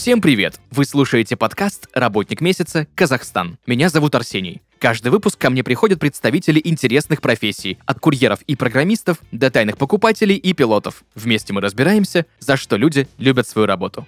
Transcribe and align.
Всем 0.00 0.22
привет! 0.22 0.58
Вы 0.70 0.86
слушаете 0.86 1.36
подкаст 1.36 1.86
«Работник 1.92 2.40
месяца. 2.40 2.86
Казахстан». 2.94 3.58
Меня 3.66 3.90
зовут 3.90 4.14
Арсений. 4.14 4.62
Каждый 4.78 5.08
выпуск 5.08 5.38
ко 5.38 5.50
мне 5.50 5.62
приходят 5.62 6.00
представители 6.00 6.58
интересных 6.64 7.20
профессий, 7.20 7.78
от 7.84 8.00
курьеров 8.00 8.40
и 8.46 8.56
программистов 8.56 9.18
до 9.30 9.50
тайных 9.50 9.76
покупателей 9.76 10.36
и 10.36 10.54
пилотов. 10.54 11.04
Вместе 11.14 11.52
мы 11.52 11.60
разбираемся, 11.60 12.24
за 12.38 12.56
что 12.56 12.76
люди 12.76 13.08
любят 13.18 13.46
свою 13.46 13.66
работу. 13.66 14.06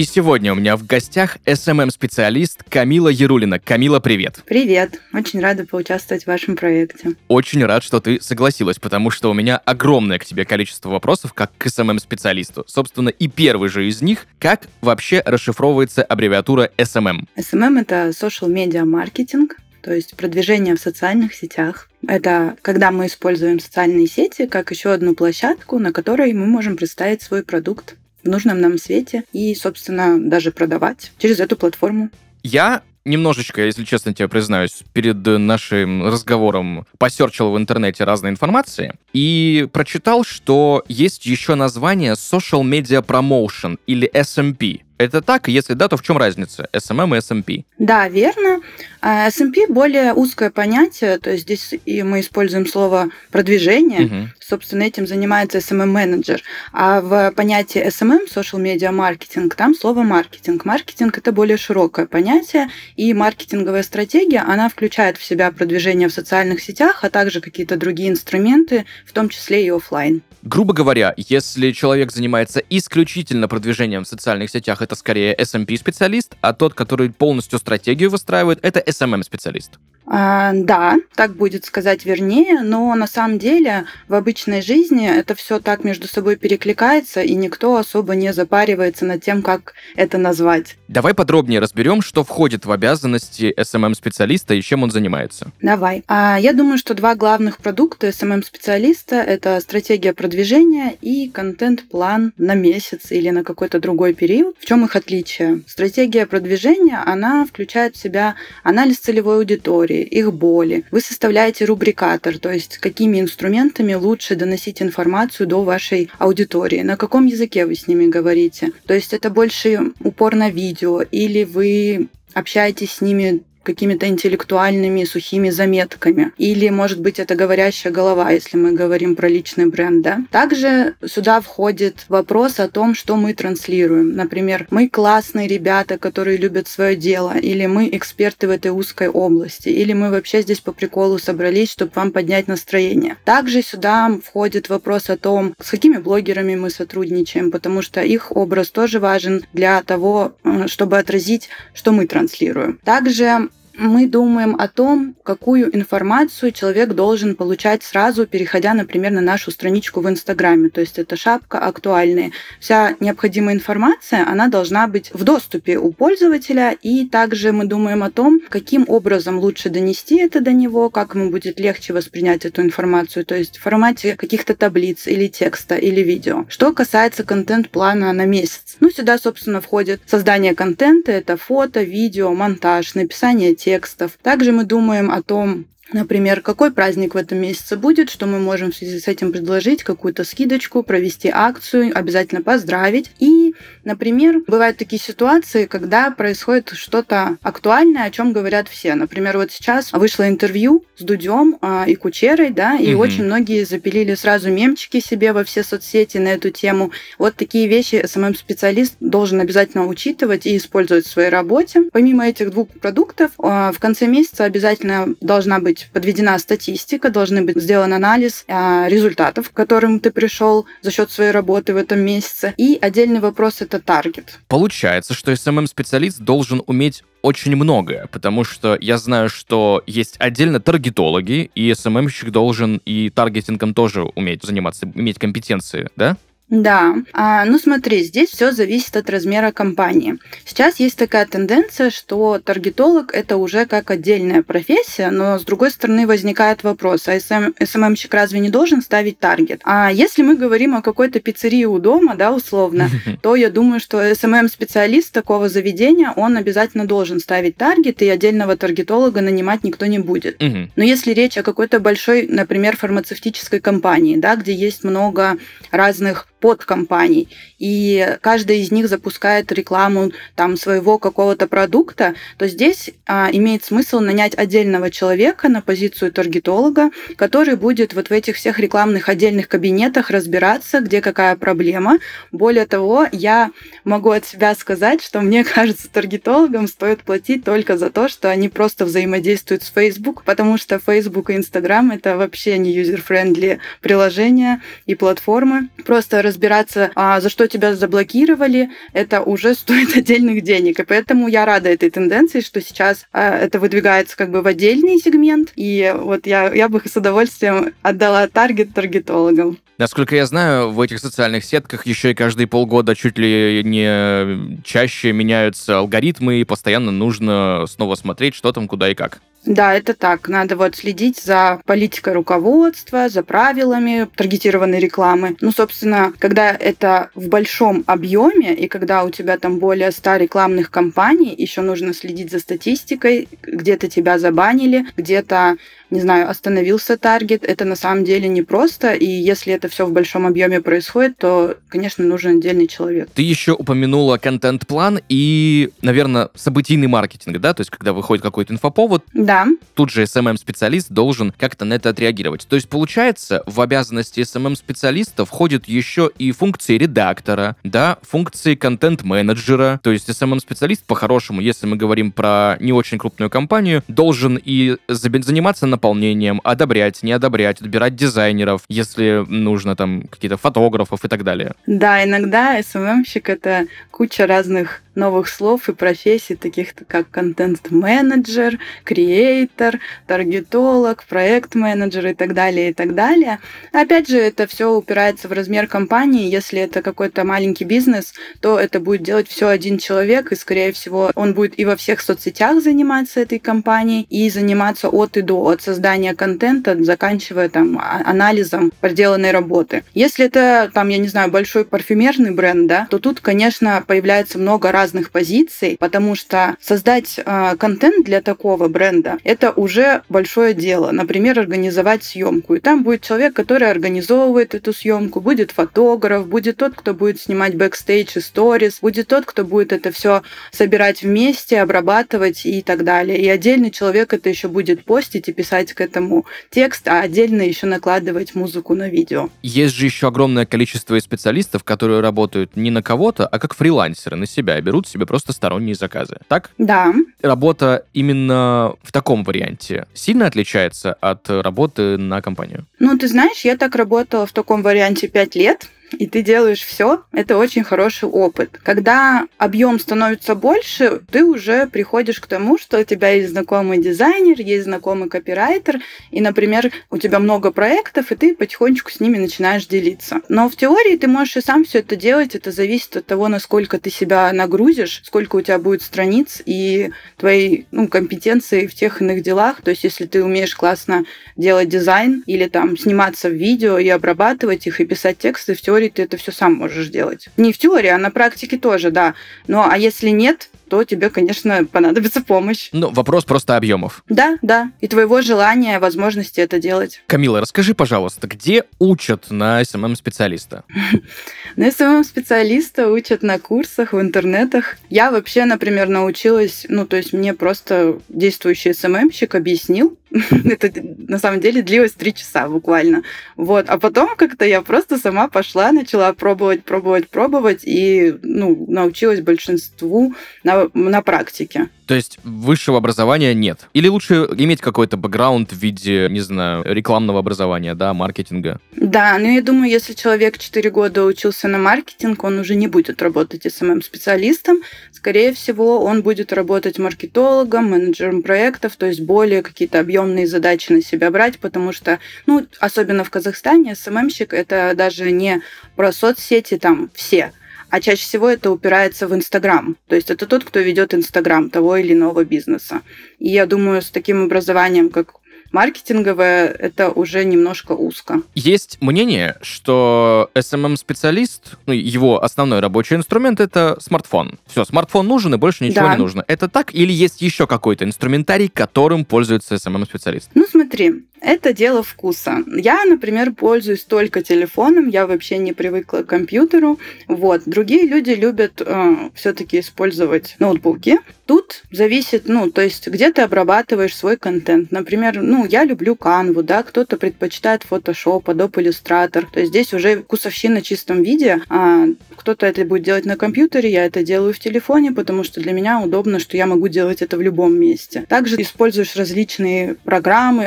И 0.00 0.04
сегодня 0.04 0.50
у 0.52 0.56
меня 0.56 0.78
в 0.78 0.86
гостях 0.86 1.36
SMM-специалист 1.44 2.62
Камила 2.70 3.10
Ярулина. 3.10 3.58
Камила, 3.58 4.00
привет. 4.00 4.42
Привет. 4.46 4.98
Очень 5.12 5.40
рада 5.40 5.66
поучаствовать 5.66 6.24
в 6.24 6.26
вашем 6.26 6.56
проекте. 6.56 7.16
Очень 7.28 7.62
рад, 7.66 7.84
что 7.84 8.00
ты 8.00 8.18
согласилась, 8.18 8.78
потому 8.78 9.10
что 9.10 9.30
у 9.30 9.34
меня 9.34 9.58
огромное 9.58 10.18
к 10.18 10.24
тебе 10.24 10.46
количество 10.46 10.88
вопросов 10.88 11.34
как 11.34 11.52
к 11.58 11.66
SMM-специалисту. 11.66 12.64
Собственно, 12.66 13.10
и 13.10 13.28
первый 13.28 13.68
же 13.68 13.86
из 13.86 14.00
них, 14.00 14.26
как 14.38 14.68
вообще 14.80 15.20
расшифровывается 15.22 16.02
аббревиатура 16.02 16.70
SMM? 16.78 17.26
SMM— 17.36 17.80
это 17.82 18.08
social 18.18 18.48
media 18.48 18.84
marketing, 18.86 19.50
то 19.82 19.92
есть 19.92 20.16
продвижение 20.16 20.76
в 20.76 20.80
социальных 20.80 21.34
сетях. 21.34 21.90
Это 22.08 22.56
когда 22.62 22.90
мы 22.90 23.08
используем 23.08 23.60
социальные 23.60 24.06
сети 24.06 24.46
как 24.46 24.70
еще 24.70 24.92
одну 24.92 25.14
площадку, 25.14 25.78
на 25.78 25.92
которой 25.92 26.32
мы 26.32 26.46
можем 26.46 26.78
представить 26.78 27.20
свой 27.20 27.42
продукт 27.42 27.96
в 28.22 28.28
нужном 28.28 28.60
нам 28.60 28.78
свете 28.78 29.24
и, 29.32 29.54
собственно, 29.54 30.18
даже 30.20 30.50
продавать 30.50 31.12
через 31.18 31.40
эту 31.40 31.56
платформу. 31.56 32.10
Я 32.42 32.82
немножечко, 33.04 33.62
если 33.62 33.84
честно 33.84 34.14
тебе 34.14 34.28
признаюсь, 34.28 34.82
перед 34.92 35.24
нашим 35.24 36.06
разговором 36.06 36.86
посерчил 36.98 37.50
в 37.52 37.58
интернете 37.58 38.04
разной 38.04 38.30
информации 38.30 38.94
и 39.12 39.68
прочитал, 39.72 40.24
что 40.24 40.84
есть 40.88 41.26
еще 41.26 41.54
название 41.54 42.12
Social 42.12 42.62
Media 42.62 43.04
Promotion 43.04 43.78
или 43.86 44.10
SMP. 44.12 44.82
Это 45.00 45.22
так? 45.22 45.48
Если 45.48 45.72
да, 45.72 45.88
то 45.88 45.96
в 45.96 46.02
чем 46.02 46.18
разница? 46.18 46.68
SMM 46.74 47.16
и 47.16 47.20
SMP? 47.20 47.64
Да, 47.78 48.06
верно. 48.06 48.60
SMP 49.02 49.64
а, 49.66 49.72
более 49.72 50.12
узкое 50.12 50.50
понятие, 50.50 51.18
то 51.18 51.30
есть 51.30 51.44
здесь 51.44 51.74
и 51.86 52.02
мы 52.02 52.20
используем 52.20 52.66
слово 52.66 53.08
продвижение. 53.30 54.02
Угу. 54.02 54.28
Собственно, 54.40 54.82
этим 54.82 55.06
занимается 55.06 55.56
SMM-менеджер. 55.56 56.42
А 56.74 57.00
в 57.00 57.32
понятии 57.32 57.82
SMM, 57.82 58.28
Social 58.30 58.60
Media 58.60 58.90
Marketing, 58.90 59.48
там 59.56 59.74
слово 59.74 60.02
маркетинг. 60.02 60.66
Маркетинг– 60.66 61.16
это 61.18 61.32
более 61.32 61.56
широкое 61.56 62.04
понятие, 62.04 62.68
и 62.96 63.14
маркетинговая 63.14 63.82
стратегия, 63.82 64.40
она 64.40 64.68
включает 64.68 65.16
в 65.16 65.24
себя 65.24 65.50
продвижение 65.50 66.08
в 66.08 66.12
социальных 66.12 66.60
сетях, 66.60 67.04
а 67.04 67.08
также 67.08 67.40
какие-то 67.40 67.76
другие 67.76 68.10
инструменты, 68.10 68.84
в 69.06 69.12
том 69.12 69.30
числе 69.30 69.64
и 69.64 69.70
офлайн. 69.70 70.20
Грубо 70.42 70.72
говоря, 70.72 71.12
если 71.16 71.70
человек 71.72 72.12
занимается 72.12 72.62
исключительно 72.70 73.46
продвижением 73.46 74.04
в 74.04 74.08
социальных 74.08 74.50
сетях, 74.50 74.80
это 74.90 74.96
скорее 74.96 75.36
SMP-специалист, 75.36 76.34
а 76.40 76.52
тот, 76.52 76.74
который 76.74 77.10
полностью 77.10 77.60
стратегию 77.60 78.10
выстраивает, 78.10 78.58
это 78.62 78.80
SMM-специалист. 78.80 79.78
А, 80.12 80.52
да, 80.52 80.96
так 81.14 81.36
будет 81.36 81.64
сказать 81.64 82.04
вернее, 82.04 82.60
но 82.62 82.92
на 82.96 83.06
самом 83.06 83.38
деле 83.38 83.84
в 84.08 84.14
обычной 84.14 84.60
жизни 84.60 85.08
это 85.08 85.36
все 85.36 85.60
так 85.60 85.84
между 85.84 86.08
собой 86.08 86.34
перекликается, 86.34 87.22
и 87.22 87.34
никто 87.36 87.76
особо 87.76 88.16
не 88.16 88.32
запаривается 88.32 89.04
над 89.04 89.22
тем, 89.22 89.42
как 89.42 89.74
это 89.94 90.18
назвать. 90.18 90.76
Давай 90.88 91.14
подробнее 91.14 91.60
разберем, 91.60 92.02
что 92.02 92.24
входит 92.24 92.66
в 92.66 92.72
обязанности 92.72 93.54
SMM-специалиста 93.56 94.54
и 94.54 94.62
чем 94.62 94.82
он 94.82 94.90
занимается. 94.90 95.52
Давай. 95.62 96.02
А, 96.08 96.38
я 96.40 96.52
думаю, 96.52 96.78
что 96.78 96.94
два 96.94 97.14
главных 97.14 97.58
продукта 97.58 98.08
SMM-специалиста– 98.08 99.14
это 99.16 99.60
стратегия 99.60 100.12
продвижения 100.12 100.96
и 101.00 101.28
контент-план 101.28 102.32
на 102.36 102.54
месяц 102.54 103.12
или 103.12 103.30
на 103.30 103.44
какой-то 103.44 103.78
другой 103.78 104.14
период. 104.14 104.56
В 104.58 104.66
чем 104.66 104.84
их 104.84 104.96
отличие? 104.96 105.62
Стратегия 105.68 106.26
продвижения, 106.26 107.00
она 107.06 107.46
включает 107.46 107.94
в 107.94 108.02
себя 108.02 108.34
анализ 108.64 108.98
целевой 108.98 109.36
аудитории, 109.36 109.99
их 110.02 110.32
боли. 110.32 110.84
Вы 110.90 111.00
составляете 111.00 111.64
рубрикатор, 111.64 112.38
то 112.38 112.52
есть 112.52 112.78
какими 112.78 113.20
инструментами 113.20 113.94
лучше 113.94 114.36
доносить 114.36 114.82
информацию 114.82 115.46
до 115.46 115.62
вашей 115.62 116.10
аудитории, 116.18 116.82
на 116.82 116.96
каком 116.96 117.26
языке 117.26 117.66
вы 117.66 117.74
с 117.74 117.86
ними 117.86 118.06
говорите. 118.06 118.72
То 118.86 118.94
есть 118.94 119.12
это 119.12 119.30
больше 119.30 119.92
упор 120.02 120.34
на 120.34 120.50
видео, 120.50 121.02
или 121.02 121.44
вы 121.44 122.08
общаетесь 122.34 122.92
с 122.92 123.00
ними 123.00 123.42
какими-то 123.62 124.08
интеллектуальными 124.08 125.04
сухими 125.04 125.50
заметками. 125.50 126.32
Или, 126.38 126.68
может 126.68 127.00
быть, 127.00 127.18
это 127.18 127.34
говорящая 127.34 127.92
голова, 127.92 128.30
если 128.30 128.56
мы 128.56 128.72
говорим 128.72 129.16
про 129.16 129.28
личный 129.28 129.66
бренд. 129.66 130.02
Да? 130.02 130.24
Также 130.30 130.94
сюда 131.06 131.40
входит 131.40 132.06
вопрос 132.08 132.60
о 132.60 132.68
том, 132.68 132.94
что 132.94 133.16
мы 133.16 133.34
транслируем. 133.34 134.14
Например, 134.14 134.66
мы 134.70 134.88
классные 134.88 135.48
ребята, 135.48 135.98
которые 135.98 136.36
любят 136.36 136.68
свое 136.68 136.96
дело, 136.96 137.36
или 137.36 137.66
мы 137.66 137.88
эксперты 137.92 138.48
в 138.48 138.50
этой 138.50 138.70
узкой 138.70 139.08
области, 139.08 139.68
или 139.68 139.92
мы 139.92 140.10
вообще 140.10 140.42
здесь 140.42 140.60
по 140.60 140.72
приколу 140.72 141.18
собрались, 141.18 141.70
чтобы 141.70 141.92
вам 141.94 142.12
поднять 142.12 142.48
настроение. 142.48 143.16
Также 143.24 143.62
сюда 143.62 144.10
входит 144.24 144.68
вопрос 144.68 145.10
о 145.10 145.16
том, 145.16 145.54
с 145.60 145.70
какими 145.70 145.98
блогерами 145.98 146.56
мы 146.56 146.70
сотрудничаем, 146.70 147.50
потому 147.50 147.82
что 147.82 148.00
их 148.02 148.34
образ 148.36 148.70
тоже 148.70 149.00
важен 149.00 149.44
для 149.52 149.82
того, 149.82 150.32
э, 150.44 150.66
чтобы 150.66 150.98
отразить, 150.98 151.48
что 151.74 151.92
мы 151.92 152.06
транслируем. 152.06 152.78
Также 152.84 153.48
мы 153.76 154.06
думаем 154.06 154.56
о 154.58 154.68
том, 154.68 155.14
какую 155.22 155.74
информацию 155.74 156.52
человек 156.52 156.92
должен 156.94 157.34
получать 157.34 157.82
сразу, 157.82 158.26
переходя, 158.26 158.74
например, 158.74 159.12
на 159.12 159.20
нашу 159.20 159.50
страничку 159.50 160.00
в 160.00 160.08
Инстаграме. 160.08 160.70
То 160.70 160.80
есть 160.80 160.98
это 160.98 161.16
шапка 161.16 161.58
актуальные. 161.58 162.32
Вся 162.58 162.96
необходимая 163.00 163.54
информация, 163.54 164.26
она 164.26 164.48
должна 164.48 164.86
быть 164.86 165.10
в 165.12 165.24
доступе 165.24 165.78
у 165.78 165.92
пользователя. 165.92 166.76
И 166.82 167.06
также 167.06 167.52
мы 167.52 167.64
думаем 167.66 168.02
о 168.02 168.10
том, 168.10 168.40
каким 168.48 168.84
образом 168.88 169.38
лучше 169.38 169.70
донести 169.70 170.16
это 170.16 170.40
до 170.40 170.52
него, 170.52 170.90
как 170.90 171.14
ему 171.14 171.30
будет 171.30 171.60
легче 171.60 171.92
воспринять 171.92 172.44
эту 172.44 172.62
информацию. 172.62 173.24
То 173.24 173.36
есть 173.36 173.58
в 173.58 173.62
формате 173.62 174.16
каких-то 174.16 174.54
таблиц 174.54 175.06
или 175.06 175.28
текста 175.28 175.76
или 175.76 176.00
видео. 176.00 176.44
Что 176.48 176.72
касается 176.72 177.24
контент-плана 177.24 178.12
на 178.12 178.24
месяц. 178.26 178.76
Ну, 178.80 178.90
сюда, 178.90 179.18
собственно, 179.18 179.60
входит 179.60 180.00
создание 180.06 180.54
контента. 180.54 181.12
Это 181.12 181.36
фото, 181.36 181.82
видео, 181.82 182.32
монтаж, 182.32 182.94
написание 182.94 183.54
текстов. 183.60 184.18
Также 184.22 184.52
мы 184.52 184.64
думаем 184.64 185.10
о 185.10 185.22
том, 185.22 185.66
Например, 185.92 186.40
какой 186.40 186.70
праздник 186.70 187.14
в 187.14 187.16
этом 187.16 187.38
месяце 187.38 187.76
будет, 187.76 188.10
что 188.10 188.26
мы 188.26 188.38
можем 188.38 188.70
в 188.70 188.76
связи 188.76 189.00
с 189.00 189.08
этим 189.08 189.32
предложить, 189.32 189.82
какую-то 189.82 190.24
скидочку, 190.24 190.82
провести 190.82 191.30
акцию, 191.32 191.90
обязательно 191.96 192.42
поздравить. 192.42 193.10
И, 193.18 193.54
например, 193.84 194.42
бывают 194.46 194.76
такие 194.76 195.00
ситуации, 195.00 195.66
когда 195.66 196.10
происходит 196.10 196.70
что-то 196.74 197.38
актуальное, 197.42 198.04
о 198.04 198.10
чем 198.10 198.32
говорят 198.32 198.68
все. 198.68 198.94
Например, 198.94 199.36
вот 199.36 199.50
сейчас 199.50 199.92
вышло 199.92 200.28
интервью 200.28 200.84
с 200.96 201.02
Дудем 201.02 201.58
а, 201.60 201.84
и 201.86 201.94
Кучерой, 201.96 202.50
да, 202.50 202.76
и 202.76 202.94
угу. 202.94 203.02
очень 203.02 203.24
многие 203.24 203.64
запилили 203.64 204.14
сразу 204.14 204.50
мемчики 204.50 205.00
себе 205.00 205.32
во 205.32 205.44
все 205.44 205.64
соцсети 205.64 206.18
на 206.18 206.28
эту 206.28 206.50
тему. 206.50 206.92
Вот 207.18 207.34
такие 207.34 207.66
вещи 207.66 208.04
SMM-специалист 208.06 208.94
должен 209.00 209.40
обязательно 209.40 209.86
учитывать 209.86 210.46
и 210.46 210.56
использовать 210.56 211.06
в 211.06 211.10
своей 211.10 211.30
работе. 211.30 211.84
Помимо 211.92 212.28
этих 212.28 212.50
двух 212.50 212.68
продуктов, 212.68 213.32
а, 213.38 213.72
в 213.72 213.78
конце 213.78 214.06
месяца 214.06 214.44
обязательно 214.44 215.14
должна 215.20 215.58
быть 215.58 215.79
быть 215.80 215.92
подведена 215.92 216.38
статистика, 216.38 217.10
должны 217.10 217.42
быть 217.42 217.56
сделан 217.56 217.92
анализ 217.92 218.44
а, 218.48 218.88
результатов, 218.88 219.50
к 219.50 219.52
которым 219.52 220.00
ты 220.00 220.10
пришел 220.10 220.66
за 220.82 220.90
счет 220.90 221.10
своей 221.10 221.30
работы 221.30 221.74
в 221.74 221.76
этом 221.76 222.00
месяце. 222.00 222.54
И 222.56 222.78
отдельный 222.80 223.20
вопрос— 223.20 223.56
это 223.60 223.80
таргет. 223.80 224.38
Получается, 224.48 225.14
что 225.14 225.32
SMM-специалист 225.32 226.18
должен 226.20 226.62
уметь 226.66 227.04
очень 227.22 227.54
многое, 227.54 228.06
потому 228.06 228.44
что 228.44 228.78
я 228.80 228.96
знаю, 228.96 229.28
что 229.28 229.82
есть 229.86 230.16
отдельно 230.18 230.58
таргетологи, 230.58 231.50
и 231.54 231.70
SMM-щик 231.70 232.30
должен 232.30 232.80
и 232.84 233.10
таргетингом 233.10 233.74
тоже 233.74 234.02
уметь 234.02 234.42
заниматься, 234.42 234.90
иметь 234.94 235.18
компетенции, 235.18 235.88
да? 235.96 236.16
Да, 236.50 236.96
а, 237.12 237.44
ну 237.44 237.58
смотри, 237.58 238.02
здесь 238.02 238.30
все 238.30 238.50
зависит 238.50 238.96
от 238.96 239.08
размера 239.08 239.52
компании. 239.52 240.18
Сейчас 240.44 240.80
есть 240.80 240.98
такая 240.98 241.24
тенденция, 241.24 241.90
что 241.90 242.40
таргетолог 242.44 243.14
это 243.14 243.36
уже 243.36 243.66
как 243.66 243.92
отдельная 243.92 244.42
профессия, 244.42 245.10
но 245.10 245.38
с 245.38 245.44
другой 245.44 245.70
стороны 245.70 246.08
возникает 246.08 246.64
вопрос, 246.64 247.06
а 247.06 247.18
SMM-щик 247.20 248.12
разве 248.12 248.40
не 248.40 248.50
должен 248.50 248.82
ставить 248.82 249.20
таргет? 249.20 249.60
А 249.64 249.92
если 249.92 250.22
мы 250.22 250.34
говорим 250.34 250.74
о 250.74 250.82
какой-то 250.82 251.20
пиццерии 251.20 251.64
у 251.66 251.78
дома, 251.78 252.16
да, 252.16 252.32
условно, 252.32 252.90
то 253.22 253.36
я 253.36 253.48
думаю, 253.48 253.78
что 253.78 254.12
SMM-специалист 254.12 255.12
такого 255.12 255.48
заведения, 255.48 256.12
он 256.16 256.36
обязательно 256.36 256.84
должен 256.84 257.20
ставить 257.20 257.56
таргет, 257.56 258.02
и 258.02 258.08
отдельного 258.08 258.56
таргетолога 258.56 259.20
нанимать 259.20 259.62
никто 259.62 259.86
не 259.86 260.00
будет. 260.00 260.42
Но 260.74 260.82
если 260.82 261.12
речь 261.12 261.38
о 261.38 261.44
какой-то 261.44 261.78
большой, 261.78 262.26
например, 262.26 262.76
фармацевтической 262.76 263.60
компании, 263.60 264.16
да, 264.16 264.34
где 264.34 264.52
есть 264.52 264.82
много 264.82 265.36
разных 265.70 266.26
подкомпаний, 266.40 267.28
и 267.58 268.16
каждая 268.20 268.58
из 268.58 268.70
них 268.70 268.88
запускает 268.88 269.52
рекламу 269.52 270.10
там 270.34 270.56
своего 270.56 270.98
какого-то 270.98 271.46
продукта, 271.46 272.14
то 272.38 272.48
здесь 272.48 272.90
а, 273.06 273.28
имеет 273.32 273.64
смысл 273.64 274.00
нанять 274.00 274.34
отдельного 274.36 274.90
человека 274.90 275.48
на 275.48 275.60
позицию 275.60 276.12
таргетолога, 276.12 276.90
который 277.16 277.56
будет 277.56 277.94
вот 277.94 278.08
в 278.08 278.12
этих 278.12 278.36
всех 278.36 278.58
рекламных 278.58 279.08
отдельных 279.08 279.48
кабинетах 279.48 280.10
разбираться, 280.10 280.80
где 280.80 281.00
какая 281.00 281.36
проблема. 281.36 281.98
Более 282.32 282.66
того, 282.66 283.06
я 283.12 283.50
могу 283.84 284.10
от 284.10 284.24
себя 284.24 284.54
сказать, 284.54 285.02
что 285.02 285.20
мне 285.20 285.44
кажется, 285.54 285.88
таргетологам 285.90 286.66
стоит 286.66 287.02
платить 287.02 287.44
только 287.44 287.76
за 287.76 287.90
то, 287.90 288.08
что 288.08 288.30
они 288.30 288.48
просто 288.48 288.84
взаимодействуют 288.84 289.62
с 289.62 289.70
Facebook, 289.70 290.24
потому 290.24 290.56
что 290.56 290.78
Facebook 290.78 291.30
и 291.30 291.34
Instagram 291.34 291.92
это 291.92 292.16
вообще 292.16 292.58
не 292.58 292.72
user-friendly 292.72 293.58
приложения 293.80 294.62
и 294.86 294.94
платформы. 294.94 295.68
Просто 295.84 296.22
разбираться, 296.30 296.90
а, 296.94 297.20
за 297.20 297.28
что 297.28 297.46
тебя 297.46 297.74
заблокировали, 297.74 298.70
это 298.92 299.20
уже 299.20 299.54
стоит 299.54 299.96
отдельных 299.96 300.42
денег. 300.42 300.80
И 300.80 300.84
поэтому 300.84 301.28
я 301.28 301.44
рада 301.44 301.68
этой 301.68 301.90
тенденции, 301.90 302.40
что 302.40 302.60
сейчас 302.60 303.06
а, 303.12 303.36
это 303.36 303.58
выдвигается 303.58 304.16
как 304.16 304.30
бы 304.30 304.42
в 304.42 304.46
отдельный 304.46 304.98
сегмент. 304.98 305.52
И 305.56 305.94
вот 305.96 306.26
я, 306.26 306.52
я 306.52 306.68
бы 306.68 306.80
с 306.84 306.96
удовольствием 306.96 307.74
отдала 307.82 308.26
таргет 308.28 308.72
таргетологам. 308.72 309.58
Насколько 309.78 310.14
я 310.14 310.26
знаю, 310.26 310.70
в 310.70 310.80
этих 310.80 310.98
социальных 310.98 311.42
сетках 311.44 311.86
еще 311.86 312.10
и 312.10 312.14
каждые 312.14 312.46
полгода 312.46 312.94
чуть 312.94 313.16
ли 313.16 313.62
не 313.64 314.62
чаще 314.62 315.12
меняются 315.12 315.78
алгоритмы, 315.78 316.40
и 316.40 316.44
постоянно 316.44 316.90
нужно 316.90 317.64
снова 317.66 317.94
смотреть, 317.94 318.34
что 318.34 318.52
там, 318.52 318.68
куда 318.68 318.90
и 318.90 318.94
как. 318.94 319.22
Да, 319.46 319.74
это 319.74 319.94
так. 319.94 320.28
Надо 320.28 320.56
вот 320.56 320.76
следить 320.76 321.18
за 321.18 321.62
политикой 321.64 322.12
руководства, 322.12 323.08
за 323.08 323.22
правилами 323.22 324.06
таргетированной 324.14 324.78
рекламы. 324.78 325.36
Ну, 325.40 325.50
собственно, 325.50 326.12
когда 326.18 326.50
это 326.50 327.10
в 327.14 327.28
большом 327.28 327.82
объеме 327.86 328.54
и 328.54 328.68
когда 328.68 329.02
у 329.02 329.10
тебя 329.10 329.38
там 329.38 329.58
более 329.58 329.92
100 329.92 330.16
рекламных 330.16 330.70
кампаний, 330.70 331.34
еще 331.34 331.62
нужно 331.62 331.94
следить 331.94 332.30
за 332.30 332.38
статистикой, 332.38 333.28
где-то 333.42 333.88
тебя 333.88 334.18
забанили, 334.18 334.84
где-то 334.96 335.56
не 335.90 336.00
знаю, 336.00 336.28
остановился 336.28 336.96
таргет. 336.96 337.44
Это 337.44 337.64
на 337.64 337.76
самом 337.76 338.04
деле 338.04 338.28
непросто, 338.28 338.92
и 338.92 339.06
если 339.06 339.52
это 339.52 339.68
все 339.68 339.86
в 339.86 339.92
большом 339.92 340.26
объеме 340.26 340.60
происходит, 340.60 341.16
то, 341.18 341.56
конечно, 341.68 342.04
нужен 342.04 342.38
отдельный 342.38 342.66
человек. 342.66 343.08
Ты 343.14 343.22
еще 343.22 343.52
упомянула 343.52 344.18
контент-план 344.18 345.00
и, 345.08 345.70
наверное, 345.82 346.30
событийный 346.34 346.86
маркетинг, 346.86 347.38
да? 347.38 347.54
То 347.54 347.62
есть, 347.62 347.70
когда 347.70 347.92
выходит 347.92 348.22
какой-то 348.22 348.52
инфоповод, 348.52 349.04
да. 349.12 349.46
тут 349.74 349.90
же 349.90 350.02
SMM-специалист 350.02 350.90
должен 350.90 351.32
как-то 351.36 351.64
на 351.64 351.74
это 351.74 351.88
отреагировать. 351.88 352.46
То 352.48 352.56
есть, 352.56 352.68
получается, 352.68 353.42
в 353.46 353.60
обязанности 353.60 354.20
SMM-специалиста 354.20 355.24
входят 355.24 355.66
еще 355.66 356.10
и 356.18 356.30
функции 356.32 356.78
редактора, 356.78 357.56
да, 357.64 357.98
функции 358.02 358.54
контент-менеджера. 358.54 359.80
То 359.82 359.90
есть, 359.90 360.08
SMM-специалист, 360.08 360.84
по-хорошему, 360.84 361.40
если 361.40 361.66
мы 361.66 361.76
говорим 361.76 362.12
про 362.12 362.56
не 362.60 362.72
очень 362.72 362.98
крупную 362.98 363.30
компанию, 363.30 363.82
должен 363.88 364.40
и 364.42 364.76
заниматься 364.88 365.66
на 365.66 365.78
наполнением, 365.80 366.42
одобрять, 366.44 367.02
не 367.02 367.12
одобрять, 367.12 367.62
отбирать 367.62 367.96
дизайнеров, 367.96 368.62
если 368.68 369.24
нужно 369.26 369.76
там 369.76 370.02
какие-то 370.02 370.36
фотографов 370.36 371.04
и 371.04 371.08
так 371.08 371.24
далее. 371.24 371.54
Да, 371.66 372.04
иногда 372.04 372.60
СММщик— 372.62 373.28
это 373.30 373.66
куча 373.90 374.26
разных 374.26 374.82
новых 374.94 375.28
слов 375.28 375.68
и 375.68 375.72
профессий, 375.72 376.36
таких 376.36 376.74
как 376.86 377.10
контент-менеджер, 377.10 378.58
креатор, 378.84 379.78
таргетолог, 380.06 381.04
проект-менеджер 381.04 382.08
и 382.08 382.14
так 382.14 382.34
далее, 382.34 382.70
и 382.70 382.72
так 382.72 382.94
далее. 382.94 383.38
Опять 383.72 384.08
же, 384.08 384.18
это 384.18 384.46
все 384.46 384.72
упирается 384.72 385.28
в 385.28 385.32
размер 385.32 385.66
компании. 385.66 386.30
Если 386.30 386.60
это 386.60 386.82
какой-то 386.82 387.24
маленький 387.24 387.64
бизнес, 387.64 388.14
то 388.40 388.58
это 388.58 388.80
будет 388.80 389.02
делать 389.02 389.28
все 389.28 389.48
один 389.48 389.78
человек, 389.78 390.32
и, 390.32 390.36
скорее 390.36 390.72
всего, 390.72 391.10
он 391.14 391.34
будет 391.34 391.58
и 391.58 391.64
во 391.64 391.76
всех 391.76 392.00
соцсетях 392.00 392.62
заниматься 392.62 393.20
этой 393.20 393.38
компанией, 393.38 394.06
и 394.10 394.28
заниматься 394.28 394.88
от 394.88 395.16
и 395.16 395.22
до, 395.22 395.40
от 395.46 395.62
создания 395.70 396.14
контента, 396.14 396.76
заканчивая 396.82 397.48
там 397.48 397.78
а, 397.78 398.02
анализом 398.04 398.72
проделанной 398.80 399.30
работы. 399.30 399.84
Если 399.94 400.26
это, 400.26 400.68
там, 400.74 400.88
я 400.88 400.98
не 400.98 401.06
знаю, 401.06 401.30
большой 401.30 401.64
парфюмерный 401.64 402.32
бренд, 402.32 402.66
да, 402.66 402.86
то 402.90 402.98
тут, 402.98 403.20
конечно, 403.20 403.84
появляется 403.86 404.38
много 404.38 404.72
разных 404.72 405.10
позиций, 405.12 405.76
потому 405.78 406.16
что 406.16 406.56
создать 406.60 407.20
э, 407.24 407.56
контент 407.56 408.04
для 408.04 408.20
такого 408.20 408.66
бренда 408.68 409.18
это 409.22 409.52
уже 409.52 410.02
большое 410.08 410.54
дело. 410.54 410.90
Например, 410.90 411.38
организовать 411.38 412.02
съемку. 412.02 412.56
И 412.56 412.60
там 412.60 412.82
будет 412.82 413.02
человек, 413.02 413.34
который 413.34 413.70
организовывает 413.70 414.56
эту 414.56 414.72
съемку, 414.72 415.20
будет 415.20 415.52
фотограф, 415.52 416.26
будет 416.26 416.56
тот, 416.56 416.74
кто 416.74 416.94
будет 416.94 417.20
снимать 417.20 417.54
бэкстейдж 417.54 418.18
и 418.18 418.20
сторис, 418.20 418.78
будет 418.80 419.06
тот, 419.06 419.24
кто 419.24 419.44
будет 419.44 419.72
это 419.72 419.92
все 419.92 420.22
собирать 420.50 421.02
вместе, 421.02 421.60
обрабатывать 421.60 422.44
и 422.44 422.60
так 422.62 422.82
далее. 422.82 423.18
И 423.18 423.28
отдельный 423.28 423.70
человек 423.70 424.12
это 424.12 424.28
еще 424.28 424.48
будет 424.48 424.84
постить 424.84 425.28
и 425.28 425.32
писать 425.32 425.59
к 425.74 425.80
этому 425.80 426.26
текст, 426.50 426.88
а 426.88 427.00
отдельно 427.00 427.42
еще 427.42 427.66
накладывать 427.66 428.34
музыку 428.34 428.74
на 428.74 428.88
видео. 428.88 429.28
Есть 429.42 429.74
же 429.74 429.86
еще 429.86 430.08
огромное 430.08 430.46
количество 430.46 430.98
специалистов, 430.98 431.64
которые 431.64 432.00
работают 432.00 432.56
не 432.56 432.70
на 432.70 432.82
кого-то, 432.82 433.26
а 433.26 433.38
как 433.38 433.54
фрилансеры 433.54 434.16
на 434.16 434.26
себя 434.26 434.60
берут 434.60 434.88
себе 434.88 435.06
просто 435.06 435.32
сторонние 435.32 435.74
заказы. 435.74 436.18
Так? 436.28 436.50
Да. 436.58 436.94
Работа 437.22 437.84
именно 437.92 438.74
в 438.82 438.92
таком 438.92 439.24
варианте 439.24 439.86
сильно 439.94 440.26
отличается 440.26 440.94
от 440.94 441.28
работы 441.28 441.96
на 441.96 442.22
компанию? 442.22 442.66
Ну, 442.78 442.96
ты 442.98 443.08
знаешь, 443.08 443.44
я 443.44 443.56
так 443.56 443.74
работала 443.74 444.26
в 444.26 444.32
таком 444.32 444.62
варианте 444.62 445.08
пять 445.08 445.34
лет 445.34 445.68
и 445.98 446.06
ты 446.06 446.22
делаешь 446.22 446.62
все, 446.62 447.04
это 447.12 447.36
очень 447.36 447.64
хороший 447.64 448.08
опыт. 448.08 448.58
Когда 448.62 449.26
объем 449.38 449.78
становится 449.78 450.34
больше, 450.34 451.00
ты 451.10 451.24
уже 451.24 451.66
приходишь 451.66 452.20
к 452.20 452.26
тому, 452.26 452.58
что 452.58 452.78
у 452.78 452.84
тебя 452.84 453.10
есть 453.10 453.30
знакомый 453.30 453.78
дизайнер, 453.78 454.40
есть 454.40 454.64
знакомый 454.64 455.08
копирайтер, 455.08 455.80
и, 456.10 456.20
например, 456.20 456.70
у 456.90 456.98
тебя 456.98 457.18
много 457.18 457.50
проектов, 457.50 458.12
и 458.12 458.16
ты 458.16 458.34
потихонечку 458.34 458.90
с 458.90 459.00
ними 459.00 459.18
начинаешь 459.18 459.66
делиться. 459.66 460.20
Но 460.28 460.48
в 460.48 460.56
теории 460.56 460.96
ты 460.96 461.06
можешь 461.08 461.36
и 461.36 461.40
сам 461.40 461.64
все 461.64 461.78
это 461.78 461.96
делать, 461.96 462.34
это 462.34 462.50
зависит 462.50 462.96
от 462.96 463.06
того, 463.06 463.28
насколько 463.28 463.78
ты 463.78 463.90
себя 463.90 464.32
нагрузишь, 464.32 465.02
сколько 465.04 465.36
у 465.36 465.40
тебя 465.40 465.58
будет 465.58 465.82
страниц 465.82 466.42
и 466.44 466.90
твоей 467.16 467.66
ну, 467.70 467.88
компетенции 467.88 468.66
в 468.66 468.74
тех 468.74 469.00
иных 469.00 469.22
делах. 469.22 469.62
То 469.62 469.70
есть, 469.70 469.84
если 469.84 470.06
ты 470.06 470.22
умеешь 470.22 470.54
классно 470.54 471.04
делать 471.36 471.68
дизайн 471.68 472.22
или 472.26 472.46
там 472.46 472.76
сниматься 472.76 473.28
в 473.28 473.32
видео 473.32 473.78
и 473.78 473.88
обрабатывать 473.88 474.66
их 474.66 474.80
и 474.80 474.86
писать 474.86 475.18
тексты, 475.18 475.54
в 475.54 475.60
теории 475.60 475.79
теории 475.80 475.88
ты 475.88 476.02
это 476.02 476.16
все 476.16 476.32
сам 476.32 476.54
можешь 476.54 476.88
делать. 476.88 477.28
Не 477.36 477.52
в 477.52 477.58
теории, 477.58 477.88
а 477.88 477.98
на 477.98 478.10
практике 478.10 478.58
тоже, 478.58 478.90
да. 478.90 479.14
Но 479.46 479.66
а 479.70 479.78
если 479.78 480.10
нет, 480.10 480.50
то 480.68 480.84
тебе, 480.84 481.10
конечно, 481.10 481.64
понадобится 481.64 482.20
помощь. 482.20 482.68
Ну, 482.72 482.90
вопрос 482.90 483.24
просто 483.24 483.56
объемов. 483.56 484.04
Да, 484.08 484.38
да. 484.42 484.70
И 484.80 484.88
твоего 484.88 485.20
желания, 485.22 485.78
возможности 485.78 486.40
это 486.40 486.60
делать. 486.60 487.02
Камила, 487.06 487.40
расскажи, 487.40 487.74
пожалуйста, 487.74 488.28
где 488.28 488.64
учат 488.78 489.30
на 489.30 489.64
SMM-специалиста? 489.64 490.64
На 491.56 491.70
SMM-специалиста 491.72 492.88
учат 492.88 493.22
на 493.22 493.38
курсах, 493.38 493.92
в 493.92 494.00
интернетах. 494.00 494.76
Я 494.88 495.10
вообще, 495.10 495.44
например, 495.44 495.88
научилась, 495.88 496.64
ну, 496.68 496.86
то 496.86 496.96
есть 496.96 497.12
мне 497.12 497.34
просто 497.34 497.98
действующий 498.08 498.72
SMM-щик 498.72 499.34
объяснил, 499.34 499.98
это 500.30 500.72
на 501.08 501.18
самом 501.18 501.40
деле 501.40 501.62
длилось 501.62 501.92
три 501.92 502.12
часа 502.12 502.48
буквально. 502.48 503.02
Вот. 503.36 503.68
А 503.68 503.78
потом 503.78 504.16
как-то 504.16 504.44
я 504.44 504.62
просто 504.62 504.98
сама 504.98 505.28
пошла, 505.28 505.72
начала 505.72 506.12
пробовать, 506.12 506.64
пробовать, 506.64 507.08
пробовать 507.08 507.60
и 507.64 508.14
ну, 508.22 508.66
научилась 508.68 509.20
большинству 509.20 510.14
на, 510.42 510.68
на 510.74 511.02
практике. 511.02 511.68
То 511.90 511.96
есть 511.96 512.20
высшего 512.22 512.78
образования 512.78 513.34
нет? 513.34 513.66
Или 513.72 513.88
лучше 513.88 514.28
иметь 514.36 514.60
какой-то 514.60 514.96
бэкграунд 514.96 515.50
в 515.52 515.56
виде, 515.56 516.06
не 516.08 516.20
знаю, 516.20 516.62
рекламного 516.64 517.18
образования, 517.18 517.74
да, 517.74 517.92
маркетинга? 517.94 518.60
Да, 518.76 519.18
но 519.18 519.26
я 519.26 519.42
думаю, 519.42 519.68
если 519.68 519.94
человек 519.94 520.38
4 520.38 520.70
года 520.70 521.04
учился 521.04 521.48
на 521.48 521.58
маркетинг, 521.58 522.22
он 522.22 522.38
уже 522.38 522.54
не 522.54 522.68
будет 522.68 523.02
работать 523.02 523.44
SMM-специалистом. 523.44 524.58
Скорее 524.92 525.32
всего, 525.32 525.82
он 525.84 526.02
будет 526.02 526.32
работать 526.32 526.78
маркетологом, 526.78 527.70
менеджером 527.70 528.22
проектов, 528.22 528.76
то 528.76 528.86
есть 528.86 529.00
более 529.00 529.42
какие-то 529.42 529.80
объемные 529.80 530.28
задачи 530.28 530.70
на 530.70 530.82
себя 530.82 531.10
брать, 531.10 531.40
потому 531.40 531.72
что, 531.72 531.98
ну, 532.24 532.46
особенно 532.60 533.02
в 533.02 533.10
Казахстане, 533.10 533.72
SMM-щик— 533.72 534.28
это 534.32 534.74
даже 534.76 535.10
не 535.10 535.42
про 535.74 535.90
соцсети 535.90 536.56
там 536.56 536.88
все, 536.94 537.32
а 537.70 537.80
чаще 537.80 538.02
всего 538.02 538.28
это 538.28 538.50
упирается 538.50 539.06
в 539.08 539.14
Инстаграм. 539.14 539.76
То 539.88 539.96
есть 539.96 540.10
это 540.10 540.26
тот, 540.26 540.44
кто 540.44 540.60
ведет 540.60 540.94
Инстаграм 540.94 541.50
того 541.50 541.76
или 541.76 541.92
иного 541.92 542.24
бизнеса. 542.24 542.82
И 543.18 543.28
я 543.28 543.46
думаю, 543.46 543.82
с 543.82 543.90
таким 543.90 544.24
образованием, 544.24 544.90
как 544.90 545.14
маркетинговое, 545.52 546.46
это 546.48 546.90
уже 546.90 547.24
немножко 547.24 547.72
узко. 547.72 548.22
Есть 548.34 548.78
мнение, 548.80 549.36
что 549.42 550.30
SMM-специалист, 550.34 551.56
ну, 551.66 551.74
его 551.74 552.22
основной 552.22 552.60
рабочий 552.60 552.96
инструмент— 552.96 553.40
это 553.42 553.76
смартфон. 553.80 554.38
Все, 554.46 554.64
смартфон 554.64 555.06
нужен, 555.06 555.34
и 555.34 555.38
больше 555.38 555.64
ничего 555.64 555.86
да. 555.86 555.94
не 555.94 555.98
нужно. 555.98 556.24
Это 556.28 556.48
так? 556.48 556.74
Или 556.74 556.92
есть 556.92 557.20
еще 557.22 557.46
какой-то 557.46 557.84
инструментарий, 557.84 558.48
которым 558.48 559.04
пользуется 559.04 559.56
SMM-специалист? 559.56 560.30
Ну, 560.34 560.46
смотри, 560.48 561.04
Это 561.20 561.52
дело 561.52 561.82
вкуса. 561.82 562.38
Я, 562.46 562.84
например, 562.84 563.32
пользуюсь 563.32 563.84
только 563.84 564.22
телефоном, 564.22 564.88
я 564.88 565.06
вообще 565.06 565.38
не 565.38 565.52
привыкла 565.52 565.98
к 565.98 566.06
компьютеру. 566.06 566.78
Вот. 567.08 567.42
Другие 567.46 567.86
люди 567.86 568.10
любят 568.10 568.62
э, 568.64 569.10
все-таки 569.14 569.60
использовать 569.60 570.36
ноутбуки. 570.38 570.98
Тут 571.26 571.62
зависит, 571.70 572.24
ну, 572.26 572.50
то 572.50 572.62
есть, 572.62 572.88
где 572.88 573.12
ты 573.12 573.22
обрабатываешь 573.22 573.94
свой 573.94 574.16
контент. 574.16 574.72
Например, 574.72 575.20
ну, 575.22 575.46
я 575.46 575.64
люблю 575.64 575.94
Canva, 575.94 576.42
да, 576.42 576.62
кто-то 576.62 576.96
предпочитает 576.96 577.64
Photoshop, 577.68 578.24
Adobe 578.24 578.50
Illustrator. 578.50 579.26
То 579.32 579.40
есть 579.40 579.50
здесь 579.50 579.72
уже 579.72 580.02
вкусовщина 580.02 580.60
в 580.60 580.62
чистом 580.62 581.02
виде. 581.02 581.40
А 581.48 581.86
кто-то 582.16 582.46
это 582.46 582.64
будет 582.64 582.82
делать 582.82 583.04
на 583.04 583.16
компьютере, 583.16 583.70
я 583.70 583.84
это 583.84 584.02
делаю 584.02 584.34
в 584.34 584.38
телефоне, 584.38 584.92
потому 584.92 585.24
что 585.24 585.40
для 585.40 585.52
меня 585.52 585.80
удобно, 585.80 586.18
что 586.18 586.36
я 586.36 586.46
могу 586.46 586.68
делать 586.68 587.02
это 587.02 587.16
в 587.16 587.22
любом 587.22 587.58
месте. 587.58 588.04
Также 588.08 588.40
используешь 588.40 588.96
различные 588.96 589.74
программы 589.84 590.44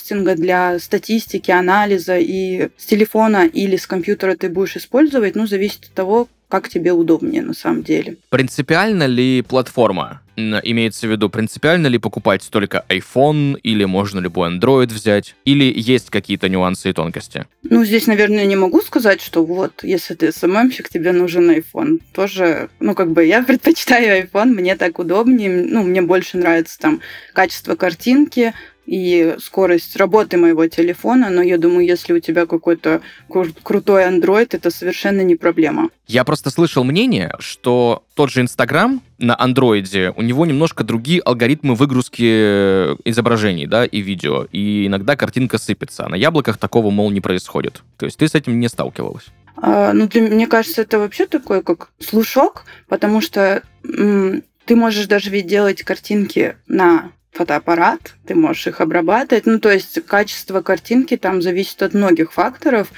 автопостинга 0.00 0.34
для 0.34 0.78
статистики, 0.78 1.50
анализа, 1.50 2.18
и 2.18 2.68
с 2.76 2.86
телефона 2.86 3.46
или 3.46 3.76
с 3.76 3.86
компьютера 3.86 4.34
ты 4.34 4.48
будешь 4.48 4.76
использовать, 4.76 5.36
ну, 5.36 5.46
зависит 5.46 5.84
от 5.84 5.92
того, 5.92 6.28
как 6.48 6.68
тебе 6.68 6.92
удобнее 6.92 7.42
на 7.42 7.54
самом 7.54 7.82
деле. 7.82 8.16
Принципиально 8.28 9.06
ли 9.06 9.42
платформа? 9.42 10.20
Имеется 10.36 11.06
в 11.06 11.10
виду, 11.10 11.28
принципиально 11.28 11.86
ли 11.86 11.98
покупать 11.98 12.48
только 12.50 12.84
iPhone 12.88 13.58
или 13.62 13.84
можно 13.84 14.20
любой 14.20 14.50
Android 14.50 14.86
взять? 14.86 15.36
Или 15.44 15.72
есть 15.76 16.08
какие-то 16.08 16.48
нюансы 16.48 16.90
и 16.90 16.92
тонкости? 16.92 17.44
Ну, 17.62 17.84
здесь, 17.84 18.06
наверное, 18.06 18.46
не 18.46 18.56
могу 18.56 18.80
сказать, 18.80 19.20
что 19.20 19.44
вот, 19.44 19.84
если 19.84 20.14
ты 20.14 20.32
СММщик, 20.32 20.88
тебе 20.88 21.12
нужен 21.12 21.50
iPhone. 21.50 22.00
Тоже, 22.14 22.70
ну, 22.80 22.94
как 22.94 23.12
бы 23.12 23.24
я 23.24 23.42
предпочитаю 23.46 24.24
iPhone, 24.24 24.46
мне 24.46 24.76
так 24.76 24.98
удобнее, 24.98 25.50
ну, 25.50 25.82
мне 25.84 26.00
больше 26.00 26.38
нравится 26.38 26.78
там 26.78 27.00
качество 27.34 27.76
картинки, 27.76 28.54
и 28.90 29.36
скорость 29.38 29.94
работы 29.94 30.36
моего 30.36 30.66
телефона, 30.66 31.30
но 31.30 31.42
я 31.42 31.58
думаю, 31.58 31.86
если 31.86 32.12
у 32.12 32.18
тебя 32.18 32.44
какой-то 32.44 33.02
кру- 33.28 33.56
крутой 33.62 34.02
Android, 34.02 34.48
это 34.50 34.72
совершенно 34.72 35.20
не 35.20 35.36
проблема. 35.36 35.90
Я 36.08 36.24
просто 36.24 36.50
слышал 36.50 36.82
мнение, 36.82 37.32
что 37.38 38.02
тот 38.14 38.30
же 38.30 38.40
Инстаграм 38.40 39.00
на 39.18 39.38
андроиде, 39.38 40.12
у 40.16 40.22
него 40.22 40.44
немножко 40.44 40.82
другие 40.82 41.20
алгоритмы 41.20 41.76
выгрузки 41.76 42.96
изображений, 43.08 43.68
да, 43.68 43.84
и 43.84 44.00
видео, 44.00 44.48
и 44.50 44.88
иногда 44.88 45.14
картинка 45.14 45.58
сыпется, 45.58 46.06
а 46.06 46.08
на 46.08 46.16
яблоках 46.16 46.58
такого, 46.58 46.90
мол, 46.90 47.12
не 47.12 47.20
происходит. 47.20 47.84
То 47.96 48.06
есть 48.06 48.18
ты 48.18 48.26
с 48.26 48.34
этим 48.34 48.58
не 48.58 48.68
сталкивалась? 48.68 49.26
А, 49.54 49.92
ну, 49.92 50.08
для, 50.08 50.22
мне 50.22 50.48
кажется, 50.48 50.82
это 50.82 50.98
вообще 50.98 51.26
такой, 51.26 51.62
как 51.62 51.90
слушок, 52.00 52.64
потому 52.88 53.20
что 53.20 53.62
ты 53.84 54.76
можешь 54.76 55.06
даже 55.06 55.30
ведь 55.30 55.46
делать 55.46 55.84
картинки 55.84 56.56
на 56.66 57.12
фотоаппарат, 57.32 58.14
ты 58.26 58.34
можешь 58.34 58.66
их 58.66 58.80
обрабатывать. 58.80 59.46
Ну, 59.46 59.58
то 59.60 59.70
есть 59.70 60.04
качество 60.06 60.62
картинки 60.62 61.16
там 61.16 61.42
зависит 61.42 61.82
от 61.82 61.94
многих 61.94 62.32
факторов, 62.32 62.88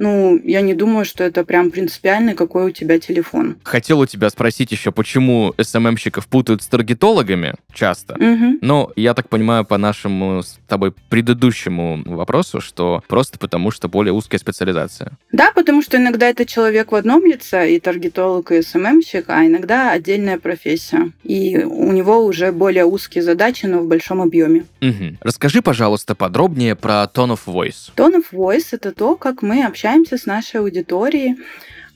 ну, 0.00 0.40
я 0.44 0.62
не 0.62 0.72
думаю, 0.72 1.04
что 1.04 1.22
это 1.22 1.44
прям 1.44 1.70
принципиально, 1.70 2.34
какой 2.34 2.64
у 2.64 2.70
тебя 2.70 2.98
телефон. 2.98 3.56
Хотел 3.62 4.00
у 4.00 4.06
тебя 4.06 4.30
спросить 4.30 4.72
еще, 4.72 4.92
почему 4.92 5.54
СММщиков 5.60 6.26
путают 6.26 6.62
с 6.62 6.66
таргетологами 6.66 7.54
часто. 7.74 8.14
Угу. 8.14 8.58
Но 8.62 8.92
я 8.96 9.12
так 9.12 9.28
понимаю 9.28 9.66
по 9.66 9.76
нашему 9.76 10.42
с 10.42 10.58
тобой 10.66 10.94
предыдущему 11.10 12.02
вопросу, 12.06 12.62
что 12.62 13.04
просто 13.08 13.38
потому, 13.38 13.70
что 13.70 13.88
более 13.88 14.14
узкая 14.14 14.40
специализация. 14.40 15.12
Да, 15.32 15.52
потому 15.54 15.82
что 15.82 15.98
иногда 15.98 16.28
это 16.28 16.46
человек 16.46 16.92
в 16.92 16.94
одном 16.94 17.26
лице, 17.26 17.74
и 17.74 17.78
таргетолог, 17.78 18.52
и 18.52 18.62
СММщик, 18.62 19.26
а 19.28 19.44
иногда 19.44 19.90
отдельная 19.90 20.38
профессия. 20.38 21.12
И 21.24 21.58
у 21.58 21.92
него 21.92 22.24
уже 22.24 22.52
более 22.52 22.86
узкие 22.86 23.22
задачи, 23.22 23.66
но 23.66 23.80
в 23.80 23.86
большом 23.86 24.22
объеме. 24.22 24.64
Угу. 24.80 25.18
Расскажи, 25.20 25.60
пожалуйста, 25.60 26.14
подробнее 26.14 26.74
про 26.74 27.06
Tone 27.14 27.36
of 27.36 27.40
Voice. 27.46 27.90
Tone 27.96 28.22
of 28.22 28.32
Voice— 28.32 28.68
это 28.70 28.92
то, 28.92 29.16
как 29.16 29.42
мы 29.42 29.64
общаемся 29.64 29.89
общаемся 29.90 30.18
с 30.18 30.26
нашей 30.26 30.60
аудиторией. 30.60 31.36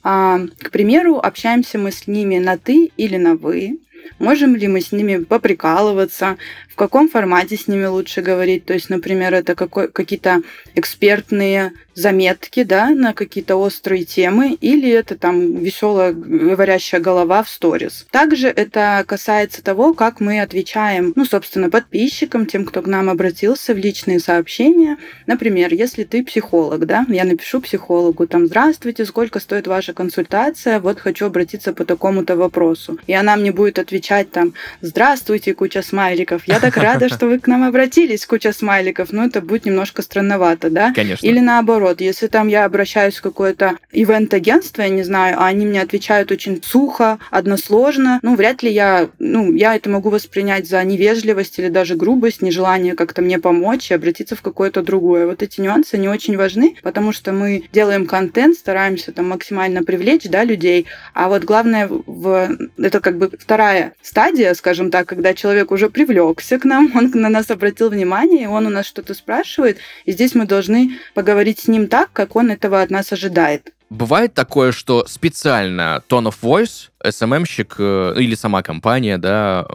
А, 0.03 0.39
к 0.59 0.69
примеру, 0.69 1.17
общаемся 1.17 1.77
мы 1.77 1.91
с 1.91 2.07
ними 2.07 2.39
на 2.39 2.57
«ты» 2.57 2.91
или 2.97 3.15
на 3.15 3.35
«вы». 3.35 3.79
Можем 4.19 4.55
ли 4.55 4.67
мы 4.67 4.81
с 4.81 4.91
ними 4.91 5.23
поприкалываться, 5.23 6.37
в 6.75 6.77
каком 6.77 7.07
формате 7.07 7.55
с 7.55 7.69
ними 7.69 7.85
лучше 7.85 8.21
говорить. 8.21 8.65
То 8.65 8.73
есть, 8.73 8.89
например, 8.89 9.33
это 9.33 9.55
какой, 9.55 9.87
какие-то 9.87 10.41
экспертные 10.75 11.71
заметки 11.93 12.63
да, 12.63 12.89
на 12.89 13.13
какие-то 13.13 13.55
острые 13.55 14.03
темы, 14.03 14.57
или 14.59 14.91
это 14.91 15.17
там 15.17 15.55
веселая 15.55 16.11
говорящая 16.11 16.99
голова 16.99 17.43
в 17.43 17.49
сторис. 17.49 18.05
Также 18.11 18.49
это 18.49 19.05
касается 19.07 19.63
того, 19.63 19.93
как 19.93 20.19
мы 20.19 20.41
отвечаем, 20.41 21.13
ну, 21.15 21.23
собственно, 21.23 21.69
подписчикам, 21.69 22.45
тем, 22.45 22.65
кто 22.65 22.81
к 22.81 22.87
нам 22.87 23.09
обратился 23.09 23.73
в 23.73 23.77
личные 23.77 24.19
сообщения. 24.19 24.97
Например, 25.27 25.73
если 25.73 26.03
ты 26.03 26.25
психолог, 26.25 26.85
да, 26.85 27.05
я 27.07 27.23
напишу 27.23 27.61
психологу, 27.61 28.27
там, 28.27 28.47
здравствуйте, 28.47 29.05
сколько 29.05 29.39
стоит 29.39 29.65
ваша 29.67 29.93
консультация, 29.93 30.81
вот 30.81 30.99
хочу 30.99 31.27
обратиться 31.27 31.71
по 31.71 31.85
такому-то 31.85 32.35
вопросу. 32.35 32.99
И 33.07 33.13
она 33.13 33.37
мне 33.37 33.53
будет 33.53 33.79
отвечать 33.79 33.94
там, 34.31 34.53
здравствуйте, 34.81 35.53
куча 35.53 35.81
смайликов, 35.81 36.43
я 36.47 36.59
так 36.59 36.77
рада, 36.77 37.09
что 37.09 37.27
вы 37.27 37.39
к 37.39 37.47
нам 37.47 37.63
обратились, 37.63 38.25
куча 38.25 38.53
смайликов, 38.53 39.11
но 39.11 39.25
это 39.25 39.41
будет 39.41 39.65
немножко 39.65 40.01
странновато, 40.01 40.69
да? 40.69 40.93
Конечно. 40.93 41.25
Или 41.25 41.39
наоборот, 41.39 42.01
если 42.01 42.27
там 42.27 42.47
я 42.47 42.65
обращаюсь 42.65 43.15
в 43.15 43.21
какое-то 43.21 43.77
ивент-агентство, 43.91 44.81
я 44.81 44.89
не 44.89 45.03
знаю, 45.03 45.37
а 45.39 45.47
они 45.47 45.65
мне 45.65 45.81
отвечают 45.81 46.31
очень 46.31 46.61
сухо, 46.63 47.19
односложно, 47.31 48.19
ну, 48.21 48.35
вряд 48.35 48.63
ли 48.63 48.71
я, 48.71 49.09
ну, 49.19 49.53
я 49.53 49.75
это 49.75 49.89
могу 49.89 50.09
воспринять 50.09 50.67
за 50.67 50.83
невежливость 50.83 51.59
или 51.59 51.69
даже 51.69 51.95
грубость, 51.95 52.41
нежелание 52.41 52.95
как-то 52.95 53.21
мне 53.21 53.39
помочь 53.39 53.91
и 53.91 53.93
обратиться 53.93 54.35
в 54.35 54.41
какое-то 54.41 54.81
другое. 54.81 55.25
Вот 55.25 55.41
эти 55.41 55.61
нюансы 55.61 55.97
не 55.97 56.09
очень 56.09 56.37
важны, 56.37 56.75
потому 56.83 57.11
что 57.11 57.31
мы 57.31 57.63
делаем 57.71 58.05
контент, 58.05 58.57
стараемся 58.57 59.11
там 59.11 59.29
максимально 59.29 59.83
привлечь, 59.83 60.23
да, 60.23 60.43
людей, 60.43 60.85
а 61.13 61.29
вот 61.29 61.43
главное 61.43 61.87
в... 61.89 62.57
это 62.77 62.99
как 62.99 63.17
бы 63.17 63.31
вторая 63.37 63.84
стадия, 64.01 64.53
скажем 64.53 64.91
так, 64.91 65.07
когда 65.07 65.33
человек 65.33 65.71
уже 65.71 65.89
привлекся 65.89 66.59
к 66.59 66.65
нам, 66.65 66.91
он 66.95 67.11
на 67.13 67.29
нас 67.29 67.49
обратил 67.51 67.89
внимание, 67.89 68.49
он 68.49 68.65
у 68.65 68.69
нас 68.69 68.85
что-то 68.85 69.13
спрашивает, 69.13 69.77
и 70.05 70.11
здесь 70.11 70.35
мы 70.35 70.45
должны 70.45 70.99
поговорить 71.13 71.59
с 71.59 71.67
ним 71.67 71.87
так, 71.87 72.09
как 72.13 72.35
он 72.35 72.51
этого 72.51 72.81
от 72.81 72.89
нас 72.89 73.11
ожидает. 73.11 73.71
Бывает 73.89 74.33
такое, 74.33 74.71
что 74.71 75.05
специально 75.07 76.03
tone 76.09 76.31
of 76.31 76.35
voice 76.41 76.89
SMM-щик 77.03 77.75
э, 77.77 78.13
или 78.17 78.35
сама 78.35 78.63
компания, 78.63 79.17
да, 79.17 79.67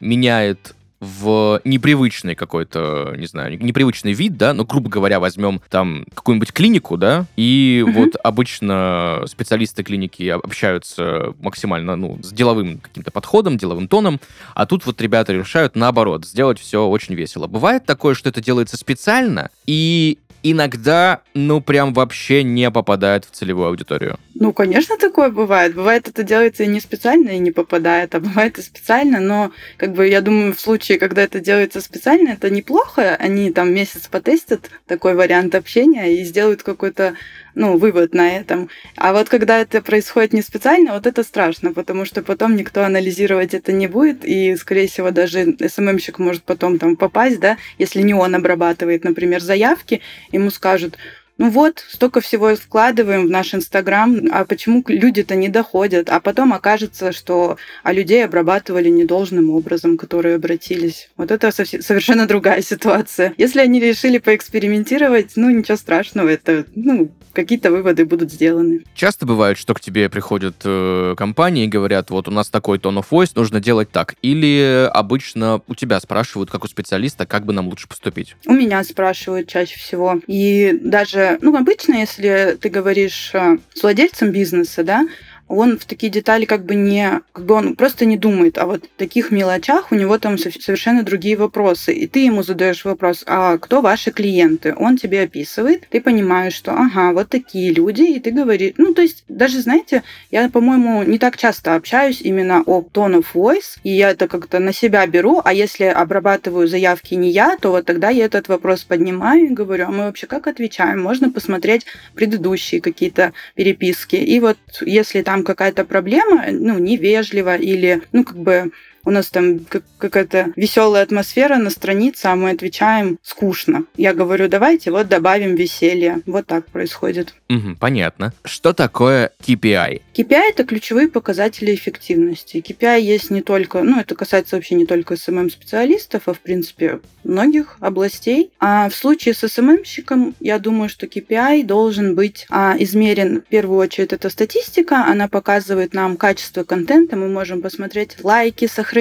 меняет 0.00 0.74
в 1.00 1.60
непривычный 1.64 2.34
какой-то, 2.34 3.14
не 3.16 3.26
знаю, 3.26 3.56
непривычный 3.62 4.12
вид, 4.12 4.36
да, 4.36 4.52
но, 4.52 4.64
грубо 4.64 4.88
говоря, 4.88 5.20
возьмем 5.20 5.60
там 5.70 6.04
какую-нибудь 6.14 6.52
клинику, 6.52 6.96
да, 6.96 7.26
и 7.36 7.84
mm-hmm. 7.86 7.92
вот 7.92 8.16
обычно 8.22 9.22
специалисты 9.26 9.84
клиники 9.84 10.28
общаются 10.28 11.34
максимально, 11.40 11.94
ну, 11.96 12.18
с 12.22 12.32
деловым 12.32 12.78
каким-то 12.78 13.10
подходом, 13.10 13.56
деловым 13.56 13.86
тоном, 13.86 14.20
а 14.54 14.66
тут 14.66 14.86
вот 14.86 15.00
ребята 15.00 15.32
решают, 15.32 15.76
наоборот, 15.76 16.24
сделать 16.24 16.58
все 16.58 16.86
очень 16.86 17.14
весело. 17.14 17.46
Бывает 17.46 17.86
такое, 17.86 18.14
что 18.14 18.28
это 18.28 18.40
делается 18.40 18.76
специально, 18.76 19.50
и 19.66 20.18
иногда, 20.50 21.22
ну, 21.34 21.60
прям 21.60 21.92
вообще 21.92 22.42
не 22.42 22.70
попадает 22.70 23.24
в 23.24 23.30
целевую 23.30 23.68
аудиторию. 23.68 24.18
Ну, 24.34 24.52
конечно, 24.52 24.96
такое 24.96 25.30
бывает. 25.30 25.74
Бывает, 25.74 26.08
это 26.08 26.22
делается 26.22 26.62
и 26.62 26.68
не 26.68 26.80
специально, 26.80 27.30
и 27.30 27.38
не 27.38 27.50
попадает, 27.50 28.14
а 28.14 28.20
бывает 28.20 28.58
и 28.58 28.62
специально, 28.62 29.20
но, 29.20 29.50
как 29.76 29.94
бы, 29.94 30.06
я 30.06 30.20
думаю, 30.20 30.54
в 30.54 30.60
случае, 30.60 30.98
когда 30.98 31.22
это 31.22 31.40
делается 31.40 31.80
специально, 31.80 32.30
это 32.30 32.50
неплохо. 32.50 33.16
Они 33.16 33.50
там 33.50 33.72
месяц 33.72 34.08
потестят 34.08 34.70
такой 34.86 35.14
вариант 35.14 35.54
общения 35.54 36.20
и 36.20 36.24
сделают 36.24 36.62
какой-то 36.62 37.14
ну, 37.58 37.76
вывод 37.76 38.14
на 38.14 38.36
этом. 38.36 38.70
А 38.96 39.12
вот 39.12 39.28
когда 39.28 39.58
это 39.58 39.82
происходит 39.82 40.32
не 40.32 40.42
специально, 40.42 40.94
вот 40.94 41.06
это 41.06 41.24
страшно, 41.24 41.72
потому 41.72 42.04
что 42.04 42.22
потом 42.22 42.54
никто 42.56 42.84
анализировать 42.84 43.52
это 43.52 43.72
не 43.72 43.88
будет, 43.88 44.24
и, 44.24 44.56
скорее 44.56 44.86
всего, 44.86 45.10
даже 45.10 45.56
СММщик 45.58 46.20
может 46.20 46.44
потом 46.44 46.78
там 46.78 46.96
попасть, 46.96 47.40
да, 47.40 47.58
если 47.76 48.00
не 48.00 48.14
он 48.14 48.36
обрабатывает, 48.36 49.02
например, 49.02 49.42
заявки, 49.42 50.00
ему 50.30 50.50
скажут, 50.50 50.96
ну 51.38 51.50
вот, 51.50 51.84
столько 51.88 52.20
всего 52.20 52.54
вкладываем 52.56 53.26
в 53.26 53.30
наш 53.30 53.54
Инстаграм, 53.54 54.18
а 54.32 54.44
почему 54.44 54.84
люди-то 54.86 55.36
не 55.36 55.48
доходят? 55.48 56.10
А 56.10 56.20
потом 56.20 56.52
окажется, 56.52 57.12
что 57.12 57.56
а 57.84 57.92
людей 57.92 58.24
обрабатывали 58.24 58.88
недолжным 58.88 59.50
образом, 59.50 59.96
которые 59.96 60.34
обратились. 60.34 61.08
Вот 61.16 61.30
это 61.30 61.52
совершенно 61.52 62.26
другая 62.26 62.60
ситуация. 62.62 63.34
Если 63.38 63.60
они 63.60 63.80
решили 63.80 64.18
поэкспериментировать, 64.18 65.32
ну 65.36 65.48
ничего 65.50 65.76
страшного, 65.76 66.28
это 66.28 66.66
ну, 66.74 67.10
какие-то 67.38 67.70
выводы 67.70 68.04
будут 68.04 68.32
сделаны. 68.32 68.82
Часто 68.94 69.24
бывает, 69.24 69.58
что 69.58 69.72
к 69.72 69.80
тебе 69.80 70.08
приходят 70.08 70.56
э, 70.64 71.14
компании 71.16 71.66
и 71.66 71.68
говорят, 71.68 72.10
вот 72.10 72.26
у 72.26 72.32
нас 72.32 72.48
такой 72.48 72.78
tone 72.78 72.98
of 72.98 73.06
voice, 73.10 73.30
нужно 73.36 73.60
делать 73.60 73.92
так. 73.92 74.16
Или 74.22 74.90
обычно 74.92 75.62
у 75.68 75.76
тебя 75.76 76.00
спрашивают, 76.00 76.50
как 76.50 76.64
у 76.64 76.66
специалиста, 76.66 77.26
как 77.26 77.46
бы 77.46 77.52
нам 77.52 77.68
лучше 77.68 77.86
поступить? 77.86 78.34
У 78.44 78.52
меня 78.52 78.82
спрашивают 78.82 79.48
чаще 79.48 79.78
всего. 79.78 80.20
И 80.26 80.78
даже, 80.82 81.27
ну, 81.40 81.54
обычно, 81.56 81.94
если 81.94 82.56
ты 82.60 82.68
говоришь 82.70 83.30
э, 83.34 83.58
с 83.74 83.82
владельцем 83.82 84.30
бизнеса, 84.30 84.82
да, 84.84 85.06
он 85.48 85.78
в 85.78 85.84
такие 85.84 86.10
детали 86.10 86.44
как 86.44 86.64
бы 86.64 86.74
не, 86.74 87.20
как 87.32 87.44
бы 87.44 87.54
он 87.54 87.76
просто 87.76 88.04
не 88.04 88.16
думает, 88.16 88.58
а 88.58 88.66
вот 88.66 88.84
в 88.84 88.98
таких 88.98 89.30
мелочах 89.30 89.90
у 89.90 89.94
него 89.94 90.18
там 90.18 90.38
совершенно 90.38 91.02
другие 91.02 91.36
вопросы. 91.36 91.92
И 91.92 92.06
ты 92.06 92.20
ему 92.20 92.42
задаешь 92.42 92.84
вопрос, 92.84 93.24
а 93.26 93.58
кто 93.58 93.80
ваши 93.80 94.10
клиенты? 94.10 94.74
Он 94.76 94.96
тебе 94.96 95.22
описывает, 95.22 95.86
ты 95.88 96.00
понимаешь, 96.00 96.54
что 96.54 96.72
ага, 96.72 97.12
вот 97.12 97.28
такие 97.28 97.72
люди, 97.72 98.02
и 98.02 98.20
ты 98.20 98.30
говоришь, 98.30 98.74
ну, 98.76 98.94
то 98.94 99.02
есть 99.02 99.24
даже, 99.28 99.60
знаете, 99.60 100.02
я, 100.30 100.48
по-моему, 100.48 101.02
не 101.02 101.18
так 101.18 101.36
часто 101.36 101.74
общаюсь 101.74 102.20
именно 102.20 102.62
о 102.66 102.82
tone 102.82 103.20
of 103.20 103.26
voice, 103.34 103.78
и 103.82 103.90
я 103.90 104.10
это 104.10 104.28
как-то 104.28 104.58
на 104.58 104.72
себя 104.72 105.06
беру, 105.06 105.40
а 105.44 105.52
если 105.54 105.84
обрабатываю 105.84 106.68
заявки 106.68 107.14
не 107.14 107.30
я, 107.30 107.56
то 107.56 107.70
вот 107.70 107.86
тогда 107.86 108.10
я 108.10 108.26
этот 108.26 108.48
вопрос 108.48 108.84
поднимаю 108.84 109.46
и 109.46 109.54
говорю, 109.54 109.86
а 109.86 109.90
мы 109.90 110.04
вообще 110.04 110.26
как 110.26 110.46
отвечаем? 110.46 111.00
Можно 111.02 111.30
посмотреть 111.30 111.86
предыдущие 112.14 112.80
какие-то 112.80 113.32
переписки. 113.54 114.16
И 114.16 114.40
вот 114.40 114.58
если 114.80 115.22
там 115.22 115.37
какая-то 115.44 115.84
проблема, 115.84 116.46
ну, 116.50 116.78
невежливо 116.78 117.56
или, 117.56 118.02
ну, 118.12 118.24
как 118.24 118.36
бы 118.38 118.72
у 119.08 119.10
нас 119.10 119.30
там 119.30 119.60
какая-то 119.96 120.52
веселая 120.54 121.02
атмосфера 121.02 121.56
на 121.56 121.70
странице, 121.70 122.26
а 122.26 122.36
мы 122.36 122.50
отвечаем 122.50 123.18
скучно. 123.22 123.84
Я 123.96 124.12
говорю, 124.12 124.48
давайте 124.48 124.90
вот 124.90 125.08
добавим 125.08 125.54
веселье. 125.54 126.20
Вот 126.26 126.46
так 126.46 126.66
происходит. 126.66 127.32
Угу, 127.48 127.76
понятно. 127.80 128.34
Что 128.44 128.74
такое 128.74 129.32
KPI? 129.42 130.02
KPI— 130.14 130.42
это 130.50 130.64
ключевые 130.64 131.08
показатели 131.08 131.74
эффективности. 131.74 132.58
KPI 132.58 133.00
есть 133.00 133.30
не 133.30 133.40
только, 133.40 133.82
ну, 133.82 133.98
это 133.98 134.14
касается 134.14 134.56
вообще 134.56 134.74
не 134.74 134.84
только 134.84 135.14
SMM-специалистов, 135.14 136.24
а, 136.26 136.34
в 136.34 136.40
принципе, 136.40 137.00
многих 137.24 137.78
областей. 137.80 138.50
А 138.60 138.90
в 138.90 138.94
случае 138.94 139.32
с 139.32 139.42
SMM-щиком, 139.42 140.34
я 140.38 140.58
думаю, 140.58 140.90
что 140.90 141.06
KPI 141.06 141.64
должен 141.64 142.14
быть 142.14 142.46
а, 142.50 142.76
измерен, 142.78 143.40
в 143.40 143.48
первую 143.48 143.78
очередь, 143.78 144.12
это 144.12 144.28
статистика, 144.28 145.06
она 145.06 145.28
показывает 145.28 145.94
нам 145.94 146.18
качество 146.18 146.62
контента, 146.64 147.16
мы 147.16 147.28
можем 147.28 147.62
посмотреть 147.62 148.22
лайки, 148.22 148.66
сохранения, 148.66 148.97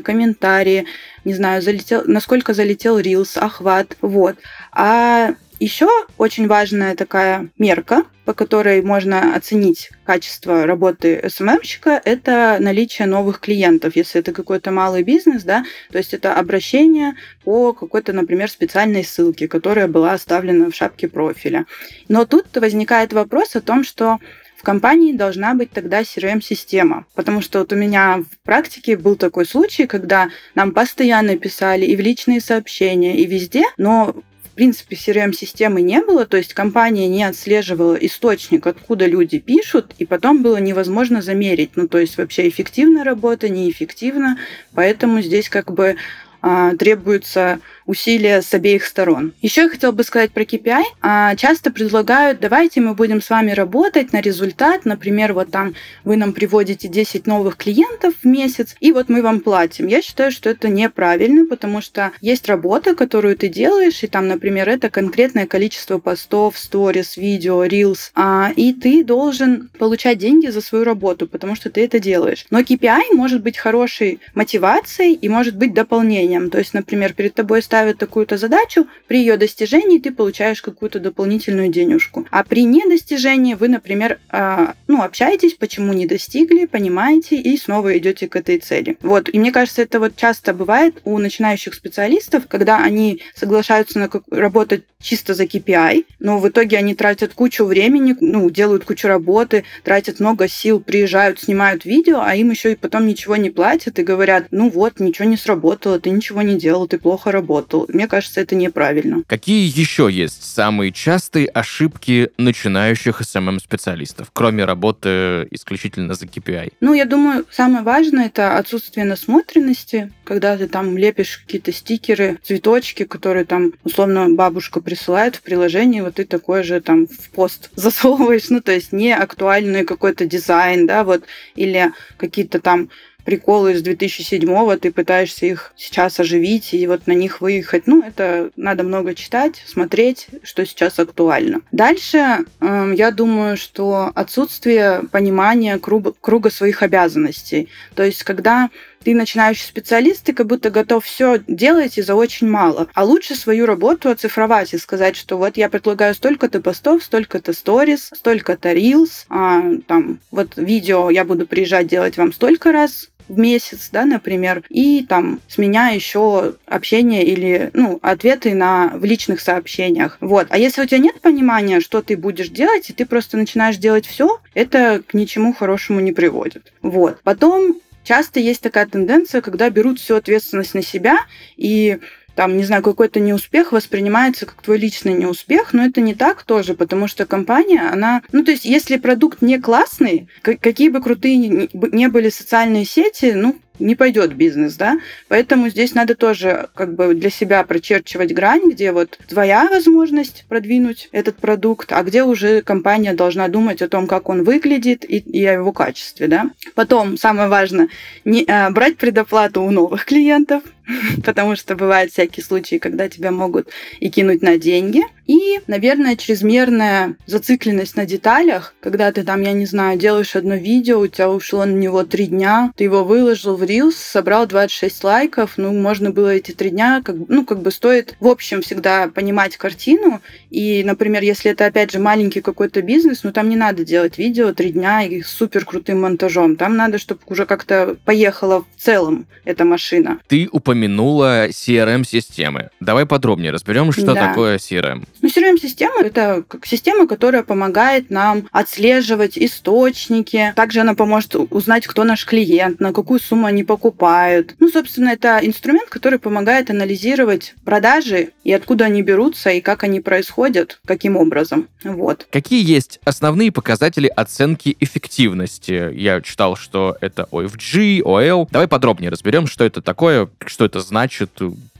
комментарии, 0.00 0.86
не 1.24 1.34
знаю, 1.34 1.62
залетел, 1.62 2.02
насколько 2.06 2.54
залетел 2.54 2.98
Reels, 2.98 3.38
охват, 3.38 3.96
вот. 4.00 4.36
А 4.72 5.34
еще 5.60 5.88
очень 6.18 6.46
важная 6.46 6.94
такая 6.94 7.48
мерка, 7.58 8.04
по 8.24 8.32
которой 8.32 8.80
можно 8.82 9.34
оценить 9.34 9.90
качество 10.04 10.66
работы 10.66 11.28
СММщика, 11.28 12.00
это 12.04 12.58
наличие 12.60 13.08
новых 13.08 13.40
клиентов. 13.40 13.96
Если 13.96 14.20
это 14.20 14.32
какой-то 14.32 14.70
малый 14.70 15.02
бизнес, 15.02 15.42
да, 15.42 15.64
то 15.90 15.98
есть 15.98 16.14
это 16.14 16.34
обращение 16.34 17.14
по 17.42 17.72
какой-то, 17.72 18.12
например, 18.12 18.50
специальной 18.50 19.02
ссылке, 19.02 19.48
которая 19.48 19.88
была 19.88 20.12
оставлена 20.12 20.70
в 20.70 20.74
шапке 20.74 21.08
профиля. 21.08 21.66
Но 22.08 22.24
тут 22.24 22.46
возникает 22.56 23.12
вопрос 23.12 23.56
о 23.56 23.60
том, 23.60 23.82
что 23.82 24.18
в 24.58 24.62
компании 24.62 25.12
должна 25.12 25.54
быть 25.54 25.70
тогда 25.70 26.02
CRM-система. 26.02 27.06
Потому 27.14 27.40
что 27.40 27.60
вот 27.60 27.72
у 27.72 27.76
меня 27.76 28.18
в 28.18 28.44
практике 28.44 28.96
был 28.96 29.16
такой 29.16 29.46
случай, 29.46 29.86
когда 29.86 30.28
нам 30.54 30.72
постоянно 30.72 31.38
писали 31.38 31.86
и 31.86 31.96
в 31.96 32.00
личные 32.00 32.40
сообщения, 32.40 33.16
и 33.16 33.24
везде, 33.24 33.62
но 33.76 34.14
принципе, 34.58 34.96
CRM-системы 34.96 35.82
не 35.82 36.00
было, 36.00 36.26
то 36.26 36.36
есть 36.36 36.52
компания 36.52 37.06
не 37.06 37.22
отслеживала 37.22 37.94
источник, 37.94 38.66
откуда 38.66 39.06
люди 39.06 39.38
пишут, 39.38 39.94
и 39.98 40.04
потом 40.04 40.42
было 40.42 40.56
невозможно 40.56 41.22
замерить, 41.22 41.76
ну, 41.76 41.86
то 41.86 41.98
есть 41.98 42.18
вообще 42.18 42.48
эффективна 42.48 43.04
работа, 43.04 43.48
неэффективна, 43.48 44.36
поэтому 44.74 45.20
здесь 45.20 45.48
как 45.48 45.72
бы 45.72 45.94
а, 46.42 46.74
требуется 46.74 47.60
усилия 47.88 48.42
с 48.42 48.54
обеих 48.54 48.84
сторон. 48.84 49.32
Еще 49.40 49.62
я 49.62 49.68
хотела 49.68 49.92
бы 49.92 50.04
сказать 50.04 50.30
про 50.30 50.42
KPI. 50.42 50.82
А, 51.00 51.34
часто 51.36 51.72
предлагают, 51.72 52.38
давайте 52.38 52.80
мы 52.80 52.94
будем 52.94 53.22
с 53.22 53.30
вами 53.30 53.52
работать 53.52 54.12
на 54.12 54.20
результат. 54.20 54.84
Например, 54.84 55.32
вот 55.32 55.50
там 55.50 55.74
вы 56.04 56.16
нам 56.16 56.34
приводите 56.34 56.86
10 56.86 57.26
новых 57.26 57.56
клиентов 57.56 58.14
в 58.22 58.26
месяц, 58.26 58.76
и 58.78 58.92
вот 58.92 59.08
мы 59.08 59.22
вам 59.22 59.40
платим. 59.40 59.86
Я 59.86 60.02
считаю, 60.02 60.30
что 60.30 60.50
это 60.50 60.68
неправильно, 60.68 61.46
потому 61.46 61.80
что 61.80 62.12
есть 62.20 62.46
работа, 62.46 62.94
которую 62.94 63.36
ты 63.36 63.48
делаешь, 63.48 64.02
и 64.02 64.06
там, 64.06 64.28
например, 64.28 64.68
это 64.68 64.90
конкретное 64.90 65.46
количество 65.46 65.98
постов, 65.98 66.58
сторис, 66.58 67.16
видео, 67.16 67.64
reels, 67.64 68.10
а, 68.14 68.52
и 68.54 68.74
ты 68.74 69.02
должен 69.02 69.70
получать 69.78 70.18
деньги 70.18 70.48
за 70.48 70.60
свою 70.60 70.84
работу, 70.84 71.26
потому 71.26 71.56
что 71.56 71.70
ты 71.70 71.84
это 71.84 71.98
делаешь. 71.98 72.44
Но 72.50 72.60
KPI 72.60 73.14
может 73.14 73.42
быть 73.42 73.56
хорошей 73.56 74.20
мотивацией 74.34 75.14
и 75.14 75.28
может 75.30 75.56
быть 75.56 75.72
дополнением. 75.72 76.50
То 76.50 76.58
есть, 76.58 76.74
например, 76.74 77.14
перед 77.14 77.32
тобой 77.32 77.62
ставят 77.62 77.77
ставят 77.78 77.98
такую-то 77.98 78.36
задачу, 78.36 78.88
при 79.06 79.20
ее 79.20 79.36
достижении 79.36 80.00
ты 80.00 80.10
получаешь 80.10 80.62
какую-то 80.62 80.98
дополнительную 80.98 81.68
денежку. 81.68 82.26
А 82.32 82.42
при 82.42 82.64
недостижении 82.64 83.54
вы, 83.54 83.68
например, 83.68 84.18
э, 84.32 84.66
ну, 84.88 85.02
общаетесь, 85.02 85.54
почему 85.54 85.92
не 85.92 86.06
достигли, 86.06 86.66
понимаете, 86.66 87.36
и 87.36 87.56
снова 87.56 87.96
идете 87.96 88.26
к 88.26 88.34
этой 88.34 88.58
цели. 88.58 88.96
Вот. 89.00 89.32
И 89.32 89.38
мне 89.38 89.52
кажется, 89.52 89.82
это 89.82 90.00
вот 90.00 90.16
часто 90.16 90.54
бывает 90.54 91.00
у 91.04 91.18
начинающих 91.18 91.72
специалистов, 91.74 92.48
когда 92.48 92.78
они 92.78 93.20
соглашаются 93.36 94.00
на 94.00 94.08
как... 94.08 94.24
работать 94.28 94.82
чисто 95.00 95.34
за 95.34 95.44
KPI, 95.44 96.06
но 96.18 96.38
в 96.38 96.48
итоге 96.48 96.78
они 96.78 96.96
тратят 96.96 97.34
кучу 97.34 97.64
времени, 97.64 98.16
ну, 98.20 98.50
делают 98.50 98.84
кучу 98.84 99.06
работы, 99.06 99.62
тратят 99.84 100.18
много 100.18 100.48
сил, 100.48 100.80
приезжают, 100.80 101.40
снимают 101.40 101.84
видео, 101.84 102.20
а 102.20 102.34
им 102.34 102.50
еще 102.50 102.72
и 102.72 102.76
потом 102.76 103.06
ничего 103.06 103.36
не 103.36 103.50
платят 103.50 104.00
и 104.00 104.02
говорят, 104.02 104.46
ну 104.50 104.68
вот, 104.68 104.98
ничего 104.98 105.28
не 105.28 105.36
сработало, 105.36 106.00
ты 106.00 106.10
ничего 106.10 106.42
не 106.42 106.56
делал, 106.56 106.88
ты 106.88 106.98
плохо 106.98 107.30
работал 107.30 107.67
то 107.68 107.86
мне 107.88 108.08
кажется, 108.08 108.40
это 108.40 108.54
неправильно. 108.54 109.22
Какие 109.26 109.68
еще 109.68 110.08
есть 110.10 110.42
самые 110.42 110.92
частые 110.92 111.46
ошибки 111.46 112.30
начинающих 112.38 113.20
SMM-специалистов, 113.20 114.30
кроме 114.32 114.64
работы 114.64 115.46
исключительно 115.50 116.14
за 116.14 116.26
KPI? 116.26 116.72
Ну, 116.80 116.94
я 116.94 117.04
думаю, 117.04 117.44
самое 117.50 117.84
важное 117.84 118.26
это 118.26 118.56
отсутствие 118.56 119.04
насмотренности, 119.04 120.12
когда 120.24 120.56
ты 120.56 120.66
там 120.66 120.96
лепишь 120.96 121.38
какие-то 121.38 121.72
стикеры, 121.72 122.38
цветочки, 122.42 123.04
которые 123.04 123.44
там, 123.44 123.72
условно, 123.84 124.28
бабушка 124.30 124.80
присылает 124.80 125.36
в 125.36 125.42
приложении, 125.42 126.00
вот 126.00 126.14
ты 126.14 126.24
такой 126.24 126.62
же 126.62 126.80
там 126.80 127.06
в 127.06 127.30
пост 127.30 127.70
засовываешь, 127.76 128.48
ну, 128.50 128.60
то 128.60 128.72
есть 128.72 128.92
не 128.92 129.14
актуальный 129.14 129.84
какой-то 129.84 130.26
дизайн, 130.26 130.86
да, 130.86 131.04
вот, 131.04 131.24
или 131.54 131.92
какие-то 132.16 132.60
там 132.60 132.88
приколы 133.28 133.74
из 133.74 133.82
2007-го, 133.82 134.74
ты 134.76 134.90
пытаешься 134.90 135.44
их 135.44 135.74
сейчас 135.76 136.18
оживить 136.18 136.72
и 136.72 136.86
вот 136.86 137.06
на 137.06 137.12
них 137.12 137.42
выехать. 137.42 137.86
Ну, 137.86 138.02
это 138.02 138.48
надо 138.56 138.84
много 138.84 139.14
читать, 139.14 139.62
смотреть, 139.66 140.28
что 140.42 140.64
сейчас 140.64 140.98
актуально. 140.98 141.60
Дальше, 141.70 142.46
э, 142.62 142.92
я 142.96 143.10
думаю, 143.10 143.58
что 143.58 144.10
отсутствие 144.14 145.02
понимания 145.12 145.78
круга, 145.78 146.14
круга 146.18 146.48
своих 146.48 146.82
обязанностей. 146.82 147.68
То 147.94 148.02
есть, 148.02 148.22
когда 148.22 148.70
ты 149.04 149.14
начинающий 149.14 149.66
специалист, 149.66 150.24
ты 150.24 150.32
как 150.32 150.46
будто 150.46 150.70
готов 150.70 151.04
все 151.04 151.42
делать 151.46 151.98
и 151.98 152.02
за 152.02 152.14
очень 152.14 152.48
мало. 152.48 152.88
А 152.94 153.04
лучше 153.04 153.34
свою 153.34 153.66
работу 153.66 154.08
оцифровать 154.08 154.72
и 154.72 154.78
сказать, 154.78 155.16
что 155.16 155.36
вот 155.36 155.58
я 155.58 155.68
предлагаю 155.68 156.14
столько-то 156.14 156.62
постов, 156.62 157.04
столько-то 157.04 157.52
сторис, 157.52 158.10
столько-то 158.14 158.72
рилс, 158.72 159.26
а, 159.28 159.62
там 159.86 160.18
вот 160.30 160.56
видео 160.56 161.10
я 161.10 161.26
буду 161.26 161.46
приезжать 161.46 161.88
делать 161.88 162.16
вам 162.16 162.32
столько 162.32 162.72
раз, 162.72 163.10
в 163.28 163.38
месяц, 163.38 163.88
да, 163.92 164.04
например, 164.04 164.62
и 164.68 165.04
там 165.08 165.40
с 165.48 165.58
меня 165.58 165.88
еще 165.88 166.54
общение 166.66 167.24
или, 167.24 167.70
ну, 167.74 167.98
ответы 168.02 168.54
на, 168.54 168.92
в 168.94 169.04
личных 169.04 169.40
сообщениях. 169.40 170.16
Вот. 170.20 170.46
А 170.50 170.58
если 170.58 170.82
у 170.82 170.86
тебя 170.86 170.98
нет 170.98 171.20
понимания, 171.20 171.80
что 171.80 172.02
ты 172.02 172.16
будешь 172.16 172.48
делать, 172.48 172.90
и 172.90 172.92
ты 172.92 173.06
просто 173.06 173.36
начинаешь 173.36 173.76
делать 173.76 174.06
все, 174.06 174.40
это 174.54 175.02
к 175.06 175.14
ничему 175.14 175.52
хорошему 175.52 176.00
не 176.00 176.12
приводит. 176.12 176.72
Вот. 176.82 177.20
Потом 177.22 177.76
часто 178.04 178.40
есть 178.40 178.62
такая 178.62 178.86
тенденция, 178.86 179.40
когда 179.40 179.68
берут 179.70 180.00
всю 180.00 180.14
ответственность 180.14 180.74
на 180.74 180.82
себя 180.82 181.18
и 181.56 181.98
там, 182.38 182.56
не 182.56 182.62
знаю, 182.62 182.84
какой-то 182.84 183.18
неуспех 183.18 183.72
воспринимается 183.72 184.46
как 184.46 184.62
твой 184.62 184.78
личный 184.78 185.12
неуспех, 185.12 185.72
но 185.72 185.84
это 185.84 186.00
не 186.00 186.14
так 186.14 186.44
тоже, 186.44 186.74
потому 186.74 187.08
что 187.08 187.26
компания, 187.26 187.80
она... 187.80 188.22
Ну, 188.30 188.44
то 188.44 188.52
есть, 188.52 188.64
если 188.64 188.96
продукт 188.96 189.42
не 189.42 189.58
классный, 189.58 190.28
какие 190.42 190.88
бы 190.88 191.02
крутые 191.02 191.36
не 191.72 192.06
были 192.06 192.28
социальные 192.28 192.84
сети, 192.84 193.32
ну, 193.34 193.56
не 193.80 193.94
пойдет 193.94 194.34
бизнес, 194.34 194.74
да. 194.74 194.98
Поэтому 195.28 195.68
здесь 195.68 195.94
надо 195.94 196.14
тоже 196.14 196.68
как 196.74 196.94
бы 196.94 197.14
для 197.14 197.30
себя 197.30 197.62
прочерчивать 197.64 198.32
грань, 198.32 198.70
где 198.70 198.92
вот 198.92 199.18
твоя 199.28 199.68
возможность 199.68 200.44
продвинуть 200.48 201.08
этот 201.12 201.36
продукт, 201.36 201.92
а 201.92 202.02
где 202.02 202.22
уже 202.22 202.62
компания 202.62 203.14
должна 203.14 203.48
думать 203.48 203.82
о 203.82 203.88
том, 203.88 204.06
как 204.06 204.28
он 204.28 204.44
выглядит 204.44 205.04
и, 205.04 205.18
и 205.18 205.44
о 205.44 205.54
его 205.54 205.72
качестве, 205.72 206.28
да. 206.28 206.50
Потом, 206.74 207.16
самое 207.16 207.48
важное, 207.48 207.88
не, 208.24 208.44
а, 208.44 208.70
брать 208.70 208.96
предоплату 208.96 209.62
у 209.62 209.70
новых 209.70 210.04
клиентов, 210.04 210.62
потому 211.24 211.56
что 211.56 211.76
бывают 211.76 212.12
всякие 212.12 212.44
случаи, 212.44 212.76
когда 212.76 213.08
тебя 213.08 213.30
могут 213.30 213.68
и 214.00 214.10
кинуть 214.10 214.42
на 214.42 214.58
деньги. 214.58 215.02
И, 215.26 215.60
наверное, 215.66 216.16
чрезмерная 216.16 217.16
зацикленность 217.26 217.96
на 217.96 218.06
деталях, 218.06 218.74
когда 218.80 219.12
ты 219.12 219.24
там, 219.24 219.42
я 219.42 219.52
не 219.52 219.66
знаю, 219.66 219.98
делаешь 219.98 220.34
одно 220.34 220.54
видео, 220.54 221.00
у 221.00 221.06
тебя 221.06 221.30
ушло 221.30 221.66
на 221.66 221.74
него 221.74 222.02
три 222.04 222.26
дня, 222.26 222.72
ты 222.76 222.84
его 222.84 223.04
выложил 223.04 223.56
в 223.56 223.62
Reels, 223.62 223.92
собрал 223.92 224.46
26 224.46 225.04
лайков, 225.04 225.58
ну, 225.58 225.72
можно 225.74 226.10
было 226.10 226.34
эти 226.34 226.52
три 226.52 226.70
дня, 226.70 227.02
как, 227.04 227.16
ну, 227.28 227.44
как 227.44 227.60
бы 227.60 227.70
стоит, 227.70 228.16
в 228.20 228.26
общем, 228.26 228.62
всегда 228.62 229.08
понимать 229.08 229.58
картину. 229.58 230.22
И, 230.50 230.82
например, 230.84 231.22
если 231.22 231.50
это, 231.50 231.66
опять 231.66 231.92
же, 231.92 231.98
маленький 231.98 232.40
какой-то 232.40 232.82
бизнес, 232.82 233.24
ну, 233.24 233.32
там 233.32 233.48
не 233.48 233.56
надо 233.56 233.84
делать 233.84 234.18
видео 234.18 234.52
три 234.52 234.70
дня 234.70 235.02
и 235.02 235.22
супер 235.22 235.64
крутым 235.64 236.00
монтажом. 236.02 236.56
Там 236.56 236.76
надо, 236.76 236.98
чтобы 236.98 237.20
уже 237.26 237.46
как-то 237.46 237.96
поехала 238.04 238.64
в 238.76 238.82
целом 238.82 239.26
эта 239.44 239.64
машина. 239.64 240.18
Ты 240.26 240.48
упомянула 240.50 241.48
CRM-системы. 241.48 242.70
Давай 242.80 243.06
подробнее 243.06 243.52
разберем, 243.52 243.92
что 243.92 244.14
да. 244.14 244.28
такое 244.28 244.58
CRM. 244.58 245.04
Ну, 245.20 245.28
CRM-система— 245.28 246.00
это 246.04 246.44
как 246.46 246.66
система, 246.66 247.06
которая 247.06 247.42
помогает 247.42 248.10
нам 248.10 248.48
отслеживать 248.52 249.36
источники. 249.36 250.52
Также 250.56 250.80
она 250.80 250.94
поможет 250.94 251.34
узнать, 251.50 251.86
кто 251.86 252.04
наш 252.04 252.24
клиент, 252.24 252.80
на 252.80 252.92
какую 252.92 253.20
сумму 253.20 253.46
они 253.46 253.64
покупают. 253.64 254.54
Ну, 254.58 254.68
собственно, 254.68 255.10
это 255.10 255.40
инструмент, 255.42 255.88
который 255.88 256.18
помогает 256.18 256.70
анализировать 256.70 257.54
продажи 257.64 258.30
и 258.44 258.52
откуда 258.52 258.86
они 258.86 259.02
берутся, 259.02 259.50
и 259.50 259.60
как 259.60 259.84
они 259.84 260.00
происходят, 260.00 260.37
каким 260.84 261.16
образом. 261.16 261.68
Вот. 261.84 262.26
Какие 262.30 262.64
есть 262.64 263.00
основные 263.04 263.50
показатели 263.50 264.06
оценки 264.06 264.76
эффективности? 264.80 265.92
Я 265.94 266.20
читал, 266.20 266.56
что 266.56 266.96
это 267.00 267.28
OFG, 267.30 268.02
OL. 268.02 268.48
Давай 268.50 268.68
подробнее 268.68 269.10
разберем, 269.10 269.46
что 269.46 269.64
это 269.64 269.82
такое, 269.82 270.28
что 270.46 270.64
это 270.64 270.80
значит, 270.80 271.30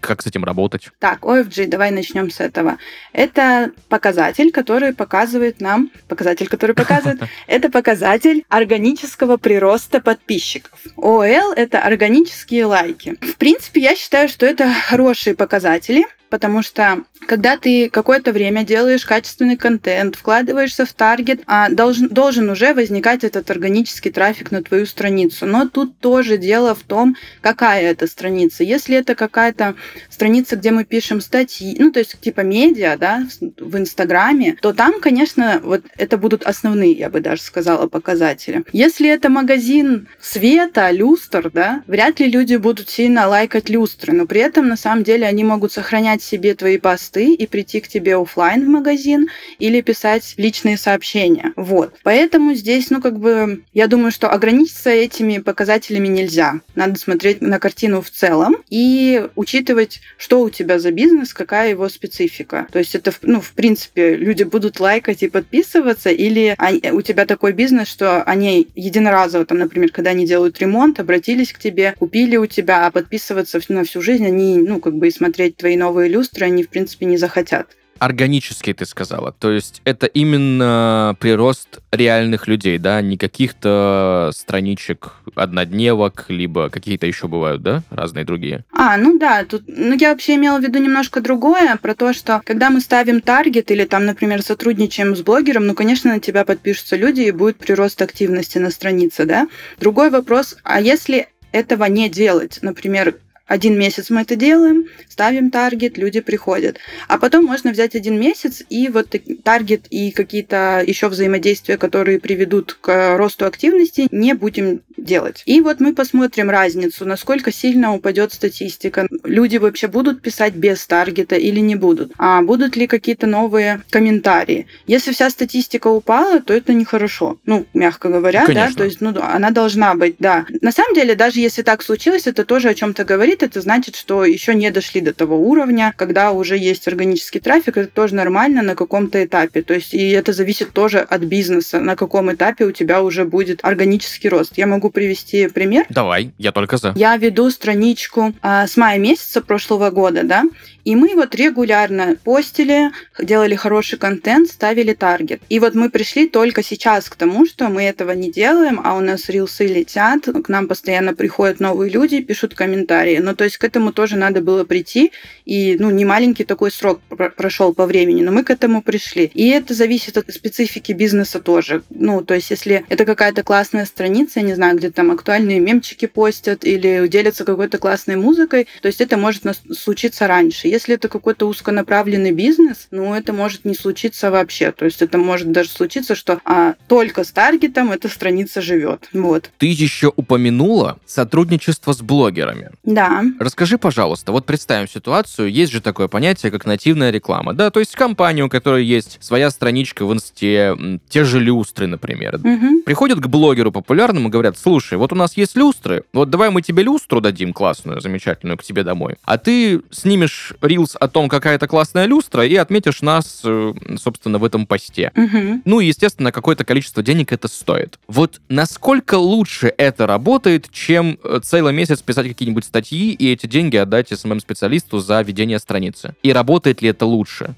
как 0.00 0.22
с 0.22 0.26
этим 0.26 0.44
работать? 0.44 0.88
Так, 0.98 1.20
OFG, 1.22 1.66
давай 1.66 1.90
начнем 1.90 2.30
с 2.30 2.40
этого. 2.40 2.78
Это 3.12 3.72
показатель, 3.88 4.50
который 4.50 4.94
показывает 4.94 5.60
нам... 5.60 5.90
Показатель, 6.08 6.48
который 6.48 6.74
показывает... 6.74 7.20
Это 7.46 7.70
показатель 7.70 8.44
органического 8.48 9.36
прироста 9.36 10.00
подписчиков. 10.00 10.78
OL— 10.96 11.54
это 11.56 11.80
органические 11.80 12.66
лайки. 12.66 13.16
В 13.20 13.36
принципе, 13.36 13.80
я 13.80 13.96
считаю, 13.96 14.28
что 14.28 14.46
это 14.46 14.72
хорошие 14.72 15.34
показатели, 15.34 16.06
потому 16.30 16.62
что 16.62 17.04
когда 17.26 17.56
ты 17.56 17.90
какое-то 17.90 18.32
время 18.32 18.64
делаешь 18.64 19.04
качественный 19.04 19.56
контент, 19.56 20.16
вкладываешься 20.16 20.86
в 20.86 20.92
таргет, 20.92 21.40
а 21.46 21.68
должен, 21.68 22.08
должен 22.08 22.48
уже 22.48 22.74
возникать 22.74 23.24
этот 23.24 23.50
органический 23.50 24.10
трафик 24.10 24.50
на 24.50 24.62
твою 24.62 24.86
страницу. 24.86 25.46
Но 25.46 25.68
тут 25.68 25.98
тоже 25.98 26.38
дело 26.38 26.74
в 26.74 26.82
том, 26.82 27.16
какая 27.40 27.82
это 27.82 28.06
страница. 28.06 28.64
Если 28.64 28.96
это 28.96 29.14
какая-то 29.14 29.74
страница, 30.08 30.56
где 30.56 30.70
мы 30.70 30.84
пишем 30.84 31.20
статьи, 31.20 31.76
ну, 31.78 31.90
то 31.90 31.98
есть 31.98 32.18
типа 32.20 32.40
медиа, 32.40 32.96
да, 32.96 33.26
в 33.58 33.76
Инстаграме, 33.76 34.56
то 34.60 34.72
там, 34.72 35.00
конечно, 35.00 35.60
вот 35.62 35.82
это 35.96 36.16
будут 36.16 36.44
основные, 36.44 36.92
я 36.92 37.10
бы 37.10 37.20
даже 37.20 37.42
сказала, 37.42 37.86
показатели. 37.88 38.64
Если 38.72 39.08
это 39.08 39.28
магазин 39.28 40.08
света, 40.20 40.90
люстр, 40.90 41.50
да, 41.52 41.82
вряд 41.86 42.20
ли 42.20 42.30
люди 42.30 42.56
будут 42.56 42.88
сильно 42.88 43.26
лайкать 43.28 43.68
люстры, 43.68 44.12
но 44.12 44.26
при 44.26 44.40
этом, 44.40 44.68
на 44.68 44.76
самом 44.76 45.04
деле, 45.04 45.26
они 45.26 45.44
могут 45.44 45.72
сохранять 45.72 46.17
себе 46.22 46.54
твои 46.54 46.78
посты 46.78 47.32
и 47.32 47.46
прийти 47.46 47.80
к 47.80 47.88
тебе 47.88 48.16
офлайн 48.16 48.64
в 48.64 48.68
магазин 48.68 49.28
или 49.58 49.80
писать 49.80 50.34
личные 50.36 50.76
сообщения. 50.76 51.52
Вот. 51.56 51.94
Поэтому 52.02 52.54
здесь, 52.54 52.90
ну, 52.90 53.00
как 53.00 53.18
бы, 53.18 53.62
я 53.74 53.86
думаю, 53.86 54.10
что 54.10 54.28
ограничиться 54.28 54.90
этими 54.90 55.38
показателями 55.38 56.08
нельзя. 56.08 56.60
Надо 56.74 56.98
смотреть 56.98 57.40
на 57.40 57.58
картину 57.58 58.02
в 58.02 58.10
целом 58.10 58.56
и 58.70 59.26
учитывать, 59.36 60.00
что 60.16 60.40
у 60.40 60.50
тебя 60.50 60.78
за 60.78 60.90
бизнес, 60.90 61.32
какая 61.32 61.70
его 61.70 61.88
специфика. 61.88 62.66
То 62.72 62.78
есть 62.78 62.94
это, 62.94 63.12
ну, 63.22 63.40
в 63.40 63.52
принципе, 63.52 64.14
люди 64.16 64.42
будут 64.42 64.80
лайкать 64.80 65.22
и 65.22 65.28
подписываться, 65.28 66.10
или 66.10 66.56
у 66.92 67.02
тебя 67.02 67.26
такой 67.26 67.52
бизнес, 67.52 67.88
что 67.88 68.22
они 68.22 68.68
единоразово, 68.74 69.44
там, 69.44 69.58
например, 69.58 69.90
когда 69.90 70.10
они 70.10 70.26
делают 70.26 70.58
ремонт, 70.58 71.00
обратились 71.00 71.52
к 71.52 71.58
тебе, 71.58 71.94
купили 71.98 72.36
у 72.36 72.46
тебя, 72.46 72.86
а 72.86 72.90
подписываться 72.90 73.60
на 73.68 73.84
всю 73.84 74.00
жизнь 74.00 74.26
они, 74.26 74.58
ну, 74.58 74.80
как 74.80 74.94
бы 74.96 75.08
и 75.08 75.10
смотреть 75.10 75.56
твои 75.56 75.76
новые 75.76 76.07
люстры 76.08 76.46
они, 76.46 76.64
в 76.64 76.68
принципе, 76.68 77.06
не 77.06 77.16
захотят 77.16 77.68
органический, 77.98 78.72
ты 78.72 78.86
сказала. 78.86 79.32
То 79.32 79.50
есть 79.50 79.82
это 79.84 80.06
именно 80.06 81.16
прирост 81.18 81.80
реальных 81.90 82.46
людей, 82.46 82.78
да, 82.78 83.00
не 83.00 83.16
каких-то 83.16 84.30
страничек 84.34 85.14
однодневок, 85.34 86.26
либо 86.28 86.70
какие-то 86.70 87.06
еще 87.06 87.28
бывают, 87.28 87.62
да, 87.62 87.82
разные 87.90 88.24
другие. 88.24 88.64
А, 88.72 88.96
ну 88.96 89.18
да, 89.18 89.44
тут, 89.44 89.64
ну 89.66 89.94
я 89.94 90.10
вообще 90.10 90.36
имела 90.36 90.58
в 90.58 90.62
виду 90.62 90.78
немножко 90.78 91.20
другое, 91.20 91.76
про 91.76 91.94
то, 91.94 92.12
что 92.12 92.40
когда 92.44 92.70
мы 92.70 92.80
ставим 92.80 93.20
таргет 93.20 93.70
или 93.70 93.84
там, 93.84 94.04
например, 94.06 94.42
сотрудничаем 94.42 95.16
с 95.16 95.22
блогером, 95.22 95.66
ну, 95.66 95.74
конечно, 95.74 96.12
на 96.12 96.20
тебя 96.20 96.44
подпишутся 96.44 96.96
люди 96.96 97.22
и 97.22 97.30
будет 97.30 97.56
прирост 97.58 98.00
активности 98.02 98.58
на 98.58 98.70
странице, 98.70 99.24
да. 99.24 99.48
Другой 99.78 100.10
вопрос, 100.10 100.56
а 100.62 100.80
если 100.80 101.28
этого 101.52 101.84
не 101.84 102.08
делать, 102.08 102.58
например, 102.62 103.16
один 103.48 103.78
месяц 103.78 104.10
мы 104.10 104.20
это 104.20 104.36
делаем, 104.36 104.84
ставим 105.08 105.50
таргет, 105.50 105.98
люди 105.98 106.20
приходят. 106.20 106.78
А 107.08 107.18
потом 107.18 107.46
можно 107.46 107.72
взять 107.72 107.96
один 107.96 108.20
месяц 108.20 108.62
и 108.68 108.88
вот 108.88 109.16
таргет 109.42 109.86
и 109.90 110.10
какие-то 110.10 110.84
еще 110.86 111.08
взаимодействия, 111.08 111.78
которые 111.78 112.20
приведут 112.20 112.76
к 112.80 113.16
росту 113.16 113.46
активности, 113.46 114.06
не 114.10 114.34
будем 114.34 114.82
делать. 114.96 115.42
И 115.46 115.60
вот 115.60 115.80
мы 115.80 115.94
посмотрим 115.94 116.50
разницу, 116.50 117.06
насколько 117.06 117.50
сильно 117.50 117.94
упадет 117.94 118.32
статистика. 118.32 119.08
Люди 119.24 119.56
вообще 119.56 119.88
будут 119.88 120.20
писать 120.20 120.54
без 120.54 120.86
таргета 120.86 121.36
или 121.36 121.60
не 121.60 121.74
будут? 121.74 122.12
А 122.18 122.42
будут 122.42 122.76
ли 122.76 122.86
какие-то 122.86 123.26
новые 123.26 123.82
комментарии? 123.90 124.66
Если 124.86 125.12
вся 125.12 125.30
статистика 125.30 125.88
упала, 125.88 126.40
то 126.40 126.52
это 126.52 126.74
нехорошо. 126.74 127.38
Ну, 127.46 127.66
мягко 127.72 128.08
говоря, 128.10 128.44
ну, 128.46 128.54
да, 128.54 128.70
то 128.76 128.84
есть, 128.84 129.00
ну, 129.00 129.14
она 129.20 129.50
должна 129.50 129.94
быть, 129.94 130.16
да. 130.18 130.44
На 130.60 130.72
самом 130.72 130.94
деле, 130.94 131.14
даже 131.14 131.40
если 131.40 131.62
так 131.62 131.82
случилось, 131.82 132.26
это 132.26 132.44
тоже 132.44 132.68
о 132.68 132.74
чем-то 132.74 133.04
говорит, 133.04 133.37
говорит, 133.38 133.42
это 133.42 133.60
значит, 133.60 133.96
что 133.96 134.24
еще 134.24 134.54
не 134.54 134.70
дошли 134.70 135.00
до 135.00 135.12
того 135.12 135.36
уровня, 135.36 135.92
когда 135.96 136.32
уже 136.32 136.56
есть 136.56 136.88
органический 136.88 137.40
трафик, 137.40 137.76
это 137.76 137.88
тоже 137.88 138.14
нормально 138.14 138.62
на 138.62 138.74
каком-то 138.74 139.24
этапе. 139.24 139.62
То 139.62 139.74
есть 139.74 139.94
и 139.94 140.10
это 140.10 140.32
зависит 140.32 140.72
тоже 140.72 140.98
от 140.98 141.22
бизнеса, 141.22 141.80
на 141.80 141.96
каком 141.96 142.32
этапе 142.32 142.64
у 142.64 142.72
тебя 142.72 143.02
уже 143.02 143.24
будет 143.24 143.60
органический 143.62 144.28
рост. 144.28 144.52
Я 144.56 144.66
могу 144.66 144.90
привести 144.90 145.48
пример. 145.48 145.86
Давай, 145.88 146.32
я 146.38 146.52
только 146.52 146.76
за. 146.76 146.92
Я 146.96 147.16
веду 147.16 147.50
страничку 147.50 148.32
а, 148.42 148.66
с 148.66 148.76
мая 148.76 148.98
месяца 148.98 149.40
прошлого 149.40 149.90
года, 149.90 150.22
да, 150.22 150.44
и 150.88 150.96
мы 150.96 151.14
вот 151.14 151.34
регулярно 151.34 152.16
постили, 152.24 152.90
делали 153.20 153.54
хороший 153.54 153.98
контент, 153.98 154.48
ставили 154.48 154.94
таргет. 154.94 155.42
И 155.50 155.60
вот 155.60 155.74
мы 155.74 155.90
пришли 155.90 156.26
только 156.26 156.62
сейчас 156.62 157.10
к 157.10 157.16
тому, 157.16 157.44
что 157.44 157.68
мы 157.68 157.82
этого 157.82 158.12
не 158.12 158.32
делаем, 158.32 158.80
а 158.82 158.96
у 158.96 159.00
нас 159.00 159.28
рилсы 159.28 159.66
летят, 159.66 160.22
к 160.22 160.48
нам 160.48 160.66
постоянно 160.66 161.12
приходят 161.12 161.60
новые 161.60 161.90
люди, 161.90 162.22
пишут 162.22 162.54
комментарии. 162.54 163.18
Ну, 163.28 163.34
то 163.34 163.44
есть 163.44 163.58
к 163.58 163.64
этому 163.64 163.92
тоже 163.92 164.16
надо 164.16 164.40
было 164.40 164.64
прийти, 164.64 165.12
и, 165.44 165.76
ну, 165.78 165.90
не 165.90 166.06
маленький 166.06 166.44
такой 166.44 166.70
срок 166.70 167.00
прошел 167.36 167.74
по 167.74 167.84
времени, 167.84 168.22
но 168.22 168.32
мы 168.32 168.42
к 168.42 168.48
этому 168.48 168.80
пришли. 168.80 169.30
И 169.34 169.50
это 169.50 169.74
зависит 169.74 170.16
от 170.16 170.32
специфики 170.32 170.92
бизнеса 170.92 171.38
тоже. 171.40 171.82
Ну, 171.90 172.22
то 172.22 172.32
есть 172.32 172.50
если 172.50 172.86
это 172.88 173.04
какая-то 173.04 173.42
классная 173.42 173.84
страница, 173.84 174.40
я 174.40 174.46
не 174.46 174.54
знаю, 174.54 174.78
где 174.78 174.90
там 174.90 175.10
актуальные 175.10 175.60
мемчики 175.60 176.06
постят 176.06 176.64
или 176.64 177.06
делятся 177.06 177.44
какой-то 177.44 177.76
классной 177.76 178.16
музыкой, 178.16 178.66
то 178.80 178.88
есть 178.88 179.02
это 179.02 179.18
может 179.18 179.42
случиться 179.78 180.26
раньше. 180.26 180.68
Если 180.68 180.94
это 180.94 181.08
какой-то 181.08 181.46
узконаправленный 181.46 182.32
бизнес, 182.32 182.88
ну, 182.90 183.14
это 183.14 183.34
может 183.34 183.66
не 183.66 183.74
случиться 183.74 184.30
вообще. 184.30 184.72
То 184.72 184.86
есть 184.86 185.02
это 185.02 185.18
может 185.18 185.52
даже 185.52 185.68
случиться, 185.68 186.14
что 186.14 186.40
а, 186.46 186.76
только 186.86 187.24
с 187.24 187.30
таргетом 187.30 187.92
эта 187.92 188.08
страница 188.08 188.62
живет. 188.62 189.10
Вот. 189.12 189.50
Ты 189.58 189.66
еще 189.66 190.10
упомянула 190.16 190.98
сотрудничество 191.04 191.92
с 191.92 192.00
блогерами. 192.00 192.70
Да. 192.84 193.17
Расскажи, 193.38 193.78
пожалуйста, 193.78 194.32
вот 194.32 194.46
представим 194.46 194.88
ситуацию, 194.88 195.50
есть 195.50 195.72
же 195.72 195.80
такое 195.80 196.08
понятие, 196.08 196.50
как 196.52 196.66
нативная 196.66 197.10
реклама, 197.10 197.54
да, 197.54 197.70
то 197.70 197.80
есть 197.80 197.94
компания, 197.94 198.44
у 198.44 198.48
которой 198.48 198.84
есть 198.84 199.18
своя 199.20 199.50
страничка 199.50 200.04
в 200.06 200.12
инсте, 200.12 201.00
те 201.08 201.24
же 201.24 201.40
люстры, 201.40 201.86
например, 201.86 202.36
угу. 202.36 202.82
приходят 202.84 203.20
к 203.20 203.26
блогеру 203.26 203.72
популярному 203.72 204.28
и 204.28 204.30
говорят, 204.30 204.58
слушай, 204.58 204.98
вот 204.98 205.12
у 205.12 205.16
нас 205.16 205.36
есть 205.36 205.56
люстры, 205.56 206.04
вот 206.12 206.30
давай 206.30 206.50
мы 206.50 206.62
тебе 206.62 206.82
люстру 206.82 207.20
дадим 207.20 207.52
классную, 207.52 208.00
замечательную, 208.00 208.58
к 208.58 208.62
тебе 208.62 208.82
домой, 208.82 209.16
а 209.24 209.38
ты 209.38 209.82
снимешь 209.90 210.54
рилс 210.60 210.96
о 210.98 211.08
том, 211.08 211.28
какая 211.28 211.56
это 211.56 211.66
классная 211.66 212.06
люстра, 212.06 212.46
и 212.46 212.54
отметишь 212.56 213.02
нас, 213.02 213.40
э, 213.44 213.72
собственно, 214.00 214.38
в 214.38 214.44
этом 214.44 214.66
посте. 214.66 215.12
Угу. 215.16 215.62
Ну 215.64 215.80
и, 215.80 215.86
естественно, 215.86 216.32
какое-то 216.32 216.64
количество 216.64 217.02
денег 217.02 217.32
это 217.32 217.48
стоит. 217.48 217.98
Вот 218.06 218.40
насколько 218.48 219.16
лучше 219.16 219.72
это 219.76 220.06
работает, 220.06 220.68
чем 220.70 221.18
э, 221.22 221.40
целый 221.42 221.72
месяц 221.72 222.00
писать 222.02 222.28
какие-нибудь 222.28 222.64
статьи 222.64 223.07
и 223.12 223.32
эти 223.32 223.46
деньги 223.46 223.76
отдать 223.76 224.08
СММ-специалисту 224.08 224.98
за 224.98 225.20
ведение 225.22 225.58
страницы? 225.58 226.14
И 226.22 226.32
работает 226.32 226.82
ли 226.82 226.88
это 226.90 227.06
лучше? 227.06 227.54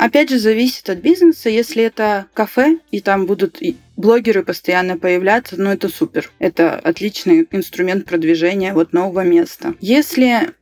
Опять 0.00 0.30
же, 0.30 0.38
зависит 0.38 0.88
от 0.88 0.98
бизнеса. 0.98 1.50
Если 1.50 1.82
это 1.82 2.26
кафе, 2.34 2.78
и 2.90 3.00
там 3.00 3.26
будут 3.26 3.60
блогеры 3.98 4.42
постоянно 4.42 4.96
появляться, 4.96 5.56
ну 5.58 5.70
это 5.70 5.88
супер. 5.88 6.30
Это 6.38 6.76
отличный 6.76 7.46
инструмент 7.50 8.06
продвижения 8.06 8.72
вот 8.72 8.92
нового 8.92 9.24
места. 9.24 9.74
Если 9.80 10.54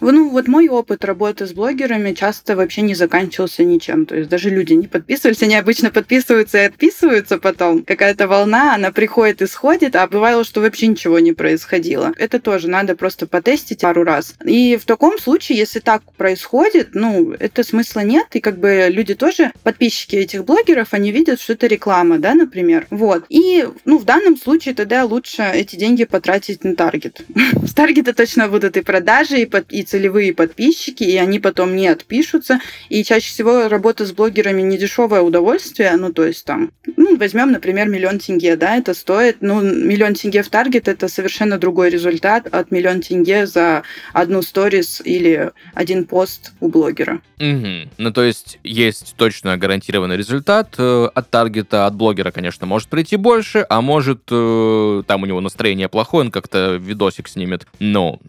ну, 0.00 0.30
вот 0.30 0.48
мой 0.48 0.68
опыт 0.68 1.04
работы 1.04 1.46
с 1.46 1.52
блогерами 1.52 2.12
часто 2.12 2.56
вообще 2.56 2.82
не 2.82 2.94
заканчивался 2.94 3.64
ничем. 3.64 4.06
То 4.06 4.16
есть 4.16 4.28
даже 4.28 4.50
люди 4.50 4.74
не 4.74 4.86
подписывались, 4.86 5.42
они 5.42 5.56
обычно 5.56 5.90
подписываются 5.90 6.58
и 6.58 6.66
отписываются 6.66 7.38
потом. 7.38 7.82
Какая-то 7.82 8.28
волна, 8.28 8.74
она 8.74 8.92
приходит 8.92 9.42
и 9.42 9.46
сходит, 9.46 9.96
а 9.96 10.06
бывало, 10.06 10.44
что 10.44 10.60
вообще 10.60 10.88
ничего 10.88 11.18
не 11.18 11.32
происходило. 11.32 12.12
Это 12.18 12.40
тоже 12.40 12.68
надо 12.68 12.94
просто 12.94 13.26
потестить 13.26 13.80
пару 13.80 14.04
раз. 14.04 14.34
И 14.44 14.76
в 14.76 14.84
таком 14.84 15.18
случае, 15.18 15.58
если 15.58 15.80
так 15.80 16.02
происходит, 16.14 16.90
ну, 16.92 17.32
это 17.32 17.64
смысла 17.64 18.00
нет, 18.00 18.26
и 18.32 18.40
как 18.40 18.58
бы 18.58 18.86
люди 18.90 19.14
тоже, 19.14 19.52
подписчики 19.62 20.16
этих 20.16 20.44
блогеров, 20.44 20.92
они 20.92 21.10
видят, 21.10 21.40
что 21.40 21.54
это 21.54 21.66
реклама, 21.66 22.18
да, 22.18 22.34
например. 22.46 22.86
Вот. 22.90 23.24
И, 23.28 23.66
ну, 23.84 23.98
в 23.98 24.04
данном 24.04 24.36
случае 24.36 24.74
тогда 24.74 25.04
лучше 25.04 25.42
эти 25.42 25.76
деньги 25.76 26.04
потратить 26.04 26.64
на 26.64 26.74
таргет. 26.74 27.20
С 27.66 27.74
таргета 27.74 28.14
точно 28.14 28.48
будут 28.48 28.76
и 28.76 28.82
продажи, 28.82 29.42
и, 29.42 29.46
под, 29.46 29.72
и 29.72 29.82
целевые 29.82 30.32
подписчики, 30.32 31.04
и 31.04 31.16
они 31.16 31.38
потом 31.40 31.76
не 31.76 31.88
отпишутся. 31.88 32.60
И 32.88 33.04
чаще 33.04 33.28
всего 33.28 33.68
работа 33.68 34.06
с 34.06 34.12
блогерами 34.12 34.62
не 34.62 34.78
дешевое 34.78 35.20
удовольствие, 35.20 35.94
ну, 35.96 36.12
то 36.12 36.24
есть 36.24 36.44
там, 36.44 36.70
ну, 36.96 37.16
возьмем, 37.16 37.52
например, 37.52 37.88
миллион 37.88 38.18
тенге, 38.18 38.56
да, 38.56 38.76
это 38.76 38.94
стоит, 38.94 39.38
ну, 39.40 39.60
миллион 39.60 40.14
тенге 40.14 40.42
в 40.42 40.48
таргет 40.48 40.88
это 40.88 41.08
совершенно 41.08 41.58
другой 41.58 41.90
результат 41.90 42.46
от 42.46 42.70
миллион 42.70 43.00
тенге 43.00 43.46
за 43.46 43.82
одну 44.12 44.42
сторис 44.42 45.02
или 45.04 45.50
один 45.74 46.04
пост 46.04 46.52
у 46.60 46.68
блогера. 46.68 47.20
Угу. 47.38 47.90
Ну, 47.98 48.12
то 48.12 48.22
есть 48.22 48.58
есть 48.62 49.14
точно 49.16 49.58
гарантированный 49.58 50.16
результат 50.16 50.74
э, 50.78 51.08
от 51.12 51.30
таргета, 51.30 51.86
от 51.86 51.94
блогера, 51.94 52.30
конечно, 52.36 52.66
может 52.66 52.88
прийти 52.88 53.16
больше, 53.16 53.64
а 53.66 53.80
может 53.80 54.20
э, 54.30 55.02
там 55.06 55.22
у 55.22 55.26
него 55.26 55.40
настроение 55.40 55.88
плохое, 55.88 56.26
он 56.26 56.30
как-то 56.30 56.76
видосик 56.76 57.28
снимет. 57.28 57.66
Но 57.78 58.20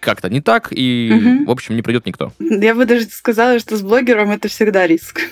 как-то 0.00 0.28
не 0.28 0.42
так, 0.42 0.68
и, 0.70 1.10
угу. 1.10 1.46
в 1.46 1.50
общем, 1.50 1.74
не 1.74 1.80
придет 1.80 2.04
никто. 2.04 2.30
Я 2.38 2.74
бы 2.74 2.84
даже 2.84 3.06
сказала, 3.06 3.58
что 3.58 3.78
с 3.78 3.80
блогером 3.80 4.32
это 4.32 4.48
всегда 4.48 4.86
риск. 4.86 5.22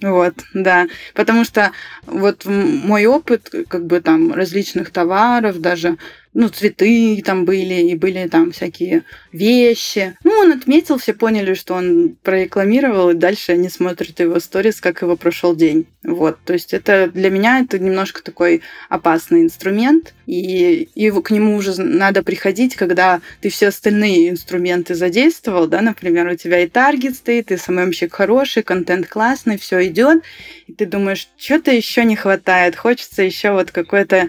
Вот, 0.00 0.32
да. 0.54 0.88
Потому 1.12 1.44
что 1.44 1.72
вот 2.06 2.46
мой 2.46 3.04
опыт, 3.04 3.50
как 3.68 3.84
бы 3.84 4.00
там 4.00 4.32
различных 4.32 4.90
товаров, 4.90 5.60
даже 5.60 5.98
ну, 6.34 6.48
цветы 6.48 7.22
там 7.24 7.44
были, 7.44 7.74
и 7.74 7.94
были 7.94 8.26
там 8.26 8.52
всякие 8.52 9.02
вещи. 9.32 10.16
Ну, 10.24 10.30
он 10.32 10.52
отметил, 10.52 10.96
все 10.98 11.12
поняли, 11.12 11.54
что 11.54 11.74
он 11.74 12.16
прорекламировал, 12.22 13.10
и 13.10 13.14
дальше 13.14 13.52
они 13.52 13.68
смотрят 13.68 14.18
его 14.18 14.40
сторис, 14.40 14.80
как 14.80 15.02
его 15.02 15.16
прошел 15.16 15.54
день. 15.54 15.86
Вот, 16.04 16.38
то 16.44 16.54
есть 16.54 16.72
это 16.72 17.10
для 17.12 17.30
меня 17.30 17.60
это 17.60 17.78
немножко 17.78 18.22
такой 18.22 18.62
опасный 18.88 19.42
инструмент, 19.42 20.14
и, 20.26 20.88
и 20.94 21.10
к 21.10 21.30
нему 21.30 21.56
уже 21.56 21.80
надо 21.80 22.22
приходить, 22.22 22.76
когда 22.76 23.20
ты 23.40 23.50
все 23.50 23.68
остальные 23.68 24.30
инструменты 24.30 24.94
задействовал, 24.94 25.66
да, 25.66 25.80
например, 25.80 26.26
у 26.26 26.34
тебя 26.34 26.60
и 26.60 26.68
таргет 26.68 27.14
стоит, 27.14 27.52
и 27.52 27.56
СММщик 27.56 28.14
хороший, 28.14 28.62
контент 28.62 29.06
классный, 29.06 29.58
все 29.58 29.86
идет, 29.86 30.22
и 30.66 30.72
ты 30.72 30.86
думаешь, 30.86 31.28
что-то 31.36 31.70
еще 31.70 32.04
не 32.04 32.16
хватает, 32.16 32.74
хочется 32.74 33.22
еще 33.22 33.52
вот 33.52 33.70
какой-то 33.70 34.28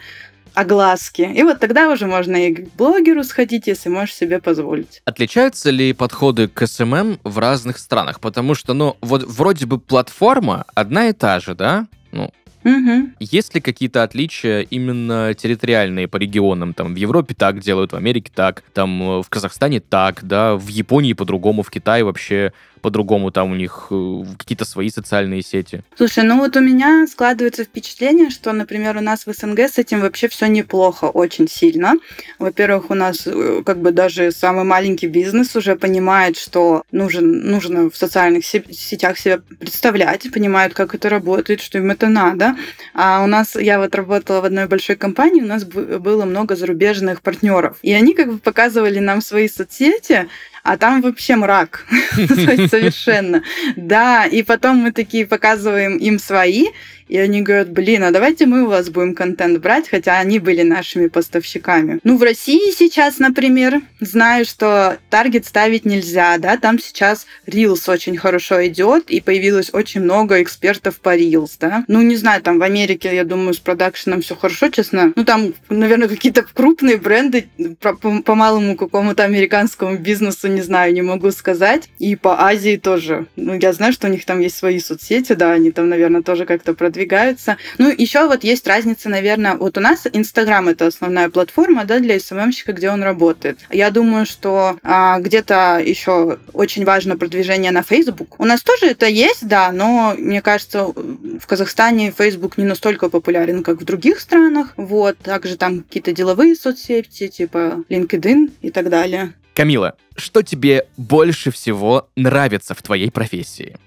огласки. 0.54 1.22
И 1.22 1.44
вот 1.44 1.60
тогда 1.60 1.90
уже 1.90 2.08
можно 2.08 2.36
и 2.36 2.54
к 2.54 2.76
блогеру 2.76 3.24
сходить, 3.24 3.68
если 3.68 3.90
можешь 3.90 4.16
себе 4.16 4.40
позволить. 4.40 5.02
Отличаются 5.06 5.70
ли 5.70 5.94
подходы 5.94 6.48
к 6.48 6.66
SMM 6.66 7.20
в 7.24 7.40
разных 7.40 7.78
странах? 7.78 8.20
Потому 8.20 8.56
что, 8.56 8.74
ну, 8.74 8.98
вот 9.02 9.24
вроде 9.24 9.66
бы 9.66 9.80
платформа 9.80 10.66
одна 10.74 11.10
и 11.10 11.14
та 11.14 11.40
же, 11.40 11.56
да? 11.56 11.88
Ну, 12.12 12.32
Угу. 12.66 13.10
Есть 13.20 13.54
ли 13.56 13.62
какие-то 13.62 14.04
отличия 14.04 14.62
именно 14.62 15.34
территориальные 15.34 16.08
по 16.08 16.18
регионам? 16.18 16.74
Там 16.74 16.94
в 16.94 16.96
Европе 16.96 17.36
так 17.38 17.60
делают, 17.60 17.92
в 17.92 17.96
Америке 17.96 18.32
так, 18.34 18.64
там 18.74 19.02
э, 19.02 19.22
в 19.22 19.30
Казахстане 19.30 19.82
так, 19.82 20.24
да, 20.24 20.56
в 20.56 20.68
Японии 20.68 21.14
по-другому, 21.14 21.62
в 21.64 21.70
Китае 21.70 22.06
вообще 22.06 22.54
по-другому, 22.84 23.32
там 23.32 23.52
у 23.52 23.56
них 23.56 23.88
э, 23.90 24.24
какие-то 24.38 24.66
свои 24.66 24.90
социальные 24.90 25.42
сети. 25.42 25.84
Слушай, 25.96 26.26
ну 26.26 26.38
вот 26.38 26.56
у 26.58 26.60
меня 26.60 27.08
складывается 27.08 27.64
впечатление, 27.64 28.30
что, 28.30 28.52
например, 28.52 28.98
у 28.98 29.02
нас 29.02 29.26
в 29.26 29.34
СНГ 29.34 29.60
с 29.60 29.78
этим 29.78 30.02
вообще 30.02 30.28
все 30.28 30.48
неплохо, 30.48 31.06
очень 31.06 31.48
сильно. 31.48 31.94
Во-первых, 32.40 32.92
у 32.92 32.94
нас 32.94 33.26
э, 33.26 33.64
как 33.66 33.80
бы 33.80 33.92
даже 33.92 34.32
самый 34.32 34.66
маленький 34.66 35.08
бизнес 35.08 35.56
уже 35.56 35.78
понимает, 35.78 36.38
что 36.38 36.84
нужен, 36.92 37.50
нужно 37.50 37.90
в 37.90 37.96
социальных 37.96 38.46
сетях 38.46 39.18
себя 39.18 39.40
представлять, 39.60 40.32
понимают, 40.34 40.74
как 40.74 40.94
это 40.94 41.08
работает, 41.08 41.62
что 41.62 41.78
им 41.78 41.90
это 41.90 42.10
надо. 42.10 42.58
А 42.94 43.24
у 43.24 43.28
нас, 43.28 43.56
я 43.56 43.80
вот 43.80 43.96
работала 43.96 44.42
в 44.42 44.46
одной 44.46 44.68
большой 44.68 44.98
компании, 44.98 45.42
у 45.42 45.48
нас 45.48 45.64
было 45.64 46.26
много 46.26 46.58
зарубежных 46.58 47.22
партнеров. 47.22 47.78
И 47.82 47.94
они 47.94 48.14
как 48.14 48.28
бы 48.30 48.40
показывали 48.40 49.00
нам 49.00 49.22
свои 49.22 49.48
соцсети, 49.48 50.28
а 50.64 50.78
там 50.78 51.02
вообще 51.02 51.36
мрак. 51.36 51.86
Совершенно. 52.16 53.44
Да, 53.76 54.26
и 54.26 54.44
потом 54.44 54.78
мы 54.78 54.92
такие 54.92 55.28
показываем 55.28 55.98
им 55.98 56.18
свои, 56.20 56.68
и 57.08 57.18
они 57.18 57.42
говорят, 57.42 57.72
блин, 57.72 58.04
а 58.04 58.12
давайте 58.12 58.46
мы 58.46 58.64
у 58.64 58.68
вас 58.68 58.90
будем 58.90 59.14
контент 59.14 59.60
брать, 59.60 59.90
хотя 59.90 60.20
они 60.20 60.40
были 60.40 60.64
нашими 60.64 61.08
поставщиками. 61.08 62.00
Ну, 62.04 62.18
в 62.18 62.24
России 62.24 62.72
сейчас, 62.72 63.20
например, 63.20 63.82
знаю, 64.00 64.46
что 64.46 64.98
таргет 65.10 65.46
ставить 65.46 65.86
нельзя, 65.86 66.38
да, 66.38 66.58
там 66.58 66.80
сейчас 66.80 67.26
Reels 67.48 67.90
очень 67.92 68.18
хорошо 68.18 68.66
идет, 68.66 69.10
и 69.10 69.22
появилось 69.22 69.70
очень 69.74 70.02
много 70.02 70.42
экспертов 70.42 71.00
по 71.00 71.16
Reels, 71.16 71.52
да. 71.60 71.86
Ну, 71.88 72.02
не 72.02 72.16
знаю, 72.16 72.42
там 72.42 72.60
в 72.60 72.64
Америке, 72.64 73.14
я 73.14 73.24
думаю, 73.24 73.54
с 73.54 73.60
продакшеном 73.60 74.22
все 74.22 74.36
хорошо, 74.36 74.70
честно. 74.70 75.14
Ну, 75.16 75.24
там, 75.24 75.54
наверное, 75.70 76.08
какие-то 76.08 76.44
крупные 76.44 76.98
бренды 76.98 77.48
по, 77.80 77.94
по, 77.94 78.36
малому 78.36 78.76
какому-то 78.76 79.24
американскому 79.24 79.98
бизнесу, 79.98 80.48
не 80.48 80.62
знаю, 80.62 80.94
не 80.94 81.02
могу 81.02 81.32
сказать. 81.32 81.90
И 82.00 82.16
по 82.16 82.42
Азии 82.44 82.78
тоже. 82.78 83.28
Ну, 83.36 83.54
я 83.54 83.74
знаю, 83.74 83.94
что 83.94 84.08
у 84.08 84.10
них 84.10 84.26
там 84.26 84.40
есть 84.40 84.58
свои 84.58 84.80
соцсети, 84.80 85.34
да, 85.34 85.52
они 85.52 85.72
там, 85.72 85.90
наверное, 85.90 86.22
тоже 86.24 86.46
как-то 86.46 86.74
продвигают 86.74 86.93
продвигаются. 86.94 87.58
Ну, 87.80 87.90
еще 87.90 88.28
вот 88.28 88.44
есть 88.44 88.68
разница, 88.68 89.10
наверное, 89.10 89.56
вот 89.56 89.78
у 89.78 89.82
нас 89.82 90.06
Инстаграм 90.14 90.68
это 90.70 90.88
основная 90.88 91.30
платформа, 91.30 91.86
да, 91.86 92.00
для 92.00 92.20
СММщика, 92.20 92.74
где 92.74 92.92
он 92.92 93.02
работает. 93.02 93.60
Я 93.72 93.90
думаю, 93.90 94.26
что 94.26 94.78
а, 94.84 95.20
где-то 95.20 95.82
еще 95.84 96.38
очень 96.54 96.86
важно 96.86 97.18
продвижение 97.18 97.72
на 97.72 97.82
Facebook. 97.82 98.40
У 98.40 98.46
нас 98.46 98.62
тоже 98.62 98.92
это 98.92 99.08
есть, 99.08 99.48
да, 99.48 99.72
но 99.72 100.14
мне 100.18 100.42
кажется, 100.42 100.86
в 100.86 101.48
Казахстане 101.48 102.14
Facebook 102.16 102.58
не 102.58 102.66
настолько 102.66 103.10
популярен, 103.10 103.64
как 103.64 103.82
в 103.82 103.86
других 103.86 104.20
странах. 104.20 104.74
Вот, 104.78 105.18
также 105.18 105.58
там 105.58 105.82
какие-то 105.82 106.12
деловые 106.12 106.56
соцсети, 106.56 107.28
типа 107.28 107.84
LinkedIn 107.90 108.52
и 108.62 108.70
так 108.70 108.90
далее. 108.90 109.34
Камила, 109.56 109.96
что 110.16 110.44
тебе 110.44 110.86
больше 110.98 111.52
всего 111.52 112.10
нравится 112.16 112.76
в 112.76 112.82
твоей 112.82 113.12
профессии? 113.12 113.78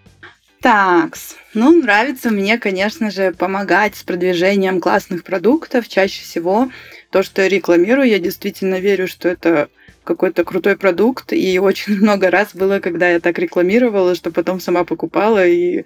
Такс. 0.61 1.37
Ну, 1.55 1.83
нравится 1.83 2.31
мне, 2.31 2.59
конечно 2.59 3.11
же, 3.11 3.33
помогать 3.33 3.97
с 3.97 4.03
продвижением 4.03 4.81
классных 4.81 5.25
продуктов. 5.25 5.89
Чаще 5.89 6.23
всего 6.23 6.71
то, 7.11 7.23
что 7.23 7.43
я 7.43 7.49
рекламирую, 7.49 8.09
я 8.09 8.19
действительно 8.19 8.81
верю, 8.81 9.09
что 9.09 9.29
это 9.29 9.69
какой-то 10.05 10.45
крутой 10.45 10.77
продукт, 10.77 11.33
и 11.33 11.59
очень 11.61 11.97
много 11.97 12.31
раз 12.31 12.55
было, 12.55 12.79
когда 12.79 13.11
я 13.11 13.21
так 13.21 13.39
рекламировала, 13.39 14.15
что 14.15 14.31
потом 14.31 14.61
сама 14.61 14.85
покупала 14.85 15.47
и 15.47 15.85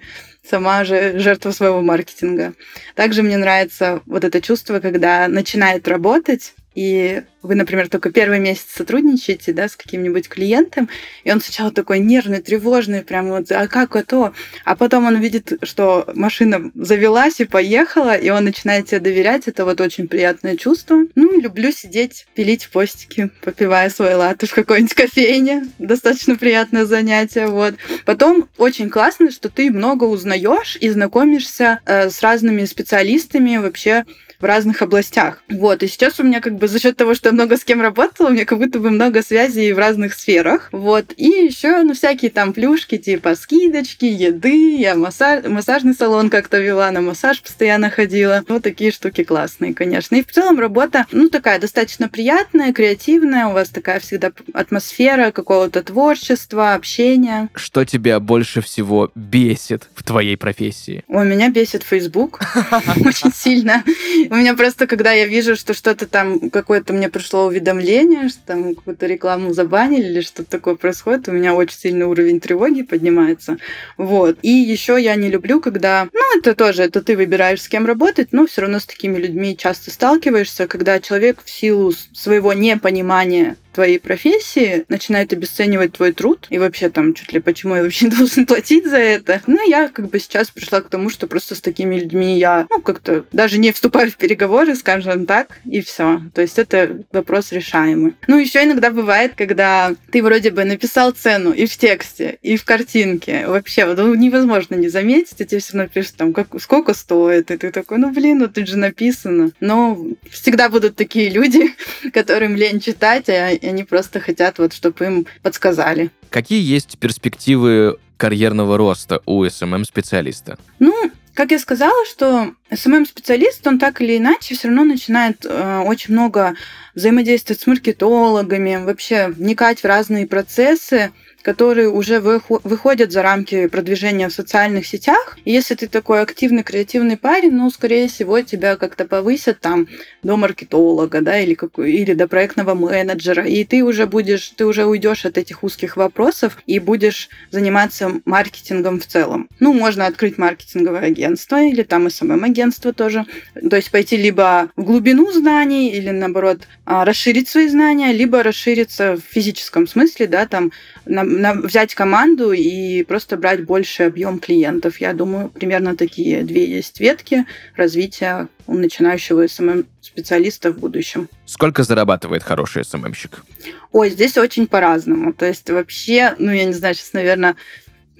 сама 0.49 0.85
же 0.85 1.19
жертва 1.19 1.51
своего 1.51 1.81
маркетинга. 1.81 2.53
Также 2.95 3.23
мне 3.23 3.37
нравится 3.37 4.01
вот 4.05 4.23
это 4.23 4.41
чувство, 4.41 4.79
когда 4.79 5.27
начинает 5.27 5.87
работать, 5.87 6.53
и 6.73 7.23
вы, 7.41 7.55
например, 7.55 7.89
только 7.89 8.11
первый 8.11 8.39
месяц 8.39 8.67
сотрудничаете, 8.69 9.51
да, 9.51 9.67
с 9.67 9.75
каким-нибудь 9.75 10.29
клиентом, 10.29 10.89
и 11.23 11.31
он 11.31 11.41
сначала 11.41 11.71
такой 11.71 11.99
нервный, 11.99 12.41
тревожный, 12.41 13.01
прям 13.01 13.29
вот, 13.29 13.51
а 13.51 13.67
как 13.67 13.95
это? 13.95 14.33
А 14.63 14.75
потом 14.75 15.05
он 15.05 15.19
видит, 15.19 15.53
что 15.63 16.09
машина 16.13 16.71
завелась 16.75 17.39
и 17.39 17.45
поехала, 17.45 18.15
и 18.15 18.29
он 18.29 18.45
начинает 18.45 18.87
тебе 18.87 18.99
доверять, 18.99 19.47
это 19.47 19.65
вот 19.65 19.81
очень 19.81 20.07
приятное 20.07 20.55
чувство. 20.55 20.99
Ну, 21.15 21.39
люблю 21.39 21.71
сидеть, 21.71 22.27
пилить 22.35 22.69
постики, 22.69 23.31
попивая 23.43 23.89
свой 23.89 24.13
латте 24.13 24.45
в 24.45 24.53
какой-нибудь 24.53 24.93
кофейне, 24.93 25.67
достаточно 25.79 26.35
приятное 26.35 26.85
занятие, 26.85 27.47
вот. 27.47 27.73
Потом 28.05 28.47
очень 28.57 28.89
классно, 28.89 29.31
что 29.31 29.49
ты 29.49 29.71
много 29.71 30.03
узнаешь 30.03 30.77
и 30.79 30.89
знакомишься 30.89 31.79
э, 31.85 32.09
с 32.09 32.21
разными 32.21 32.65
специалистами 32.65 33.57
вообще 33.57 34.05
в 34.41 34.45
разных 34.45 34.81
областях. 34.81 35.41
Вот, 35.49 35.83
и 35.83 35.87
сейчас 35.87 36.19
у 36.19 36.23
меня 36.23 36.41
как 36.41 36.55
бы 36.55 36.67
за 36.67 36.79
счет 36.79 36.97
того, 36.97 37.15
что 37.15 37.29
я 37.29 37.33
много 37.33 37.57
с 37.57 37.63
кем 37.63 37.81
работала, 37.81 38.27
у 38.27 38.31
меня 38.31 38.45
как 38.45 38.57
будто 38.57 38.79
бы 38.79 38.89
много 38.89 39.21
связей 39.21 39.71
в 39.73 39.79
разных 39.79 40.13
сферах. 40.13 40.69
Вот, 40.71 41.13
и 41.17 41.27
еще, 41.27 41.81
ну, 41.83 41.93
всякие 41.93 42.31
там 42.31 42.53
плюшки, 42.53 42.97
типа 42.97 43.35
скидочки, 43.35 44.05
еды, 44.05 44.75
я 44.77 44.95
массаж, 44.95 45.45
массажный 45.45 45.93
салон 45.93 46.29
как-то 46.29 46.59
вела, 46.59 46.91
на 46.91 47.01
массаж 47.01 47.41
постоянно 47.41 47.89
ходила. 47.89 48.43
Вот 48.47 48.63
такие 48.63 48.91
штуки 48.91 49.23
классные, 49.23 49.73
конечно. 49.73 50.15
И 50.15 50.23
в 50.23 50.31
целом 50.31 50.59
работа, 50.59 51.05
ну, 51.11 51.29
такая 51.29 51.59
достаточно 51.59 52.09
приятная, 52.09 52.73
креативная, 52.73 53.47
у 53.47 53.53
вас 53.53 53.69
такая 53.69 53.99
всегда 53.99 54.31
атмосфера 54.53 55.31
какого-то 55.31 55.83
творчества, 55.83 56.73
общения. 56.73 57.49
Что 57.55 57.85
тебя 57.85 58.19
больше 58.19 58.61
всего 58.61 59.11
бесит 59.15 59.89
в 59.95 60.03
твоей 60.03 60.37
профессии? 60.37 61.03
У 61.07 61.23
меня 61.23 61.49
бесит 61.49 61.83
Facebook 61.83 62.39
очень 63.05 63.31
сильно. 63.33 63.83
У 64.31 64.35
меня 64.35 64.53
просто, 64.53 64.87
когда 64.87 65.11
я 65.11 65.25
вижу, 65.25 65.57
что 65.57 65.73
что-то 65.73 66.07
там, 66.07 66.49
какое-то 66.51 66.93
мне 66.93 67.09
пришло 67.09 67.47
уведомление, 67.47 68.29
что 68.29 68.39
там 68.45 68.75
какую-то 68.75 69.05
рекламу 69.05 69.53
забанили 69.53 70.07
или 70.07 70.21
что-то 70.21 70.49
такое 70.49 70.75
происходит, 70.75 71.27
у 71.27 71.33
меня 71.33 71.53
очень 71.53 71.77
сильный 71.77 72.05
уровень 72.05 72.39
тревоги 72.39 72.83
поднимается. 72.83 73.57
Вот. 73.97 74.37
И 74.41 74.49
еще 74.49 74.97
я 74.97 75.15
не 75.15 75.29
люблю, 75.29 75.59
когда, 75.59 76.07
ну, 76.13 76.39
это 76.39 76.55
тоже, 76.55 76.83
это 76.83 77.01
ты 77.01 77.17
выбираешь, 77.17 77.61
с 77.61 77.67
кем 77.67 77.85
работать, 77.85 78.29
но 78.31 78.47
все 78.47 78.61
равно 78.61 78.79
с 78.79 78.85
такими 78.85 79.17
людьми 79.17 79.57
часто 79.57 79.91
сталкиваешься, 79.91 80.65
когда 80.65 81.01
человек 81.01 81.39
в 81.43 81.49
силу 81.49 81.91
своего 82.13 82.53
непонимания 82.53 83.57
твоей 83.71 83.99
профессии, 83.99 84.85
начинает 84.89 85.33
обесценивать 85.33 85.93
твой 85.93 86.11
труд 86.11 86.47
и 86.49 86.57
вообще 86.57 86.89
там 86.89 87.13
чуть 87.13 87.33
ли 87.33 87.39
почему 87.39 87.75
я 87.75 87.83
вообще 87.83 88.07
должен 88.09 88.45
платить 88.45 88.85
за 88.85 88.97
это. 88.97 89.41
Ну, 89.47 89.67
я 89.67 89.87
как 89.89 90.09
бы 90.09 90.19
сейчас 90.19 90.49
пришла 90.49 90.81
к 90.81 90.89
тому, 90.89 91.09
что 91.09 91.27
просто 91.27 91.55
с 91.55 91.61
такими 91.61 91.99
людьми 91.99 92.37
я, 92.37 92.67
ну, 92.69 92.81
как-то 92.81 93.25
даже 93.31 93.57
не 93.57 93.71
вступаю 93.71 94.11
в 94.11 94.17
переговоры, 94.17 94.75
скажем 94.75 95.25
так, 95.25 95.59
и 95.65 95.81
все. 95.81 96.21
То 96.33 96.41
есть 96.41 96.59
это 96.59 97.03
вопрос 97.11 97.51
решаемый. 97.51 98.15
Ну, 98.27 98.37
еще 98.37 98.63
иногда 98.63 98.91
бывает, 98.91 99.33
когда 99.35 99.93
ты 100.11 100.21
вроде 100.21 100.51
бы 100.51 100.63
написал 100.63 101.11
цену 101.11 101.51
и 101.51 101.65
в 101.65 101.77
тексте, 101.77 102.37
и 102.41 102.57
в 102.57 102.65
картинке. 102.65 103.47
Вообще, 103.47 103.85
ну, 103.85 104.13
невозможно 104.15 104.75
не 104.75 104.89
заметить, 104.89 105.39
и 105.39 105.45
тебе 105.45 105.59
все 105.59 105.77
равно 105.77 105.89
пишут 105.93 106.15
там, 106.15 106.33
как, 106.33 106.47
сколько 106.61 106.93
стоит, 106.93 107.51
и 107.51 107.57
ты 107.57 107.71
такой, 107.71 107.97
ну, 107.97 108.11
блин, 108.11 108.39
ну 108.39 108.47
тут 108.47 108.67
же 108.67 108.77
написано. 108.77 109.51
Но 109.59 109.97
всегда 110.29 110.69
будут 110.69 110.95
такие 110.95 111.29
люди, 111.29 111.73
которым 112.13 112.55
лень 112.55 112.79
читать, 112.79 113.29
а 113.29 113.51
и 113.61 113.67
они 113.67 113.83
просто 113.83 114.19
хотят, 114.19 114.59
вот, 114.59 114.73
чтобы 114.73 115.05
им 115.05 115.27
подсказали. 115.41 116.11
Какие 116.29 116.61
есть 116.61 116.97
перспективы 116.97 117.97
карьерного 118.17 118.77
роста 118.77 119.21
у 119.25 119.43
SMM-специалиста? 119.45 120.57
Ну, 120.79 121.11
как 121.33 121.51
я 121.51 121.59
сказала, 121.59 122.05
что 122.05 122.53
SMM-специалист, 122.69 123.65
он 123.65 123.79
так 123.79 124.01
или 124.01 124.17
иначе 124.17 124.53
все 124.53 124.67
равно 124.67 124.83
начинает 124.83 125.45
э, 125.45 125.79
очень 125.85 126.13
много 126.13 126.55
взаимодействовать 126.93 127.61
с 127.61 127.67
маркетологами, 127.67 128.83
вообще 128.83 129.27
вникать 129.29 129.79
в 129.79 129.85
разные 129.85 130.27
процессы, 130.27 131.11
которые 131.41 131.89
уже 131.89 132.19
выходят 132.19 133.11
за 133.11 133.21
рамки 133.21 133.67
продвижения 133.67 134.29
в 134.29 134.33
социальных 134.33 134.85
сетях. 134.85 135.37
И 135.45 135.51
если 135.51 135.75
ты 135.75 135.87
такой 135.87 136.21
активный, 136.21 136.63
креативный 136.63 137.17
парень, 137.17 137.51
ну, 137.51 137.69
скорее 137.69 138.07
всего, 138.07 138.41
тебя 138.41 138.75
как-то 138.75 139.05
повысят 139.05 139.59
там 139.59 139.87
до 140.23 140.37
маркетолога, 140.37 141.21
да, 141.21 141.39
или, 141.39 141.53
какой, 141.53 141.91
или 141.91 142.13
до 142.13 142.27
проектного 142.27 142.73
менеджера, 142.73 143.45
и 143.45 143.63
ты 143.63 143.83
уже 143.83 144.05
будешь, 144.05 144.49
ты 144.49 144.65
уже 144.65 144.85
уйдешь 144.85 145.25
от 145.25 145.37
этих 145.37 145.63
узких 145.63 145.97
вопросов 145.97 146.57
и 146.67 146.79
будешь 146.79 147.29
заниматься 147.49 148.21
маркетингом 148.25 148.99
в 148.99 149.05
целом. 149.05 149.47
Ну, 149.59 149.73
можно 149.73 150.05
открыть 150.05 150.37
маркетинговое 150.37 151.01
агентство 151.01 151.61
или 151.61 151.83
там 151.83 152.07
SMM-агентство 152.07 152.93
тоже. 152.93 153.25
То 153.69 153.75
есть 153.75 153.91
пойти 153.91 154.17
либо 154.17 154.69
в 154.75 154.83
глубину 154.83 155.31
знаний 155.31 155.89
или, 155.89 156.09
наоборот, 156.09 156.61
а, 156.85 157.05
расширить 157.05 157.49
свои 157.49 157.67
знания, 157.67 158.11
либо 158.11 158.43
расшириться 158.43 159.15
в 159.15 159.21
физическом 159.33 159.87
смысле, 159.87 160.27
да, 160.27 160.45
там 160.45 160.71
на, 161.05 161.23
взять 161.63 161.95
команду 161.95 162.51
и 162.51 163.03
просто 163.03 163.37
брать 163.37 163.65
больше 163.65 164.03
объем 164.03 164.39
клиентов. 164.39 164.99
Я 165.01 165.13
думаю, 165.13 165.49
примерно 165.49 165.95
такие 165.95 166.43
две 166.43 166.65
есть 166.65 166.99
ветки 166.99 167.45
развития 167.75 168.47
у 168.67 168.73
начинающего 168.75 169.47
SMM-специалиста 169.47 170.71
в 170.71 170.79
будущем. 170.79 171.29
Сколько 171.45 171.83
зарабатывает 171.83 172.43
хороший 172.43 172.85
SMM-щик? 172.85 173.43
Ой, 173.91 174.09
здесь 174.09 174.37
очень 174.37 174.67
по-разному. 174.67 175.33
То 175.33 175.45
есть 175.45 175.69
вообще, 175.69 176.35
ну, 176.37 176.51
я 176.51 176.65
не 176.65 176.73
знаю, 176.73 176.95
сейчас, 176.95 177.13
наверное, 177.13 177.55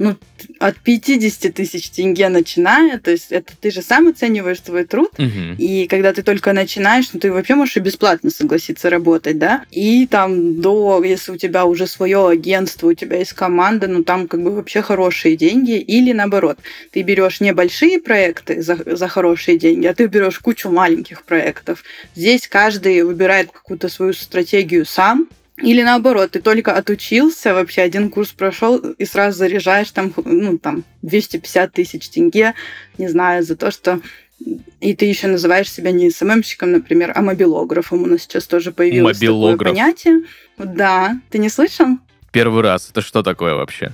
ну, 0.01 0.15
от 0.59 0.77
50 0.77 1.53
тысяч 1.53 1.91
тенге 1.91 2.29
начиная, 2.29 2.97
то 2.97 3.11
есть 3.11 3.31
это 3.31 3.53
ты 3.59 3.69
же 3.69 3.83
сам 3.83 4.07
оцениваешь 4.07 4.61
свой 4.61 4.83
труд, 4.83 5.11
угу. 5.19 5.55
и 5.59 5.85
когда 5.87 6.11
ты 6.11 6.23
только 6.23 6.53
начинаешь, 6.53 7.13
ну, 7.13 7.19
ты 7.19 7.31
вообще 7.31 7.53
можешь 7.53 7.77
и 7.77 7.81
бесплатно 7.81 8.31
согласиться 8.31 8.89
работать, 8.89 9.37
да, 9.37 9.63
и 9.69 10.07
там 10.07 10.59
до, 10.59 11.03
если 11.03 11.33
у 11.33 11.37
тебя 11.37 11.65
уже 11.65 11.85
свое 11.85 12.29
агентство, 12.29 12.87
у 12.87 12.93
тебя 12.93 13.17
есть 13.17 13.33
команда, 13.33 13.87
ну, 13.87 14.03
там 14.03 14.27
как 14.27 14.41
бы 14.41 14.49
вообще 14.55 14.81
хорошие 14.81 15.37
деньги, 15.37 15.77
или 15.77 16.13
наоборот, 16.13 16.57
ты 16.91 17.03
берешь 17.03 17.39
небольшие 17.39 17.99
проекты 17.99 18.63
за, 18.63 18.77
за 18.83 19.07
хорошие 19.07 19.59
деньги, 19.59 19.85
а 19.85 19.93
ты 19.93 20.07
берешь 20.07 20.39
кучу 20.39 20.71
маленьких 20.71 21.23
проектов. 21.23 21.83
Здесь 22.15 22.47
каждый 22.47 23.03
выбирает 23.03 23.51
какую-то 23.51 23.87
свою 23.87 24.13
стратегию 24.13 24.83
сам, 24.85 25.27
или 25.61 25.81
наоборот, 25.81 26.31
ты 26.31 26.41
только 26.41 26.73
отучился, 26.73 27.53
вообще 27.53 27.81
один 27.81 28.09
курс 28.09 28.29
прошел 28.31 28.77
и 28.77 29.05
сразу 29.05 29.37
заряжаешь 29.37 29.91
там, 29.91 30.13
ну, 30.25 30.57
там, 30.57 30.83
250 31.01 31.71
тысяч 31.71 32.09
тенге, 32.09 32.53
не 32.97 33.07
знаю, 33.07 33.43
за 33.43 33.55
то, 33.55 33.71
что 33.71 34.01
и 34.79 34.95
ты 34.95 35.05
еще 35.05 35.27
называешь 35.27 35.71
себя 35.71 35.91
не 35.91 36.09
СММщиком, 36.09 36.71
например, 36.71 37.11
а 37.15 37.21
мобилографом. 37.21 38.03
У 38.03 38.07
нас 38.07 38.23
сейчас 38.23 38.47
тоже 38.47 38.71
появилось 38.71 39.17
Мобилограф. 39.17 39.59
такое 39.59 39.73
понятие. 39.73 40.23
Да, 40.57 41.19
ты 41.29 41.37
не 41.37 41.49
слышал? 41.49 41.87
Первый 42.31 42.63
раз. 42.63 42.89
Это 42.89 43.01
что 43.01 43.21
такое 43.23 43.53
вообще? 43.53 43.93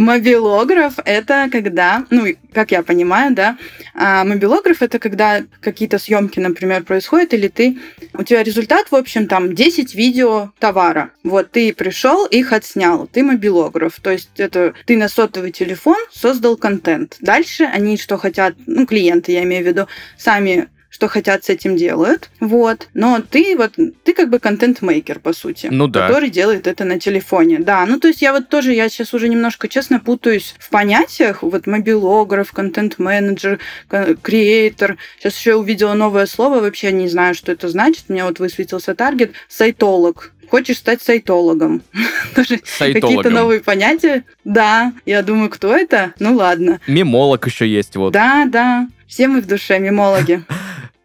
Мобилограф— 0.00 0.94
это 1.04 1.50
когда, 1.52 2.06
ну, 2.08 2.24
как 2.54 2.70
я 2.70 2.82
понимаю, 2.82 3.34
да, 3.34 3.58
а 3.94 4.24
мобилограф— 4.24 4.80
это 4.80 4.98
когда 4.98 5.42
какие-то 5.60 5.98
съемки, 5.98 6.40
например, 6.40 6.84
происходят, 6.84 7.34
или 7.34 7.48
ты, 7.48 7.76
у 8.14 8.22
тебя 8.22 8.42
результат, 8.42 8.90
в 8.90 8.94
общем, 8.94 9.26
там 9.26 9.54
10 9.54 9.94
видео 9.94 10.52
товара. 10.58 11.10
Вот 11.22 11.50
ты 11.50 11.74
пришел, 11.74 12.24
их 12.24 12.54
отснял, 12.54 13.08
ты 13.08 13.22
мобилограф. 13.22 14.00
То 14.00 14.10
есть 14.10 14.30
это 14.40 14.72
ты 14.86 14.96
на 14.96 15.10
сотовый 15.10 15.52
телефон 15.52 15.98
создал 16.10 16.56
контент. 16.56 17.18
Дальше 17.20 17.64
они 17.64 17.98
что 17.98 18.16
хотят, 18.16 18.54
ну, 18.66 18.86
клиенты, 18.86 19.32
я 19.32 19.42
имею 19.42 19.64
в 19.64 19.66
виду, 19.66 19.86
сами 20.16 20.68
что 20.90 21.08
хотят 21.08 21.44
с 21.44 21.48
этим 21.48 21.76
делают, 21.76 22.30
вот. 22.40 22.88
Но 22.94 23.22
ты 23.22 23.56
вот, 23.56 23.74
ты 24.04 24.12
как 24.12 24.28
бы 24.28 24.38
контент-мейкер, 24.38 25.20
по 25.20 25.32
сути. 25.32 25.68
Ну 25.70 25.86
да. 25.86 26.08
Который 26.08 26.30
делает 26.30 26.66
это 26.66 26.84
на 26.84 26.98
телефоне. 26.98 27.60
Да, 27.60 27.86
ну 27.86 27.98
то 27.98 28.08
есть 28.08 28.20
я 28.20 28.32
вот 28.32 28.48
тоже, 28.48 28.74
я 28.74 28.88
сейчас 28.88 29.14
уже 29.14 29.28
немножко, 29.28 29.68
честно, 29.68 30.00
путаюсь 30.00 30.54
в 30.58 30.68
понятиях. 30.68 31.42
Вот 31.42 31.66
мобилограф, 31.66 32.52
контент-менеджер, 32.52 33.60
креатор. 33.88 34.98
Сейчас 35.18 35.38
еще 35.38 35.54
увидела 35.54 35.94
новое 35.94 36.26
слово, 36.26 36.60
вообще 36.60 36.92
не 36.92 37.08
знаю, 37.08 37.34
что 37.34 37.52
это 37.52 37.68
значит. 37.68 38.06
У 38.08 38.12
меня 38.12 38.26
вот 38.26 38.40
высветился 38.40 38.94
таргет. 38.94 39.32
Сайтолог 39.48 40.32
хочешь 40.50 40.78
стать 40.78 41.00
сайтологом. 41.00 41.82
Тоже 42.34 42.60
какие-то 42.78 43.30
новые 43.30 43.60
понятия. 43.60 44.24
Да, 44.44 44.92
я 45.06 45.22
думаю, 45.22 45.48
кто 45.48 45.74
это? 45.74 46.12
Ну 46.18 46.34
ладно. 46.34 46.80
Мемолог 46.88 47.46
еще 47.46 47.68
есть 47.68 47.96
вот. 47.96 48.12
Да, 48.12 48.44
да. 48.46 48.88
Все 49.06 49.28
мы 49.28 49.40
в 49.40 49.46
душе 49.46 49.78
мемологи. 49.78 50.42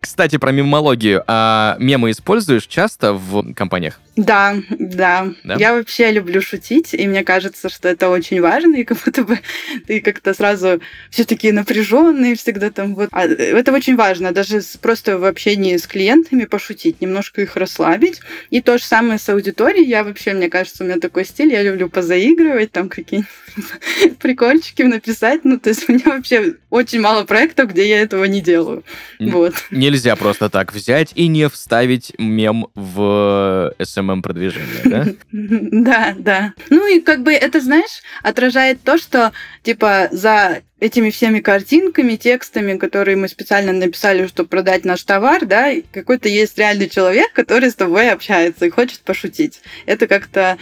Кстати, 0.06 0.38
про 0.38 0.52
мемологию. 0.52 1.24
А 1.26 1.78
мемы 1.80 2.12
используешь 2.12 2.68
часто 2.68 3.14
в 3.14 3.54
компаниях? 3.56 4.00
Да, 4.16 4.56
да, 4.70 5.34
да. 5.44 5.56
Я 5.56 5.74
вообще 5.74 6.12
люблю 6.12 6.42
шутить, 6.42 6.94
и 6.94 7.06
мне 7.08 7.24
кажется, 7.24 7.70
что 7.70 7.90
это 7.90 8.10
очень 8.10 8.40
важно, 8.40 8.76
и 8.76 8.84
как 8.86 9.00
будто 9.04 9.24
бы 9.24 9.40
ты 9.88 10.00
как-то 10.00 10.34
сразу 10.34 10.80
все 11.10 11.26
такие 11.26 11.52
напряженные 11.52 12.36
всегда 12.36 12.70
там 12.70 12.96
вот. 12.96 13.10
А 13.12 13.26
это 13.26 13.74
очень 13.74 13.96
важно, 13.96 14.32
даже 14.32 14.62
просто 14.80 15.18
в 15.18 15.26
общении 15.26 15.76
с 15.76 15.88
клиентами 15.88 16.46
пошутить, 16.46 17.02
немножко 17.02 17.42
их 17.42 17.58
расслабить. 17.58 18.22
И 18.52 18.62
то 18.62 18.78
же 18.78 18.84
самое 18.84 19.20
с 19.20 19.28
аудиторией. 19.28 19.88
Я 19.88 20.04
вообще, 20.04 20.34
мне 20.34 20.50
кажется, 20.50 20.84
у 20.84 20.88
меня 20.88 21.00
такой 21.00 21.26
стиль, 21.26 21.52
я 21.52 21.64
люблю 21.64 21.90
позаигрывать, 21.90 22.72
там 22.72 22.90
какие-нибудь 22.90 24.18
прикольчики 24.20 24.84
написать. 24.84 25.44
Ну, 25.44 25.60
то 25.60 25.70
есть 25.70 25.90
у 25.90 25.94
меня 25.94 26.06
вообще 26.06 26.54
очень 26.70 27.02
мало 27.02 27.26
проектов, 27.26 27.72
где 27.72 27.90
я 27.90 28.02
этого 28.02 28.24
не 28.26 28.40
делаю. 28.40 28.84
Вот. 29.20 29.56
Нельзя 29.72 29.95
просто 30.16 30.50
так 30.50 30.74
взять 30.74 31.12
и 31.16 31.28
не 31.28 31.50
вставить 31.50 32.14
мем 32.18 32.68
в 32.76 33.74
SM 33.80 34.06
SMM-продвижения, 34.06 34.82
да? 34.86 35.06
Да, 35.86 36.16
да. 36.18 36.54
Ну 36.70 36.96
и 36.96 37.02
как 37.02 37.24
бы 37.24 37.34
это, 37.34 37.60
знаешь, 37.62 38.02
отражает 38.24 38.82
то, 38.84 38.98
что 38.98 39.32
типа 39.64 40.10
за 40.12 40.62
этими 40.80 41.10
всеми 41.10 41.40
картинками, 41.40 42.16
текстами, 42.16 42.78
которые 42.78 43.18
мы 43.18 43.28
специально 43.28 43.72
написали, 43.72 44.28
чтобы 44.28 44.50
продать 44.50 44.86
наш 44.86 45.04
товар, 45.04 45.46
да, 45.46 45.72
какой-то 45.92 46.30
есть 46.30 46.58
реальный 46.58 46.90
человек, 46.90 47.32
который 47.34 47.70
с 47.70 47.76
тобой 47.76 48.10
общается 48.10 48.66
и 48.66 48.70
хочет 48.70 49.00
пошутить. 49.02 49.62
Это 49.86 50.08
как-то 50.08 50.58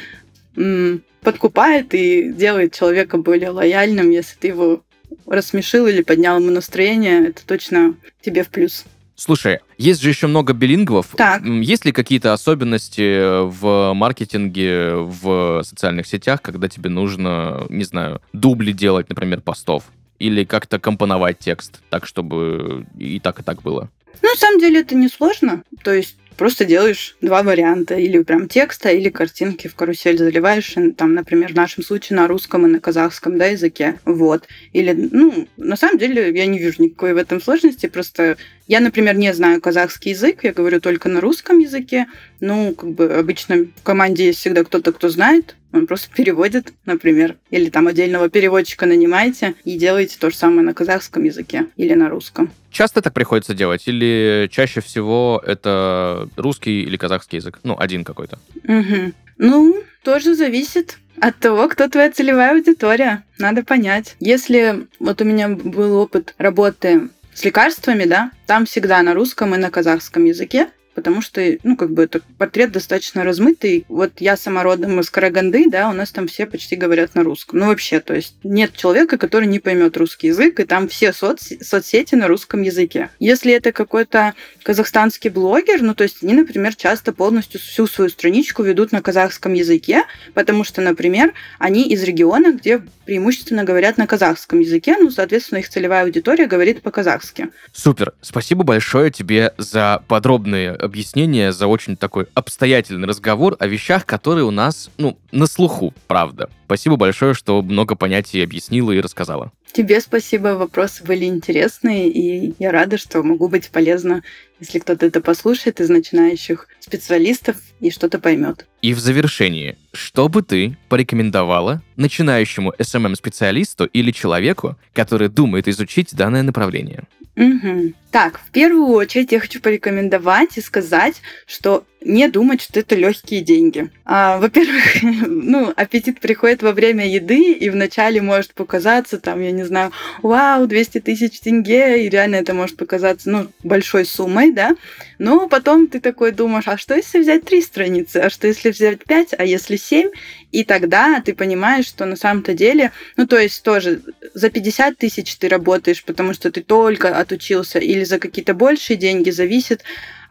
подкупает 1.22 1.94
и 1.94 2.32
делает 2.32 2.74
человека 2.74 3.18
более 3.18 3.50
лояльным, 3.50 4.12
если 4.12 4.38
ты 4.38 4.48
его 4.50 4.84
рассмешил 5.26 5.88
или 5.88 6.04
поднял 6.04 6.40
ему 6.40 6.52
настроение, 6.52 7.30
это 7.30 7.46
точно 7.46 7.96
тебе 8.22 8.44
в 8.44 8.50
плюс. 8.50 8.86
Слушай, 9.16 9.60
есть 9.78 10.02
же 10.02 10.10
еще 10.10 10.28
много 10.28 10.54
билингвов. 10.54 11.08
Так. 11.16 11.44
Есть 11.46 11.86
ли 11.86 11.92
какие-то 11.92 12.34
особенности 12.34 13.46
в 13.46 13.94
маркетинге, 13.94 14.96
в 14.96 15.64
социальных 15.64 16.08
сетях, 16.08 16.42
когда 16.42 16.68
тебе 16.68 16.90
нужно, 16.90 17.66
не 17.70 17.84
знаю, 17.84 18.22
дубли 18.34 18.72
делать, 18.72 19.10
например, 19.10 19.42
постов? 19.42 19.84
Или 20.20 20.46
как-то 20.46 20.80
компоновать 20.80 21.40
текст 21.40 21.82
так, 21.90 22.06
чтобы 22.06 22.86
и 22.98 23.20
так, 23.20 23.40
и 23.40 23.44
так 23.44 23.62
было? 23.62 23.90
Ну, 24.22 24.30
на 24.30 24.36
самом 24.36 24.60
деле 24.60 24.82
это 24.82 24.96
несложно. 24.96 25.64
То 25.84 25.94
есть 25.94 26.18
просто 26.38 26.66
делаешь 26.66 27.16
два 27.22 27.44
варианта, 27.44 27.96
или 27.96 28.22
прям 28.24 28.48
текста, 28.48 28.90
или 28.90 29.10
картинки 29.10 29.68
в 29.68 29.76
карусель 29.76 30.18
заливаешь, 30.18 30.76
там, 30.98 31.14
например, 31.14 31.54
в 31.54 31.56
нашем 31.56 31.84
случае 31.84 32.18
на 32.18 32.28
русском 32.28 32.66
и 32.66 32.70
на 32.70 32.80
казахском 32.80 33.38
да, 33.38 33.48
языке. 33.48 34.00
Вот. 34.06 34.48
Или, 34.74 35.10
ну, 35.12 35.48
на 35.58 35.76
самом 35.76 35.98
деле 35.98 36.32
я 36.36 36.46
не 36.46 36.60
вижу 36.60 36.84
никакой 36.84 37.14
в 37.14 37.18
этом 37.18 37.42
сложности, 37.42 37.88
просто 37.88 38.38
я, 38.68 38.80
например, 38.80 39.16
не 39.16 39.34
знаю 39.34 39.62
казахский 39.62 40.12
язык, 40.12 40.44
я 40.44 40.54
говорю 40.54 40.80
только 40.80 41.10
на 41.10 41.22
русском 41.22 41.60
языке. 41.60 42.08
Ну, 42.40 42.74
как 42.74 42.92
бы 42.92 43.14
обычно 43.14 43.66
в 43.76 43.84
команде 43.84 44.28
есть 44.28 44.40
всегда 44.40 44.64
кто-то, 44.64 44.94
кто 44.94 45.10
знает, 45.10 45.56
он 45.74 45.88
просто 45.88 46.10
переводит, 46.16 46.72
например, 46.86 47.36
или 47.50 47.70
там 47.70 47.88
отдельного 47.88 48.30
переводчика 48.30 48.86
нанимаете 48.86 49.56
и 49.66 49.78
делаете 49.78 50.18
то 50.20 50.30
же 50.30 50.36
самое 50.36 50.62
на 50.62 50.74
казахском 50.74 51.24
языке 51.24 51.66
или 51.76 51.94
на 51.96 52.10
русском. 52.10 52.52
Часто 52.72 53.02
так 53.02 53.14
приходится 53.14 53.54
делать? 53.54 53.88
Или 53.88 54.48
чаще 54.52 54.82
всего 54.82 55.42
это 55.46 56.30
русский 56.38 56.84
или 56.84 56.96
казахский 56.96 57.38
язык? 57.38 57.60
Ну, 57.64 57.76
один 57.78 58.04
какой-то. 58.04 58.40
Угу. 58.64 59.14
Ну, 59.40 59.84
тоже 60.04 60.36
зависит 60.36 61.00
от 61.20 61.38
того, 61.40 61.68
кто 61.70 61.88
твоя 61.88 62.12
целевая 62.12 62.52
аудитория. 62.52 63.24
Надо 63.40 63.64
понять. 63.64 64.16
Если 64.20 64.88
вот 65.00 65.22
у 65.22 65.26
меня 65.26 65.50
был 65.50 65.98
опыт 65.98 66.36
работы 66.38 67.10
с 67.34 67.44
лекарствами, 67.44 68.06
да, 68.06 68.32
там 68.46 68.66
всегда 68.66 69.02
на 69.02 69.14
русском 69.14 69.56
и 69.56 69.58
на 69.58 69.72
казахском 69.72 70.26
языке 70.26 70.70
потому 70.96 71.22
что, 71.22 71.42
ну, 71.64 71.76
как 71.76 71.92
бы 71.92 72.04
это 72.04 72.22
портрет 72.38 72.72
достаточно 72.72 73.24
размытый. 73.24 73.86
Вот 73.90 74.14
я 74.20 74.38
сама 74.38 74.64
родом 74.64 75.00
из 75.00 75.10
Караганды, 75.10 75.70
да, 75.70 75.90
у 75.90 75.94
нас 75.94 76.12
там 76.12 76.28
все 76.28 76.46
почти 76.46 76.76
говорят 76.76 77.16
на 77.16 77.24
русском. 77.24 77.60
Ну, 77.60 77.68
вообще, 77.68 78.00
то 78.00 78.14
есть 78.14 78.36
нет 78.44 78.74
человека, 78.76 79.18
который 79.18 79.48
не 79.48 79.60
поймет 79.60 79.98
русский 79.98 80.28
язык, 80.28 80.60
и 80.60 80.66
там 80.66 80.88
все 80.88 81.14
соц 81.14 81.52
соцсети 81.62 82.16
на 82.16 82.28
русском 82.28 82.62
языке. 82.62 83.10
Если 83.20 83.54
это 83.54 83.72
какой-то 83.72 84.34
казахстанский 84.64 85.30
блогер, 85.30 85.82
ну, 85.82 85.96
то 85.96 86.04
есть 86.04 86.24
они, 86.24 86.34
например, 86.34 86.76
часто 86.76 87.14
полностью 87.14 87.60
всю 87.60 87.88
свою 87.88 88.10
страничку 88.10 88.64
ведут 88.64 88.92
на 88.92 89.02
казахском 89.02 89.54
языке, 89.54 90.04
потому 90.34 90.64
что, 90.64 90.82
например, 90.82 91.34
они 91.60 91.90
из 91.90 92.04
региона, 92.04 92.54
где 92.54 92.82
преимущественно 93.06 93.64
говорят 93.64 93.98
на 93.98 94.08
казахском 94.08 94.60
языке, 94.60 94.96
ну, 95.00 95.12
соответственно, 95.12 95.60
их 95.60 95.70
целевая 95.70 96.04
аудитория 96.04 96.48
говорит 96.48 96.82
по-казахски. 96.82 97.50
Супер. 97.72 98.14
Спасибо 98.22 98.64
большое 98.64 99.12
тебе 99.12 99.54
за 99.58 100.04
подробные 100.08 100.78
объяснения, 100.84 101.52
за 101.52 101.68
очень 101.68 101.96
такой 101.98 102.28
обстоятельный 102.34 103.08
разговор 103.08 103.56
о 103.60 103.68
вещах, 103.68 104.06
которые 104.06 104.46
у 104.46 104.52
нас, 104.52 104.90
ну, 104.98 105.18
на 105.32 105.48
слуху, 105.48 105.94
правда. 106.08 106.50
Спасибо 106.66 106.96
большое, 106.96 107.34
что 107.34 107.62
много 107.62 107.96
понятий 107.96 108.44
объяснила 108.44 108.92
и 108.92 109.02
рассказала. 109.02 109.52
Тебе 109.74 110.02
спасибо, 110.02 110.50
вопросы 110.50 111.04
были 111.04 111.26
интересные, 111.26 112.08
и 112.08 112.54
я 112.60 112.72
рада, 112.72 113.00
что 113.00 113.24
могу 113.24 113.48
быть 113.48 113.70
полезна, 113.70 114.22
если 114.60 114.78
кто-то 114.78 115.08
это 115.08 115.20
послушает 115.20 115.82
из 115.82 115.90
начинающих 115.90 116.68
специалистов 116.80 117.56
и 117.80 117.90
что-то 117.90 118.20
поймет. 118.20 118.68
И 118.84 118.94
в 118.94 119.00
завершении, 119.00 119.76
что 119.92 120.30
бы 120.30 120.44
ты 120.44 120.78
порекомендовала 120.90 121.82
начинающему 121.96 122.72
SMM-специалисту 122.78 123.86
или 123.86 124.12
человеку, 124.12 124.78
который 124.94 125.28
думает 125.28 125.68
изучить 125.68 126.14
данное 126.14 126.44
направление? 126.44 127.06
Угу. 127.36 127.94
Так, 128.12 128.40
в 128.40 128.52
первую 128.52 128.90
очередь 128.90 129.32
я 129.32 129.40
хочу 129.40 129.60
порекомендовать 129.60 130.56
и 130.58 130.62
сказать, 130.62 131.20
что 131.48 131.84
не 132.06 132.28
думать, 132.28 132.62
что 132.62 132.80
это 132.80 132.96
легкие 132.96 133.42
деньги. 133.42 133.90
А, 134.06 134.38
во-первых, 134.38 134.84
ну, 135.28 135.74
аппетит 135.76 136.20
приходит 136.20 136.62
во 136.62 136.72
время 136.72 137.08
еды, 137.08 137.54
и 137.54 137.70
вначале 137.70 138.22
может 138.22 138.54
показаться, 138.54 139.20
там, 139.20 139.42
я 139.42 139.52
не 139.52 139.64
знаю, 139.64 139.92
вау, 140.22 140.68
200 140.68 141.00
тысяч 141.02 141.40
тенге, 141.40 142.06
и 142.06 142.10
реально 142.10 142.36
это 142.38 142.54
может 142.54 142.78
показаться, 142.78 143.30
ну, 143.30 143.48
большой 143.64 144.06
суммой, 144.06 144.52
да, 144.52 144.76
но 145.20 145.48
потом 145.48 145.88
ты 145.88 146.00
такой 146.00 146.32
думаешь, 146.32 146.68
а 146.68 146.78
что 146.78 146.96
если 146.96 147.20
взять 147.20 147.46
три 147.46 147.62
страницы, 147.62 148.18
а 148.18 148.30
что 148.30 148.48
если 148.48 148.72
взять 148.72 149.04
пять, 149.04 149.34
а 149.38 149.46
если 149.46 149.78
семь, 149.78 150.10
и 150.52 150.64
тогда 150.64 151.22
ты 151.22 151.34
понимаешь, 151.34 151.88
что 151.88 152.06
на 152.06 152.16
самом-то 152.16 152.54
деле, 152.54 152.92
ну, 153.18 153.26
то 153.26 153.38
есть 153.38 153.64
тоже 153.64 154.02
за 154.34 154.50
50 154.50 154.98
тысяч 154.98 155.36
ты 155.36 155.48
работаешь, 155.48 156.04
потому 156.04 156.34
что 156.34 156.52
ты 156.52 156.62
только 156.62 157.18
отучился, 157.18 157.80
или 157.80 158.04
за 158.04 158.20
какие-то 158.20 158.54
большие 158.54 158.98
деньги 158.98 159.30
зависит 159.32 159.84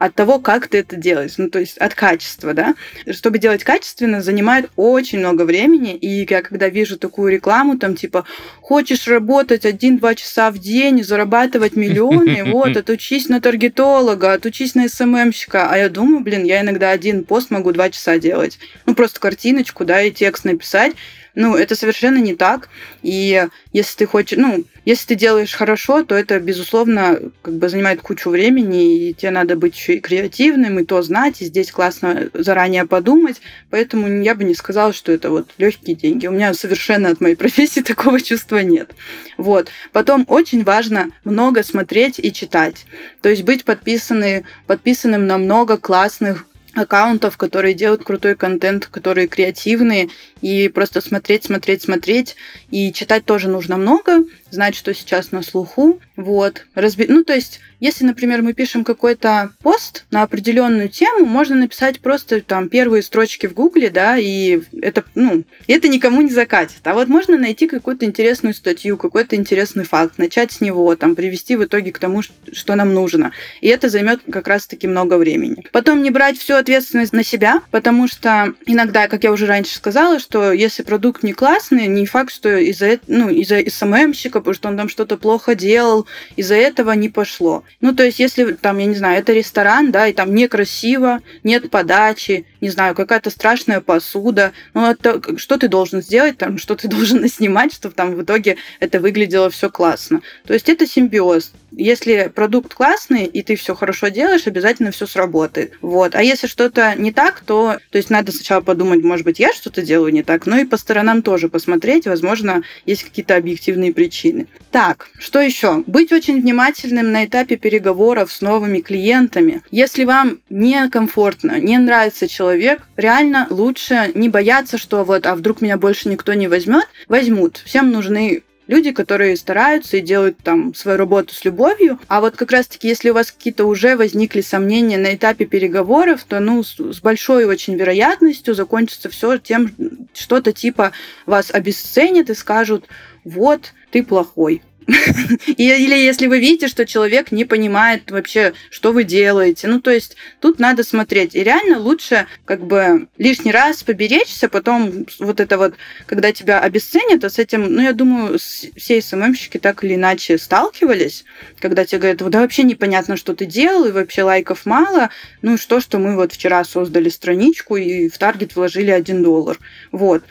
от 0.05 0.17
того, 0.17 0.41
как 0.41 0.67
ты 0.67 0.79
это 0.79 0.97
делаешь, 0.97 1.35
ну, 1.37 1.49
то 1.49 1.61
есть 1.61 1.79
от 1.79 1.95
качества, 1.95 2.55
да. 2.55 2.75
Чтобы 3.09 3.39
делать 3.39 3.63
качественно, 3.63 4.21
занимает 4.21 4.69
очень 4.75 5.21
много 5.21 5.43
времени, 5.43 5.95
и 5.95 6.27
я 6.29 6.43
когда 6.43 6.69
вижу 6.69 6.99
такую 6.99 7.31
рекламу, 7.31 7.79
там, 7.79 7.95
типа, 7.95 8.25
хочешь 8.61 9.07
работать 9.07 9.65
один-два 9.65 10.17
часа 10.17 10.51
в 10.51 10.59
день, 10.59 11.05
зарабатывать 11.05 11.77
миллионы, 11.77 12.43
вот, 12.53 12.77
отучись 12.77 13.29
на 13.29 13.41
таргетолога, 13.41 14.33
отучись 14.33 14.75
на 14.75 14.89
СММщика, 14.89 15.71
а 15.71 15.79
я 15.79 15.89
думаю, 15.89 16.25
блин, 16.25 16.43
я 16.43 16.63
иногда 16.63 16.91
один 16.91 17.23
пост 17.23 17.53
могу 17.53 17.71
два 17.71 17.89
часа 17.89 18.19
делать, 18.19 18.59
ну, 18.87 18.97
просто 18.97 19.21
картиночку, 19.21 19.85
да, 19.85 20.03
и 20.03 20.11
текст 20.11 20.45
написать, 20.45 20.97
ну, 21.35 21.57
это 21.57 21.75
совершенно 21.75 22.19
не 22.19 22.35
так. 22.35 22.69
И 23.03 23.47
если 23.73 23.97
ты 23.97 24.07
хочешь, 24.07 24.39
ну, 24.39 24.65
если 24.85 25.09
ты 25.09 25.15
делаешь 25.15 25.55
хорошо, 25.55 26.03
то 26.03 26.15
это, 26.15 26.39
безусловно, 26.41 27.21
как 27.43 27.55
бы 27.55 27.69
занимает 27.69 28.03
кучу 28.03 28.31
времени, 28.31 29.09
и 29.09 29.15
тебе 29.15 29.31
надо 29.31 29.57
быть 29.57 29.77
еще 29.77 29.95
и 29.95 30.01
креативным, 30.01 30.79
и 30.79 30.85
то 30.85 31.01
знать, 31.03 31.41
и 31.41 31.47
здесь 31.47 31.71
классно 31.71 32.29
заранее 32.35 32.87
подумать. 32.87 33.41
Поэтому 33.71 34.09
я 34.23 34.35
бы 34.35 34.45
не 34.45 34.55
сказала, 34.55 34.93
что 34.93 35.13
это 35.13 35.31
вот 35.31 35.49
легкие 35.59 35.97
деньги. 35.97 36.27
У 36.27 36.33
меня 36.33 36.53
совершенно 36.55 37.11
от 37.11 37.21
моей 37.21 37.35
профессии 37.43 37.81
такого 37.81 38.21
чувства 38.21 38.59
нет. 38.59 38.91
Вот. 39.39 39.69
Потом 39.93 40.25
очень 40.29 40.65
важно 40.65 41.11
много 41.25 41.63
смотреть 41.63 42.19
и 42.19 42.33
читать. 42.33 42.87
То 43.23 43.29
есть 43.29 43.43
быть 43.43 43.65
подписаны, 43.65 44.45
подписанным 44.67 45.27
на 45.27 45.39
много 45.39 45.79
классных 45.79 46.47
аккаунтов, 46.75 47.37
которые 47.37 47.75
делают 47.75 48.05
крутой 48.05 48.35
контент, 48.35 48.87
которые 48.87 49.29
креативные, 49.29 50.09
и 50.41 50.69
просто 50.69 51.01
смотреть, 51.01 51.45
смотреть, 51.45 51.83
смотреть, 51.83 52.37
и 52.71 52.93
читать 52.93 53.25
тоже 53.25 53.49
нужно 53.49 53.77
много, 53.77 54.25
знать, 54.53 54.77
что 54.77 54.95
сейчас 54.95 55.33
на 55.33 55.43
слуху, 55.43 56.01
вот. 56.17 56.67
Разби... 56.75 57.07
Ну, 57.09 57.25
то 57.25 57.35
есть, 57.35 57.61
если, 57.81 58.05
например, 58.05 58.43
мы 58.43 58.53
пишем 58.53 58.85
какой-то 58.85 59.53
пост 59.63 60.05
на 60.11 60.23
определенную 60.23 60.89
тему, 60.89 61.25
можно 61.25 61.57
написать 61.57 62.01
просто 62.01 62.41
там 62.43 62.69
первые 62.69 63.03
строчки 63.03 63.47
в 63.47 63.55
Гугле, 63.55 63.91
да, 63.91 64.19
и 64.19 64.61
это, 64.81 65.05
ну, 65.15 65.45
это 65.67 65.89
никому 65.89 66.21
не 66.21 66.31
закатит. 66.31 66.81
А 66.85 66.95
вот 66.95 67.09
можно 67.09 67.39
найти 67.39 67.67
какую-то 67.67 68.05
интересную 68.05 68.55
статью, 68.55 68.97
какой-то 68.97 69.37
интересный 69.37 69.85
факт, 69.85 70.19
начать 70.19 70.53
с 70.53 70.61
него, 70.61 70.95
там, 70.97 71.17
привести 71.17 71.57
в 71.57 71.65
итоге 71.65 71.93
к 71.93 71.99
тому, 71.99 72.23
что 72.23 72.75
нам 72.75 72.93
нужно. 72.93 73.33
И 73.63 73.69
это 73.69 73.89
займет 73.89 74.21
как 74.31 74.49
раз-таки 74.49 74.87
много 74.87 75.17
времени. 75.17 75.65
Потом 75.73 76.03
не 76.03 76.11
брать 76.11 76.39
всю 76.39 76.55
ответственность 76.55 77.13
на 77.13 77.25
себя, 77.25 77.63
потому 77.71 78.07
что 78.07 78.53
иногда, 78.67 79.09
как 79.09 79.25
я 79.25 79.33
уже 79.33 79.47
раньше 79.47 79.75
сказала, 79.75 80.19
что 80.19 80.53
если 80.53 80.83
продукт 80.83 81.23
не 81.23 81.33
классный, 81.33 81.87
не 81.87 82.05
факт, 82.05 82.33
что 82.33 82.59
из-за 82.59 82.99
ну, 83.07 83.31
из-за 83.31 83.63
СММщика, 83.69 84.42
потому 84.43 84.55
что 84.55 84.69
он 84.69 84.77
там 84.77 84.89
что-то 84.89 85.17
плохо 85.17 85.55
делал, 85.55 86.07
из-за 86.37 86.55
этого 86.55 86.93
не 86.93 87.09
пошло. 87.09 87.65
Ну, 87.81 87.95
то 87.95 88.05
есть, 88.05 88.19
если 88.19 88.53
там, 88.53 88.79
я 88.79 88.87
не 88.87 88.95
знаю, 88.95 89.19
это 89.19 89.33
ресторан, 89.33 89.91
да, 89.91 90.07
и 90.07 90.13
там 90.13 90.35
некрасиво, 90.35 91.21
нет 91.43 91.71
подачи, 91.71 92.47
не 92.63 92.71
знаю, 92.71 92.95
какая-то 92.95 93.29
страшная 93.29 93.81
посуда, 93.81 94.53
ну, 94.73 94.87
это, 94.87 95.21
что 95.37 95.59
ты 95.59 95.69
должен 95.69 96.01
сделать, 96.01 96.39
там, 96.39 96.57
что 96.57 96.77
ты 96.77 96.89
должен 96.97 97.29
снимать, 97.29 97.75
чтобы 97.75 97.95
там 97.95 98.15
в 98.15 98.23
итоге 98.23 98.57
это 98.81 99.01
выглядело 99.01 99.51
все 99.51 99.69
классно. 99.69 100.23
То 100.47 100.55
есть, 100.55 100.71
это 100.71 100.87
симбиоз. 100.87 101.53
Если 101.73 102.31
продукт 102.35 102.75
классный, 102.75 103.25
и 103.25 103.43
ты 103.43 103.57
все 103.57 103.75
хорошо 103.75 104.09
делаешь, 104.09 104.47
обязательно 104.47 104.93
все 104.93 105.07
сработает. 105.07 105.73
Вот. 105.81 106.15
А 106.15 106.23
если 106.23 106.47
что-то 106.47 106.95
не 106.97 107.13
так, 107.13 107.41
то, 107.41 107.79
то 107.91 107.99
есть 107.99 108.11
надо 108.11 108.31
сначала 108.31 108.61
подумать, 108.61 109.03
может 109.03 109.25
быть, 109.25 109.39
я 109.39 109.53
что-то 109.53 109.83
делаю 109.83 110.13
не 110.13 110.23
так, 110.23 110.47
но 110.47 110.59
и 110.59 110.65
по 110.65 110.77
сторонам 110.77 111.23
тоже 111.23 111.49
посмотреть, 111.49 112.07
возможно, 112.07 112.63
есть 112.87 113.05
какие-то 113.05 113.37
объективные 113.37 113.93
причины. 113.93 114.47
Так, 114.71 115.09
что 115.19 115.41
еще? 115.41 115.83
Быть 115.87 116.13
очень 116.13 116.41
внимательным 116.41 117.11
на 117.11 117.25
этапе 117.25 117.57
переговоров 117.57 118.31
с 118.31 118.41
новыми 118.41 118.81
клиентами. 118.81 119.63
Если 119.71 120.05
вам 120.05 120.41
некомфортно, 120.51 121.59
не 121.59 121.79
нравится 121.79 122.29
человек, 122.29 122.52
реально 122.97 123.47
лучше 123.51 124.11
не 124.15 124.29
бояться, 124.29 124.79
что 124.79 125.05
вот, 125.05 125.27
а 125.27 125.35
вдруг 125.35 125.61
меня 125.61 125.77
больше 125.77 126.09
никто 126.09 126.35
не 126.35 126.49
возьмет, 126.49 126.87
возьмут. 127.09 127.63
Всем 127.65 127.91
нужны 127.91 128.43
люди, 128.67 128.93
которые 128.93 129.37
стараются 129.37 129.97
и 129.97 130.01
делают 130.01 130.39
там 130.39 130.75
свою 130.75 130.97
работу 130.99 131.35
с 131.35 131.45
любовью. 131.45 131.99
А 132.09 132.21
вот 132.21 132.37
как 132.37 132.53
раз-таки, 132.53 132.89
если 132.89 133.11
у 133.11 133.15
вас 133.15 133.31
какие-то 133.31 133.67
уже 133.67 133.97
возникли 133.97 134.41
сомнения 134.41 134.99
на 134.99 135.15
этапе 135.15 135.45
переговоров, 135.45 136.25
то 136.27 136.41
ну, 136.41 136.63
с 136.63 137.01
большой 137.01 137.45
очень 137.45 137.75
вероятностью 137.75 138.55
закончится 138.55 139.11
все 139.11 139.39
тем, 139.39 139.73
что-то 140.15 140.53
типа 140.53 140.93
вас 141.27 141.51
обесценят 141.53 142.31
и 142.31 142.35
скажут, 142.35 142.87
вот, 143.25 143.73
ты 143.91 144.03
плохой. 144.03 144.63
Или 145.47 145.95
если 145.95 146.27
вы 146.27 146.39
видите, 146.39 146.69
что 146.69 146.87
человек 146.87 147.33
не 147.33 147.45
понимает 147.45 148.11
вообще, 148.11 148.53
что 148.71 148.93
вы 148.93 149.05
делаете. 149.05 149.69
Ну, 149.69 149.81
то 149.81 149.91
есть 149.91 150.17
тут 150.41 150.59
надо 150.59 150.85
смотреть. 150.85 151.35
И 151.35 151.43
реально 151.43 151.79
лучше 151.79 152.27
как 152.45 152.67
бы 152.67 153.09
лишний 153.19 153.53
раз 153.53 153.83
поберечься, 153.83 154.49
потом 154.49 155.07
вот 155.19 155.41
это 155.41 155.59
вот, 155.59 155.75
когда 156.07 156.33
тебя 156.33 156.61
обесценят, 156.61 157.25
а 157.25 157.31
с 157.31 157.39
этим, 157.39 157.73
ну, 157.73 157.83
я 157.83 157.93
думаю, 157.93 158.39
все 158.39 159.01
СММщики 159.01 159.59
так 159.59 159.85
или 159.85 159.95
иначе 159.95 160.39
сталкивались, 160.39 161.25
когда 161.61 161.85
тебе 161.85 161.99
говорят, 161.99 162.31
да 162.31 162.41
вообще 162.41 162.63
непонятно, 162.63 163.17
что 163.17 163.35
ты 163.35 163.47
делал, 163.47 163.85
и 163.85 163.93
вообще 163.93 164.23
лайков 164.23 164.67
мало. 164.67 165.11
Ну 165.43 165.55
и 165.55 165.59
что, 165.59 165.81
что 165.81 165.99
мы 165.99 166.17
вот 166.17 166.33
вчера 166.33 166.65
создали 166.65 167.09
страничку 167.09 167.77
и 167.77 168.09
в 168.09 168.19
таргет 168.19 168.57
вложили 168.57 168.91
один 168.91 169.23
доллар. 169.23 169.59
Вот. 169.91 170.25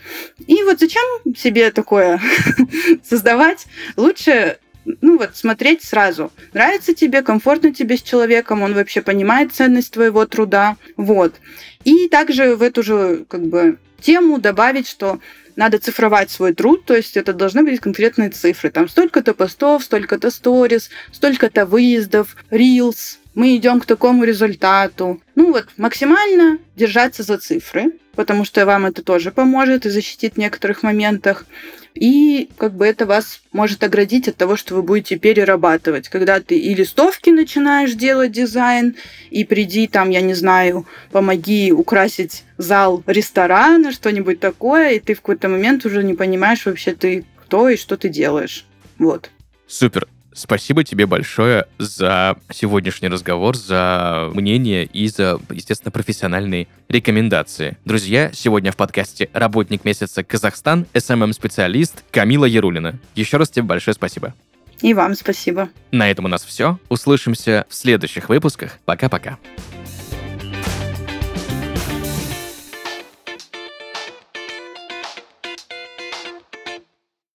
И 0.47 0.63
вот 0.63 0.79
зачем 0.79 1.03
себе 1.35 1.71
такое 1.71 2.19
создавать? 3.03 3.65
Лучше 3.97 4.50
ну 4.85 5.17
вот, 5.17 5.35
смотреть 5.35 5.83
сразу. 5.83 6.31
Нравится 6.53 6.93
тебе, 6.93 7.21
комфортно 7.21 7.73
тебе 7.73 7.97
с 7.97 8.01
человеком, 8.01 8.61
он 8.61 8.73
вообще 8.73 9.01
понимает 9.01 9.53
ценность 9.53 9.93
твоего 9.93 10.25
труда. 10.25 10.77
Вот. 10.97 11.35
И 11.83 12.07
также 12.07 12.55
в 12.55 12.61
эту 12.61 12.83
же 12.83 13.25
как 13.27 13.41
бы 13.45 13.77
тему 13.99 14.39
добавить, 14.39 14.87
что 14.87 15.19
надо 15.55 15.77
цифровать 15.77 16.31
свой 16.31 16.53
труд, 16.53 16.85
то 16.85 16.95
есть 16.95 17.17
это 17.17 17.33
должны 17.33 17.63
быть 17.63 17.79
конкретные 17.79 18.29
цифры. 18.29 18.71
Там 18.71 18.87
столько-то 18.89 19.33
постов, 19.33 19.83
столько-то 19.83 20.31
сторис, 20.31 20.89
столько-то 21.11 21.65
выездов, 21.65 22.35
рилс. 22.49 23.19
Мы 23.35 23.55
идем 23.55 23.79
к 23.79 23.85
такому 23.85 24.23
результату. 24.23 25.21
Ну 25.35 25.51
вот, 25.51 25.67
максимально 25.77 26.57
держаться 26.75 27.23
за 27.23 27.37
цифры, 27.37 27.93
потому 28.15 28.43
что 28.43 28.65
вам 28.65 28.85
это 28.85 29.03
тоже 29.03 29.31
поможет 29.31 29.85
и 29.85 29.89
защитит 29.89 30.33
в 30.35 30.37
некоторых 30.37 30.83
моментах. 30.83 31.45
И 31.93 32.49
как 32.57 32.73
бы 32.73 32.85
это 32.85 33.05
вас 33.05 33.41
может 33.51 33.83
оградить 33.83 34.27
от 34.27 34.37
того, 34.37 34.55
что 34.55 34.75
вы 34.75 34.83
будете 34.83 35.17
перерабатывать. 35.17 36.07
Когда 36.09 36.39
ты 36.39 36.57
и 36.57 36.73
листовки 36.73 37.29
начинаешь 37.29 37.93
делать 37.93 38.31
дизайн, 38.31 38.95
и 39.29 39.43
приди 39.43 39.87
там, 39.87 40.09
я 40.09 40.21
не 40.21 40.33
знаю, 40.33 40.87
помоги 41.11 41.71
украсить 41.71 42.43
зал 42.57 43.03
ресторана, 43.07 43.91
что-нибудь 43.91 44.39
такое, 44.39 44.91
и 44.91 44.99
ты 44.99 45.13
в 45.13 45.17
какой-то 45.17 45.49
момент 45.49 45.85
уже 45.85 46.03
не 46.03 46.13
понимаешь 46.13 46.65
вообще 46.65 46.93
ты 46.93 47.25
кто 47.43 47.67
и 47.69 47.75
что 47.75 47.97
ты 47.97 48.07
делаешь. 48.07 48.65
Вот. 48.97 49.29
Супер. 49.67 50.07
Спасибо 50.33 50.83
тебе 50.83 51.05
большое 51.05 51.65
за 51.77 52.37
сегодняшний 52.51 53.09
разговор, 53.09 53.57
за 53.57 54.29
мнение 54.33 54.85
и 54.85 55.07
за, 55.07 55.39
естественно, 55.49 55.91
профессиональные 55.91 56.67
рекомендации. 56.87 57.77
Друзья, 57.83 58.31
сегодня 58.33 58.71
в 58.71 58.77
подкасте 58.77 59.29
«Работник 59.33 59.83
месяца 59.83 60.23
Казахстан» 60.23 60.85
SMM-специалист 60.93 62.03
Камила 62.11 62.45
Ярулина. 62.45 62.97
Еще 63.15 63.37
раз 63.37 63.49
тебе 63.49 63.63
большое 63.63 63.93
спасибо. 63.93 64.33
И 64.81 64.93
вам 64.93 65.15
спасибо. 65.15 65.69
На 65.91 66.09
этом 66.09 66.25
у 66.25 66.27
нас 66.27 66.43
все. 66.43 66.79
Услышимся 66.89 67.65
в 67.69 67.75
следующих 67.75 68.29
выпусках. 68.29 68.79
Пока-пока. 68.85 69.37